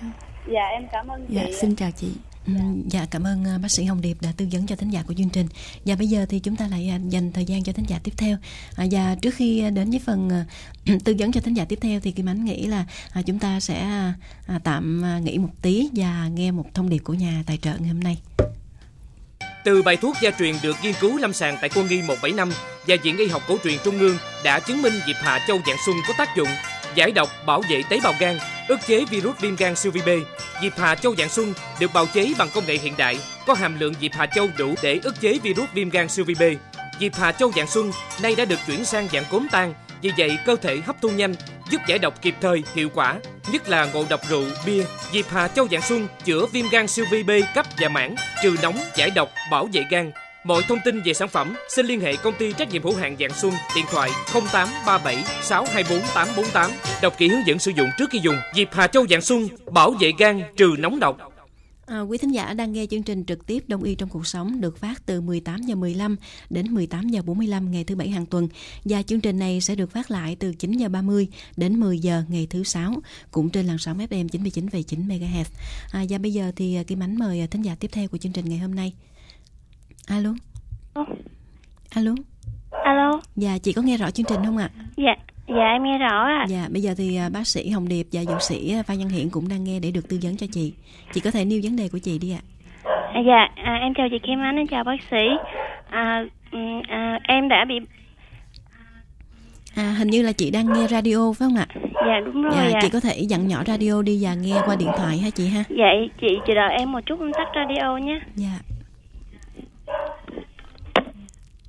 dạ 0.52 0.66
em 0.72 0.86
cảm 0.92 1.08
ơn 1.08 1.26
dạ, 1.28 1.42
chị 1.46 1.52
xin 1.60 1.76
chào 1.76 1.90
chị 1.90 2.08
Ừ, 2.46 2.54
dạ 2.86 3.06
cảm 3.10 3.24
ơn 3.26 3.42
uh, 3.42 3.62
bác 3.62 3.68
sĩ 3.70 3.84
Hồng 3.84 4.00
Điệp 4.00 4.16
đã 4.20 4.28
tư 4.36 4.46
vấn 4.52 4.66
cho 4.66 4.76
thính 4.76 4.90
giả 4.90 5.02
của 5.06 5.14
chương 5.14 5.28
trình. 5.28 5.46
Và 5.84 5.94
bây 5.94 6.06
giờ 6.06 6.26
thì 6.28 6.38
chúng 6.38 6.56
ta 6.56 6.68
lại 6.68 6.92
uh, 6.96 7.10
dành 7.10 7.32
thời 7.32 7.44
gian 7.44 7.64
cho 7.64 7.72
thính 7.72 7.84
giả 7.88 7.98
tiếp 8.04 8.12
theo. 8.16 8.36
À, 8.76 8.84
và 8.90 9.16
trước 9.22 9.34
khi 9.34 9.64
uh, 9.66 9.72
đến 9.72 9.90
với 9.90 10.00
phần 10.06 10.30
tư 11.04 11.14
vấn 11.18 11.32
cho 11.32 11.40
thính 11.40 11.54
giả 11.54 11.64
tiếp 11.64 11.78
theo 11.80 12.00
thì 12.00 12.10
Kim 12.10 12.28
Ánh 12.28 12.44
nghĩ 12.44 12.66
là 12.66 12.84
uh, 13.18 13.26
chúng 13.26 13.38
ta 13.38 13.60
sẽ 13.60 13.86
uh, 14.54 14.62
tạm 14.64 15.04
nghỉ 15.24 15.38
một 15.38 15.52
tí 15.62 15.88
và 15.94 16.28
nghe 16.34 16.50
một 16.50 16.74
thông 16.74 16.88
điệp 16.88 16.98
của 16.98 17.14
nhà 17.14 17.42
tài 17.46 17.56
trợ 17.56 17.72
ngày 17.78 17.88
hôm 17.88 18.00
nay. 18.00 18.18
Từ 19.64 19.82
bài 19.82 19.96
thuốc 19.96 20.16
gia 20.22 20.30
truyền 20.30 20.54
được 20.62 20.76
nghiên 20.82 20.94
cứu 21.00 21.18
lâm 21.18 21.32
sàng 21.32 21.56
tại 21.60 21.70
Quân 21.74 21.86
nghi 21.86 22.02
175 22.02 22.50
và 22.86 22.96
Viện 23.02 23.16
Y 23.16 23.26
học 23.26 23.42
cổ 23.48 23.56
truyền 23.64 23.78
Trung 23.84 23.98
ương 23.98 24.16
đã 24.44 24.60
chứng 24.60 24.82
minh 24.82 24.92
diệp 25.06 25.16
hạ 25.16 25.44
châu 25.48 25.58
dạng 25.66 25.76
xuân 25.86 25.96
có 26.08 26.14
tác 26.18 26.36
dụng 26.36 26.48
giải 26.94 27.10
độc 27.10 27.28
bảo 27.46 27.62
vệ 27.70 27.82
tế 27.90 28.00
bào 28.04 28.14
gan, 28.18 28.38
ức 28.68 28.80
chế 28.86 29.04
virus 29.04 29.38
viêm 29.40 29.56
gan 29.56 29.76
siêu 29.76 29.92
vi 29.92 30.00
B. 30.06 30.08
Diệp 30.62 30.78
Hà 30.78 30.94
Châu 30.94 31.16
dạng 31.16 31.28
xuân 31.28 31.54
được 31.80 31.92
bào 31.94 32.06
chế 32.06 32.32
bằng 32.38 32.48
công 32.54 32.66
nghệ 32.66 32.74
hiện 32.74 32.94
đại, 32.96 33.18
có 33.46 33.54
hàm 33.54 33.80
lượng 33.80 33.94
diệp 34.00 34.12
Hà 34.14 34.26
Châu 34.26 34.48
đủ 34.58 34.74
để 34.82 35.00
ức 35.02 35.20
chế 35.20 35.38
virus 35.42 35.68
viêm 35.74 35.90
gan 35.90 36.08
siêu 36.08 36.24
vi 36.24 36.34
B. 36.34 36.42
Diệp 37.00 37.14
Hà 37.14 37.32
Châu 37.32 37.52
dạng 37.56 37.66
xuân 37.66 37.92
nay 38.22 38.34
đã 38.34 38.44
được 38.44 38.58
chuyển 38.66 38.84
sang 38.84 39.08
dạng 39.12 39.24
cốm 39.30 39.46
tan, 39.50 39.74
vì 40.02 40.10
vậy 40.18 40.38
cơ 40.46 40.56
thể 40.56 40.80
hấp 40.86 40.96
thu 41.02 41.08
nhanh, 41.08 41.34
giúp 41.70 41.80
giải 41.86 41.98
độc 41.98 42.22
kịp 42.22 42.34
thời, 42.40 42.62
hiệu 42.74 42.88
quả, 42.94 43.14
nhất 43.52 43.68
là 43.68 43.84
ngộ 43.84 44.04
độc 44.08 44.20
rượu, 44.28 44.44
bia. 44.66 44.84
Diệp 45.12 45.30
Hà 45.30 45.48
Châu 45.48 45.68
dạng 45.68 45.82
xuân 45.82 46.08
chữa 46.24 46.46
viêm 46.46 46.68
gan 46.68 46.88
siêu 46.88 47.04
vi 47.10 47.22
B 47.22 47.30
cấp 47.54 47.66
và 47.78 47.88
mãn, 47.88 48.14
trừ 48.42 48.56
nóng, 48.62 48.78
giải 48.96 49.10
độc, 49.10 49.30
bảo 49.50 49.68
vệ 49.72 49.82
gan, 49.90 50.12
Mọi 50.48 50.62
thông 50.68 50.78
tin 50.84 51.00
về 51.04 51.14
sản 51.14 51.28
phẩm 51.28 51.54
xin 51.68 51.86
liên 51.86 52.00
hệ 52.00 52.16
công 52.16 52.34
ty 52.38 52.52
trách 52.52 52.72
nhiệm 52.72 52.82
hữu 52.82 52.94
hạn 52.94 53.16
Dạng 53.20 53.34
Xuân, 53.34 53.52
điện 53.76 53.84
thoại 53.90 54.10
0837 54.32 55.16
624 55.42 56.08
848. 56.14 56.70
Đọc 57.02 57.14
kỹ 57.18 57.28
hướng 57.28 57.46
dẫn 57.46 57.58
sử 57.58 57.70
dụng 57.70 57.88
trước 57.98 58.10
khi 58.10 58.18
dùng. 58.22 58.36
Dịp 58.54 58.68
Hà 58.72 58.86
Châu 58.86 59.06
Dạng 59.06 59.20
Xuân 59.20 59.48
bảo 59.70 59.90
vệ 59.90 60.12
gan 60.18 60.42
trừ 60.56 60.74
nóng 60.78 61.00
độc. 61.00 61.18
À, 61.86 62.00
quý 62.00 62.18
thính 62.18 62.34
giả 62.34 62.54
đang 62.54 62.72
nghe 62.72 62.86
chương 62.90 63.02
trình 63.02 63.24
trực 63.24 63.46
tiếp 63.46 63.64
Đông 63.66 63.82
y 63.82 63.94
trong 63.94 64.08
cuộc 64.08 64.26
sống 64.26 64.60
được 64.60 64.78
phát 64.78 65.06
từ 65.06 65.20
18 65.20 65.62
giờ 65.62 65.74
15 65.74 66.16
đến 66.50 66.74
18 66.74 67.08
giờ 67.08 67.22
45 67.22 67.70
ngày 67.70 67.84
thứ 67.84 67.96
bảy 67.96 68.08
hàng 68.08 68.26
tuần 68.26 68.48
và 68.84 69.02
chương 69.02 69.20
trình 69.20 69.38
này 69.38 69.60
sẽ 69.60 69.74
được 69.74 69.90
phát 69.90 70.10
lại 70.10 70.36
từ 70.40 70.54
9 70.54 70.72
giờ 70.72 70.88
30 70.88 71.28
đến 71.56 71.80
10 71.80 71.98
giờ 71.98 72.22
ngày 72.28 72.46
thứ 72.50 72.64
sáu 72.64 72.94
cũng 73.30 73.50
trên 73.50 73.66
làn 73.66 73.78
sóng 73.78 73.98
FM 73.98 74.28
99,9 74.28 75.08
MHz. 75.08 75.44
À, 75.92 76.04
và 76.08 76.18
bây 76.18 76.32
giờ 76.32 76.52
thì 76.56 76.76
à, 76.76 76.82
Kim 76.82 77.02
Ánh 77.02 77.18
mời 77.18 77.40
à, 77.40 77.46
thính 77.50 77.62
giả 77.62 77.76
tiếp 77.80 77.88
theo 77.92 78.08
của 78.08 78.18
chương 78.18 78.32
trình 78.32 78.44
ngày 78.48 78.58
hôm 78.58 78.74
nay 78.74 78.92
alo 80.08 80.30
alo 81.94 82.14
alo 82.84 83.20
dạ 83.36 83.58
chị 83.62 83.72
có 83.72 83.82
nghe 83.82 83.96
rõ 83.96 84.10
chương 84.10 84.26
trình 84.28 84.40
không 84.44 84.56
ạ 84.56 84.68
dạ 84.96 85.14
dạ 85.48 85.64
em 85.72 85.82
nghe 85.82 85.98
rõ 85.98 86.24
ạ 86.24 86.46
dạ 86.48 86.68
bây 86.70 86.82
giờ 86.82 86.94
thì 86.98 87.16
à, 87.16 87.28
bác 87.28 87.46
sĩ 87.46 87.70
hồng 87.70 87.88
điệp 87.88 88.06
và 88.12 88.24
dược 88.24 88.42
sĩ 88.42 88.74
à, 88.74 88.82
phan 88.82 88.98
văn 88.98 89.08
hiển 89.08 89.30
cũng 89.30 89.48
đang 89.48 89.64
nghe 89.64 89.80
để 89.80 89.90
được 89.90 90.08
tư 90.08 90.18
vấn 90.22 90.36
cho 90.36 90.46
chị 90.52 90.74
chị 91.12 91.20
có 91.20 91.30
thể 91.30 91.44
nêu 91.44 91.60
vấn 91.62 91.76
đề 91.76 91.88
của 91.92 91.98
chị 91.98 92.18
đi 92.18 92.32
ạ 92.32 92.42
à, 93.12 93.20
dạ 93.26 93.48
à, 93.64 93.74
em 93.74 93.94
chào 93.94 94.08
chị 94.10 94.18
kim 94.18 94.42
ánh 94.42 94.56
em 94.56 94.66
chào 94.66 94.84
bác 94.84 95.00
sĩ 95.10 95.26
à, 95.90 96.24
ừ, 96.52 96.58
à, 96.88 97.18
em 97.28 97.48
đã 97.48 97.64
bị 97.68 97.74
À, 99.76 99.94
hình 99.98 100.08
như 100.08 100.22
là 100.22 100.32
chị 100.32 100.50
đang 100.50 100.72
nghe 100.72 100.86
radio 100.86 101.32
phải 101.32 101.48
không 101.48 101.56
ạ? 101.56 101.66
Dạ 102.06 102.20
đúng 102.24 102.42
rồi. 102.42 102.52
Dạ, 102.54 102.68
dạ. 102.72 102.78
chị 102.82 102.88
có 102.92 103.00
thể 103.00 103.18
dặn 103.28 103.48
nhỏ 103.48 103.62
radio 103.66 104.02
đi 104.02 104.18
và 104.22 104.34
nghe 104.34 104.60
qua 104.66 104.76
điện 104.76 104.88
thoại 104.96 105.18
ha 105.18 105.30
chị 105.30 105.48
ha. 105.48 105.64
Dạ 105.68 105.86
chị 106.20 106.26
chị 106.46 106.54
đợi 106.54 106.76
em 106.78 106.92
một 106.92 107.00
chút 107.06 107.20
em 107.20 107.32
tắt 107.32 107.48
radio 107.54 107.96
nhé. 107.96 108.20
Dạ. 108.34 108.77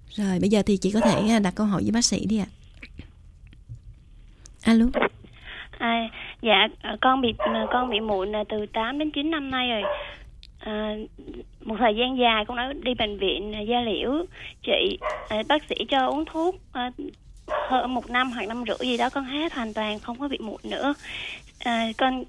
Rồi 0.09 0.39
bây 0.39 0.49
giờ 0.49 0.61
thì 0.65 0.77
chị 0.77 0.91
có 0.91 0.99
thể 0.99 1.27
à, 1.29 1.39
đặt 1.39 1.53
câu 1.55 1.65
hỏi 1.65 1.81
với 1.81 1.91
bác 1.91 2.05
sĩ 2.05 2.25
đi 2.25 2.37
ạ. 2.37 2.49
Alo. 4.63 4.85
À, 5.77 6.09
dạ 6.41 6.67
à, 6.81 6.97
con 7.01 7.21
bị 7.21 7.33
à, 7.37 7.65
con 7.71 7.89
bị 7.89 7.99
mụn 7.99 8.31
từ 8.49 8.65
8 8.73 8.99
đến 8.99 9.11
9 9.11 9.31
năm 9.31 9.51
nay 9.51 9.69
rồi. 9.69 9.83
À, 10.59 10.95
một 11.65 11.75
thời 11.79 11.95
gian 11.95 12.17
dài 12.17 12.45
con 12.45 12.57
đã 12.57 12.73
đi 12.83 12.93
bệnh 12.93 13.17
viện 13.17 13.53
da 13.67 13.81
liễu 13.81 14.25
chị 14.63 14.97
à, 15.29 15.37
bác 15.47 15.63
sĩ 15.69 15.75
cho 15.89 16.07
uống 16.07 16.25
thuốc 16.25 16.55
à, 16.71 16.91
hơn 17.47 17.93
một 17.93 18.09
năm 18.09 18.31
hoặc 18.31 18.47
năm 18.47 18.63
rưỡi 18.67 18.87
gì 18.87 18.97
đó 18.97 19.09
con 19.09 19.23
hết 19.23 19.53
hoàn 19.53 19.73
toàn 19.73 19.99
không 19.99 20.19
có 20.19 20.27
bị 20.27 20.37
mụn 20.37 20.61
nữa 20.63 20.93
à, 21.59 21.85
con 21.97 22.23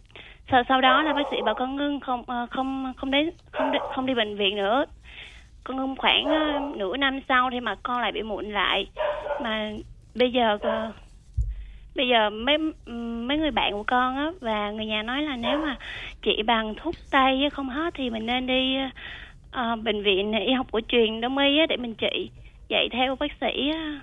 sau, 0.51 0.63
sau 0.69 0.81
đó 0.81 1.03
là 1.03 1.13
bác 1.13 1.23
sĩ 1.31 1.37
bảo 1.45 1.55
con 1.55 1.77
ngưng 1.77 2.01
không 2.01 2.25
không 2.51 2.93
không 2.97 3.11
đến 3.11 3.31
không 3.53 3.73
đi, 3.73 3.79
không 3.95 4.07
đi 4.07 4.15
bệnh 4.15 4.37
viện 4.37 4.57
nữa 4.57 4.85
con 5.65 5.97
khoảng 5.97 6.25
uh, 6.25 6.77
nửa 6.77 6.97
năm 6.97 7.21
sau 7.29 7.51
thì 7.53 7.61
mà 7.61 7.75
con 7.83 8.01
lại 8.01 8.13
bị 8.13 8.23
mụn 8.23 8.51
lại. 8.51 8.87
Mà 9.43 9.73
bây 10.15 10.33
giờ 10.33 10.55
uh, 10.55 10.95
bây 11.95 12.09
giờ 12.09 12.31
mấy 12.31 12.59
mấy 13.27 13.39
người 13.39 13.51
bạn 13.51 13.73
của 13.73 13.85
con 13.87 14.17
á 14.17 14.31
và 14.41 14.71
người 14.71 14.87
nhà 14.87 15.03
nói 15.03 15.23
là 15.23 15.37
nếu 15.37 15.59
mà 15.59 15.77
trị 16.23 16.43
bằng 16.47 16.75
thuốc 16.83 16.95
tây 17.11 17.49
không 17.53 17.69
hết 17.69 17.95
thì 17.95 18.11
mình 18.11 18.27
nên 18.27 18.47
đi 18.47 18.77
uh, 19.49 19.83
bệnh 19.85 20.03
viện 20.03 20.33
y 20.47 20.53
học 20.53 20.67
cổ 20.73 20.81
truyền 20.89 21.21
đông 21.21 21.39
y 21.39 21.59
á, 21.59 21.67
để 21.69 21.77
mình 21.77 21.95
trị 21.95 22.31
vậy 22.69 22.89
theo 22.93 23.17
bác 23.17 23.31
sĩ 23.41 23.71
uh, 23.71 24.03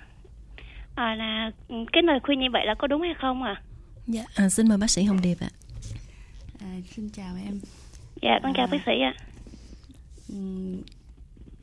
là 0.98 1.52
cái 1.94 2.04
lời 2.04 2.20
khuyên 2.24 2.40
như 2.40 2.48
vậy 2.54 2.66
là 2.66 2.76
có 2.76 2.88
đúng 2.88 3.02
hay 3.02 3.14
không 3.14 3.44
à 3.44 3.62
dạ 4.08 4.24
à, 4.36 4.50
xin 4.50 4.68
mời 4.68 4.78
bác 4.78 4.90
sĩ 4.90 5.04
hồng 5.04 5.22
điệp 5.22 5.36
ạ. 5.42 5.50
À, 6.62 6.72
xin 6.86 7.10
chào 7.10 7.36
em. 7.46 7.60
Dạ 8.22 8.40
con 8.44 8.52
à, 8.52 8.56
chào 8.58 8.68
bác 8.72 8.82
sĩ 8.86 9.02
ạ 9.02 9.14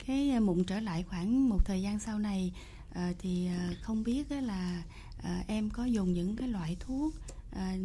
cái 0.07 0.29
à, 0.29 0.39
mụn 0.39 0.63
trở 0.63 0.79
lại 0.79 1.03
khoảng 1.03 1.49
một 1.49 1.65
thời 1.65 1.81
gian 1.81 1.99
sau 1.99 2.19
này 2.19 2.51
à, 2.93 3.13
thì 3.19 3.47
à, 3.47 3.69
không 3.81 4.03
biết 4.03 4.31
là 4.31 4.83
à, 5.23 5.43
em 5.47 5.69
có 5.69 5.85
dùng 5.85 6.13
những 6.13 6.35
cái 6.35 6.47
loại 6.47 6.77
thuốc 6.79 7.13
à, 7.51 7.75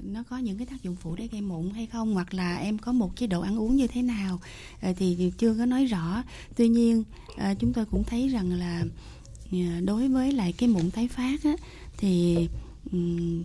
nó 0.00 0.22
có 0.22 0.38
những 0.38 0.58
cái 0.58 0.66
tác 0.66 0.82
dụng 0.82 0.96
phụ 0.96 1.14
để 1.14 1.28
gây 1.32 1.40
mụn 1.40 1.70
hay 1.70 1.86
không 1.86 2.14
hoặc 2.14 2.34
là 2.34 2.56
em 2.56 2.78
có 2.78 2.92
một 2.92 3.16
chế 3.16 3.26
độ 3.26 3.40
ăn 3.40 3.58
uống 3.58 3.76
như 3.76 3.86
thế 3.86 4.02
nào 4.02 4.40
à, 4.80 4.92
thì 4.96 5.32
chưa 5.38 5.54
có 5.58 5.66
nói 5.66 5.84
rõ. 5.84 6.22
Tuy 6.56 6.68
nhiên 6.68 7.04
chúng 7.58 7.72
tôi 7.72 7.84
cũng 7.86 8.04
thấy 8.04 8.28
rằng 8.28 8.52
là 8.52 8.84
đối 9.84 10.08
với 10.08 10.32
lại 10.32 10.52
cái 10.52 10.68
mụn 10.68 10.90
tái 10.90 11.08
phát 11.08 11.44
á, 11.44 11.52
thì 11.96 12.48
um, 12.92 13.44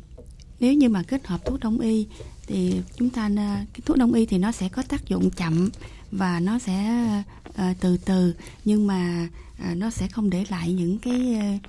nếu 0.60 0.74
như 0.74 0.90
mà 0.90 1.04
kết 1.04 1.28
hợp 1.28 1.46
thuốc 1.46 1.60
đông 1.60 1.80
y 1.80 2.08
thì 2.48 2.82
chúng 2.96 3.10
ta 3.10 3.30
cái 3.74 3.82
thuốc 3.86 3.98
đông 3.98 4.14
y 4.14 4.26
thì 4.26 4.38
nó 4.38 4.52
sẽ 4.52 4.70
có 4.70 4.84
tác 4.84 5.08
dụng 5.08 5.30
chậm 5.30 5.70
và 6.12 6.40
nó 6.40 6.60
sẽ 6.60 7.06
uh, 7.50 7.56
từ 7.80 7.98
từ 7.98 8.34
nhưng 8.66 8.88
mà 8.88 9.28
uh, 9.72 9.78
nó 9.78 9.90
sẽ 9.90 10.08
không 10.08 10.30
để 10.30 10.46
lại 10.50 10.74
những 10.74 10.98
cái 10.98 11.38
uh, 11.38 11.62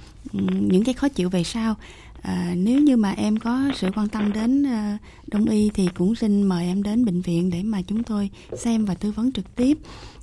những 0.52 0.84
cái 0.84 0.94
khó 0.94 1.08
chịu 1.08 1.30
về 1.30 1.44
sau. 1.44 1.74
À, 2.22 2.54
nếu 2.56 2.80
như 2.80 2.96
mà 2.96 3.10
em 3.10 3.36
có 3.36 3.70
sự 3.76 3.90
quan 3.96 4.08
tâm 4.08 4.32
đến 4.32 4.62
uh, 4.62 5.00
đông 5.26 5.44
y 5.44 5.70
thì 5.74 5.88
cũng 5.94 6.14
xin 6.14 6.42
mời 6.42 6.66
em 6.66 6.82
đến 6.82 7.04
bệnh 7.04 7.20
viện 7.20 7.50
để 7.50 7.62
mà 7.62 7.82
chúng 7.82 8.02
tôi 8.02 8.30
xem 8.58 8.84
và 8.84 8.94
tư 8.94 9.12
vấn 9.12 9.32
trực 9.32 9.56
tiếp. 9.56 9.78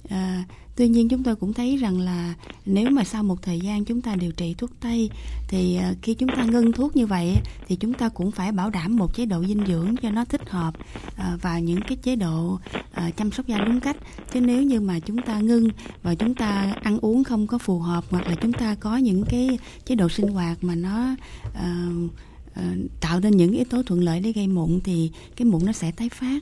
À, 0.09 0.43
tuy 0.75 0.87
nhiên 0.87 1.09
chúng 1.09 1.23
tôi 1.23 1.35
cũng 1.35 1.53
thấy 1.53 1.77
rằng 1.77 1.99
là 1.99 2.33
nếu 2.65 2.89
mà 2.89 3.03
sau 3.03 3.23
một 3.23 3.41
thời 3.41 3.59
gian 3.59 3.85
chúng 3.85 4.01
ta 4.01 4.15
điều 4.15 4.31
trị 4.31 4.55
thuốc 4.57 4.71
tây 4.79 5.09
thì 5.47 5.77
ờ, 5.77 5.93
khi 6.01 6.13
chúng 6.13 6.29
ta 6.35 6.43
ngưng 6.43 6.71
thuốc 6.71 6.95
như 6.95 7.05
vậy 7.05 7.35
thì 7.67 7.75
chúng 7.75 7.93
ta 7.93 8.09
cũng 8.09 8.31
phải 8.31 8.51
bảo 8.51 8.69
đảm 8.69 8.95
một 8.95 9.15
chế 9.15 9.25
độ 9.25 9.43
dinh 9.43 9.65
dưỡng 9.67 9.95
cho 10.01 10.11
nó 10.11 10.25
thích 10.25 10.49
hợp 10.49 10.73
ờ, 11.17 11.37
và 11.41 11.59
những 11.59 11.79
cái 11.87 11.97
chế 11.97 12.15
độ 12.15 12.59
ờ, 12.93 13.03
chăm 13.17 13.31
sóc 13.31 13.47
da 13.47 13.57
đúng 13.57 13.79
cách. 13.79 13.97
Chứ 14.33 14.41
nếu 14.41 14.63
như 14.63 14.81
mà 14.81 14.99
chúng 14.99 15.21
ta 15.21 15.39
ngưng 15.39 15.69
và 16.03 16.15
chúng 16.15 16.35
ta 16.35 16.73
ăn 16.83 16.99
uống 17.01 17.23
không 17.23 17.47
có 17.47 17.57
phù 17.57 17.79
hợp 17.79 18.03
hoặc 18.09 18.27
là 18.27 18.35
chúng 18.35 18.53
ta 18.53 18.75
có 18.75 18.97
những 18.97 19.23
cái 19.29 19.59
chế 19.85 19.95
độ 19.95 20.09
sinh 20.09 20.27
hoạt 20.27 20.63
mà 20.63 20.75
nó 20.75 21.15
uh, 21.47 22.11
Ờ, 22.55 22.63
tạo 23.01 23.19
nên 23.19 23.37
những 23.37 23.51
yếu 23.51 23.65
tố 23.69 23.83
thuận 23.83 24.03
lợi 24.03 24.19
để 24.19 24.31
gây 24.31 24.47
mụn 24.47 24.79
thì 24.83 25.11
cái 25.35 25.45
mụn 25.45 25.65
nó 25.65 25.71
sẽ 25.71 25.91
tái 25.91 26.09
phát. 26.09 26.39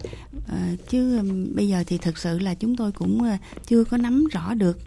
Ờ, 0.48 0.58
chứ 0.90 1.22
bây 1.56 1.68
giờ 1.68 1.84
thì 1.88 1.98
thực 1.98 2.18
sự 2.18 2.40
là 2.40 2.54
chúng 2.54 2.76
tôi 2.76 2.92
cũng 2.92 3.24
ờ, 3.24 3.38
chưa 3.68 3.84
có 3.84 3.98
nắm 3.98 4.28
rõ 4.32 4.54
được 4.54 4.80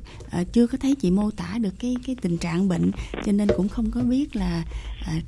chưa 0.52 0.66
có 0.66 0.78
thấy 0.78 0.94
chị 0.94 1.10
mô 1.10 1.30
tả 1.30 1.58
được 1.58 1.74
cái 1.78 1.96
cái 2.06 2.16
tình 2.22 2.38
trạng 2.38 2.68
bệnh, 2.68 2.90
cho 3.26 3.32
nên 3.32 3.48
cũng 3.56 3.68
không 3.68 3.90
có 3.90 4.00
biết 4.00 4.36
là 4.36 4.64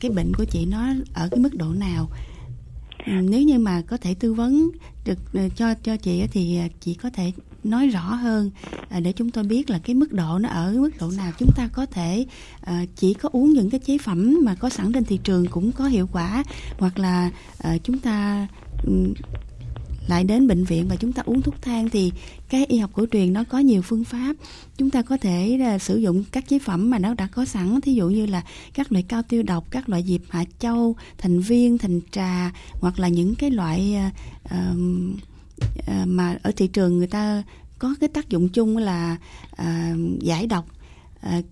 cái 0.00 0.10
bệnh 0.10 0.32
của 0.34 0.44
chị 0.44 0.66
nó 0.66 0.92
ở 1.14 1.28
cái 1.28 1.40
mức 1.40 1.54
độ 1.54 1.72
nào. 1.72 2.10
Ừ, 3.08 3.14
nếu 3.14 3.42
như 3.42 3.58
mà 3.58 3.82
có 3.82 3.96
thể 3.96 4.14
tư 4.14 4.34
vấn 4.34 4.70
được 5.04 5.18
ờ, 5.32 5.48
cho 5.56 5.74
cho 5.74 5.96
chị 5.96 6.26
thì 6.32 6.58
ờ, 6.58 6.68
chị 6.80 6.94
có 6.94 7.10
thể 7.10 7.32
nói 7.64 7.88
rõ 7.88 8.00
hơn 8.00 8.50
ờ, 8.90 9.00
để 9.00 9.12
chúng 9.12 9.30
tôi 9.30 9.44
biết 9.44 9.70
là 9.70 9.78
cái 9.78 9.94
mức 9.94 10.12
độ 10.12 10.38
nó 10.38 10.48
ở 10.48 10.72
mức 10.72 10.90
độ 11.00 11.10
nào. 11.16 11.32
Chúng 11.38 11.50
ta 11.56 11.68
có 11.72 11.86
thể 11.86 12.26
chỉ 12.96 13.14
có 13.14 13.28
uống 13.32 13.52
những 13.52 13.70
cái 13.70 13.80
chế 13.80 13.98
phẩm 13.98 14.38
mà 14.44 14.54
có 14.54 14.68
sẵn 14.68 14.92
trên 14.92 15.04
thị 15.04 15.18
trường 15.24 15.46
cũng 15.46 15.72
có 15.72 15.84
hiệu 15.84 16.08
quả, 16.12 16.44
hoặc 16.78 16.98
là 16.98 17.30
chúng 17.84 17.98
ta 17.98 18.46
ừ, 18.86 18.92
lại 20.08 20.24
đến 20.24 20.48
bệnh 20.48 20.64
viện 20.64 20.88
và 20.88 20.96
chúng 20.96 21.12
ta 21.12 21.22
uống 21.26 21.42
thuốc 21.42 21.62
thang 21.62 21.88
thì 21.88 22.12
cái 22.48 22.64
y 22.64 22.78
học 22.78 22.90
cổ 22.94 23.06
truyền 23.12 23.32
nó 23.32 23.44
có 23.44 23.58
nhiều 23.58 23.82
phương 23.82 24.04
pháp. 24.04 24.36
Chúng 24.76 24.90
ta 24.90 25.02
có 25.02 25.16
thể 25.16 25.56
là 25.60 25.78
sử 25.78 25.96
dụng 25.96 26.24
các 26.32 26.48
chế 26.48 26.58
phẩm 26.58 26.90
mà 26.90 26.98
nó 26.98 27.14
đã 27.14 27.26
có 27.26 27.44
sẵn 27.44 27.80
thí 27.80 27.94
dụ 27.94 28.08
như 28.08 28.26
là 28.26 28.42
các 28.74 28.92
loại 28.92 29.02
cao 29.08 29.22
tiêu 29.22 29.42
độc 29.42 29.70
các 29.70 29.88
loại 29.88 30.04
diệp 30.06 30.20
hạ 30.28 30.44
châu 30.58 30.96
thành 31.18 31.40
viên 31.40 31.78
thành 31.78 32.00
trà 32.10 32.52
hoặc 32.72 32.98
là 32.98 33.08
những 33.08 33.34
cái 33.34 33.50
loại 33.50 33.96
uh, 34.44 34.50
uh, 34.54 36.06
mà 36.06 36.38
ở 36.42 36.52
thị 36.56 36.66
trường 36.66 36.98
người 36.98 37.06
ta 37.06 37.42
có 37.78 37.94
cái 38.00 38.08
tác 38.08 38.28
dụng 38.28 38.48
chung 38.48 38.76
là 38.76 39.16
uh, 39.52 40.20
giải 40.20 40.46
độc. 40.46 40.66
Uh, 41.26 41.44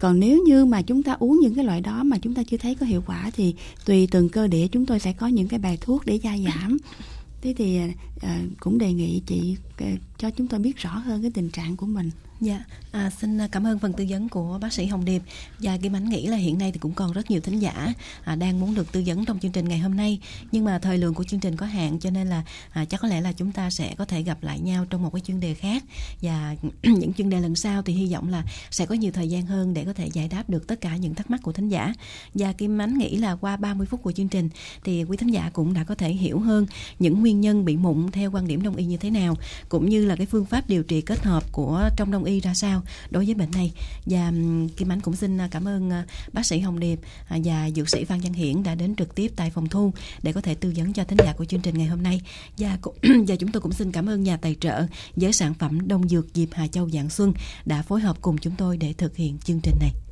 còn 0.00 0.20
nếu 0.20 0.42
như 0.46 0.64
mà 0.64 0.82
chúng 0.82 1.02
ta 1.02 1.12
uống 1.12 1.38
những 1.42 1.54
cái 1.54 1.64
loại 1.64 1.80
đó 1.80 2.02
mà 2.02 2.18
chúng 2.18 2.34
ta 2.34 2.42
chưa 2.42 2.56
thấy 2.56 2.74
có 2.74 2.86
hiệu 2.86 3.02
quả 3.06 3.30
thì 3.36 3.54
tùy 3.84 4.08
từng 4.10 4.28
cơ 4.28 4.46
địa 4.46 4.68
chúng 4.68 4.86
tôi 4.86 5.00
sẽ 5.00 5.12
có 5.12 5.26
những 5.26 5.48
cái 5.48 5.58
bài 5.58 5.78
thuốc 5.80 6.06
để 6.06 6.14
gia 6.14 6.38
giảm 6.38 6.76
thế 7.46 7.54
thì 7.56 7.80
à, 8.20 8.42
cũng 8.60 8.78
đề 8.78 8.92
nghị 8.92 9.22
chị 9.26 9.56
à, 9.76 9.86
cho 10.18 10.30
chúng 10.30 10.46
tôi 10.46 10.60
biết 10.60 10.76
rõ 10.76 10.90
hơn 10.90 11.22
cái 11.22 11.30
tình 11.34 11.50
trạng 11.50 11.76
của 11.76 11.86
mình. 11.86 12.10
Dạ, 12.40 12.64
à, 12.92 13.10
xin 13.10 13.38
à, 13.38 13.48
cảm 13.52 13.66
ơn 13.66 13.78
phần 13.78 13.92
tư 13.92 14.06
vấn 14.08 14.28
của 14.28 14.58
bác 14.62 14.72
sĩ 14.72 14.86
Hồng 14.86 15.04
Điệp. 15.04 15.22
Và 15.58 15.76
Kim 15.76 15.96
Ánh 15.96 16.08
nghĩ 16.08 16.26
là 16.26 16.36
hiện 16.36 16.58
nay 16.58 16.72
thì 16.72 16.78
cũng 16.78 16.94
còn 16.94 17.12
rất 17.12 17.30
nhiều 17.30 17.40
thính 17.40 17.58
giả 17.58 17.94
à, 18.24 18.36
đang 18.36 18.60
muốn 18.60 18.74
được 18.74 18.92
tư 18.92 19.02
vấn 19.06 19.24
trong 19.24 19.38
chương 19.38 19.52
trình 19.52 19.68
ngày 19.68 19.78
hôm 19.78 19.96
nay. 19.96 20.20
Nhưng 20.52 20.64
mà 20.64 20.78
thời 20.78 20.98
lượng 20.98 21.14
của 21.14 21.24
chương 21.24 21.40
trình 21.40 21.56
có 21.56 21.66
hạn 21.66 21.98
cho 21.98 22.10
nên 22.10 22.26
là 22.26 22.42
à, 22.70 22.84
chắc 22.84 23.00
có 23.00 23.08
lẽ 23.08 23.20
là 23.20 23.32
chúng 23.32 23.52
ta 23.52 23.70
sẽ 23.70 23.94
có 23.98 24.04
thể 24.04 24.22
gặp 24.22 24.42
lại 24.42 24.60
nhau 24.60 24.84
trong 24.90 25.02
một 25.02 25.10
cái 25.12 25.20
chuyên 25.20 25.40
đề 25.40 25.54
khác. 25.54 25.84
Và 26.22 26.56
những 26.82 27.12
chuyên 27.12 27.30
đề 27.30 27.40
lần 27.40 27.56
sau 27.56 27.82
thì 27.82 27.92
hy 27.92 28.12
vọng 28.12 28.28
là 28.28 28.44
sẽ 28.70 28.86
có 28.86 28.94
nhiều 28.94 29.12
thời 29.12 29.28
gian 29.28 29.46
hơn 29.46 29.74
để 29.74 29.84
có 29.84 29.92
thể 29.92 30.06
giải 30.12 30.28
đáp 30.28 30.50
được 30.50 30.66
tất 30.66 30.80
cả 30.80 30.96
những 30.96 31.14
thắc 31.14 31.30
mắc 31.30 31.40
của 31.42 31.52
thính 31.52 31.68
giả. 31.68 31.94
Và 32.34 32.52
Kim 32.52 32.80
Ánh 32.80 32.98
nghĩ 32.98 33.16
là 33.16 33.36
qua 33.36 33.56
30 33.56 33.86
phút 33.86 34.02
của 34.02 34.12
chương 34.12 34.28
trình 34.28 34.48
thì 34.84 35.04
quý 35.04 35.16
thính 35.16 35.30
giả 35.30 35.50
cũng 35.52 35.74
đã 35.74 35.84
có 35.84 35.94
thể 35.94 36.12
hiểu 36.12 36.38
hơn 36.38 36.66
những 36.98 37.20
nguyên 37.20 37.40
nhân 37.40 37.64
bị 37.64 37.76
mụn 37.76 38.10
theo 38.10 38.30
quan 38.30 38.48
điểm 38.48 38.62
đông 38.62 38.76
y 38.76 38.84
như 38.84 38.96
thế 38.96 39.10
nào 39.10 39.36
cũng 39.68 39.88
như 39.88 40.04
là 40.04 40.16
cái 40.16 40.26
phương 40.26 40.44
pháp 40.44 40.68
điều 40.68 40.82
trị 40.82 41.00
kết 41.00 41.24
hợp 41.24 41.52
của 41.52 41.88
trong 41.96 42.10
đông 42.10 42.25
y 42.26 42.40
ra 42.40 42.54
sao 42.54 42.82
đối 43.10 43.24
với 43.24 43.34
bệnh 43.34 43.50
này 43.50 43.72
và 44.06 44.32
Kim 44.76 44.92
Ánh 44.92 45.00
cũng 45.00 45.16
xin 45.16 45.38
à, 45.40 45.48
cảm 45.50 45.68
ơn 45.68 45.90
à, 45.90 46.04
bác 46.32 46.46
sĩ 46.46 46.58
Hồng 46.58 46.80
Điệp 46.80 46.98
à, 47.28 47.38
và 47.44 47.70
dược 47.70 47.88
sĩ 47.88 48.04
Phan 48.04 48.20
Văn 48.20 48.32
Hiển 48.32 48.62
đã 48.62 48.74
đến 48.74 48.96
trực 48.96 49.14
tiếp 49.14 49.32
tại 49.36 49.50
phòng 49.50 49.68
thu 49.68 49.92
để 50.22 50.32
có 50.32 50.40
thể 50.40 50.54
tư 50.54 50.72
vấn 50.76 50.92
cho 50.92 51.04
thính 51.04 51.18
giả 51.24 51.32
của 51.36 51.44
chương 51.44 51.60
trình 51.60 51.78
ngày 51.78 51.86
hôm 51.86 52.02
nay 52.02 52.20
và 52.58 52.78
và 53.28 53.36
chúng 53.36 53.52
tôi 53.52 53.60
cũng 53.60 53.72
xin 53.72 53.92
cảm 53.92 54.08
ơn 54.08 54.22
nhà 54.22 54.36
tài 54.36 54.56
trợ 54.60 54.86
với 55.16 55.32
sản 55.32 55.54
phẩm 55.54 55.88
đông 55.88 56.08
dược 56.08 56.26
Diệp 56.34 56.48
Hà 56.52 56.66
Châu 56.66 56.90
Dạng 56.90 57.10
Xuân 57.10 57.32
đã 57.64 57.82
phối 57.82 58.00
hợp 58.00 58.16
cùng 58.20 58.38
chúng 58.38 58.54
tôi 58.58 58.76
để 58.76 58.92
thực 58.92 59.16
hiện 59.16 59.38
chương 59.38 59.60
trình 59.60 59.76
này. 59.80 60.05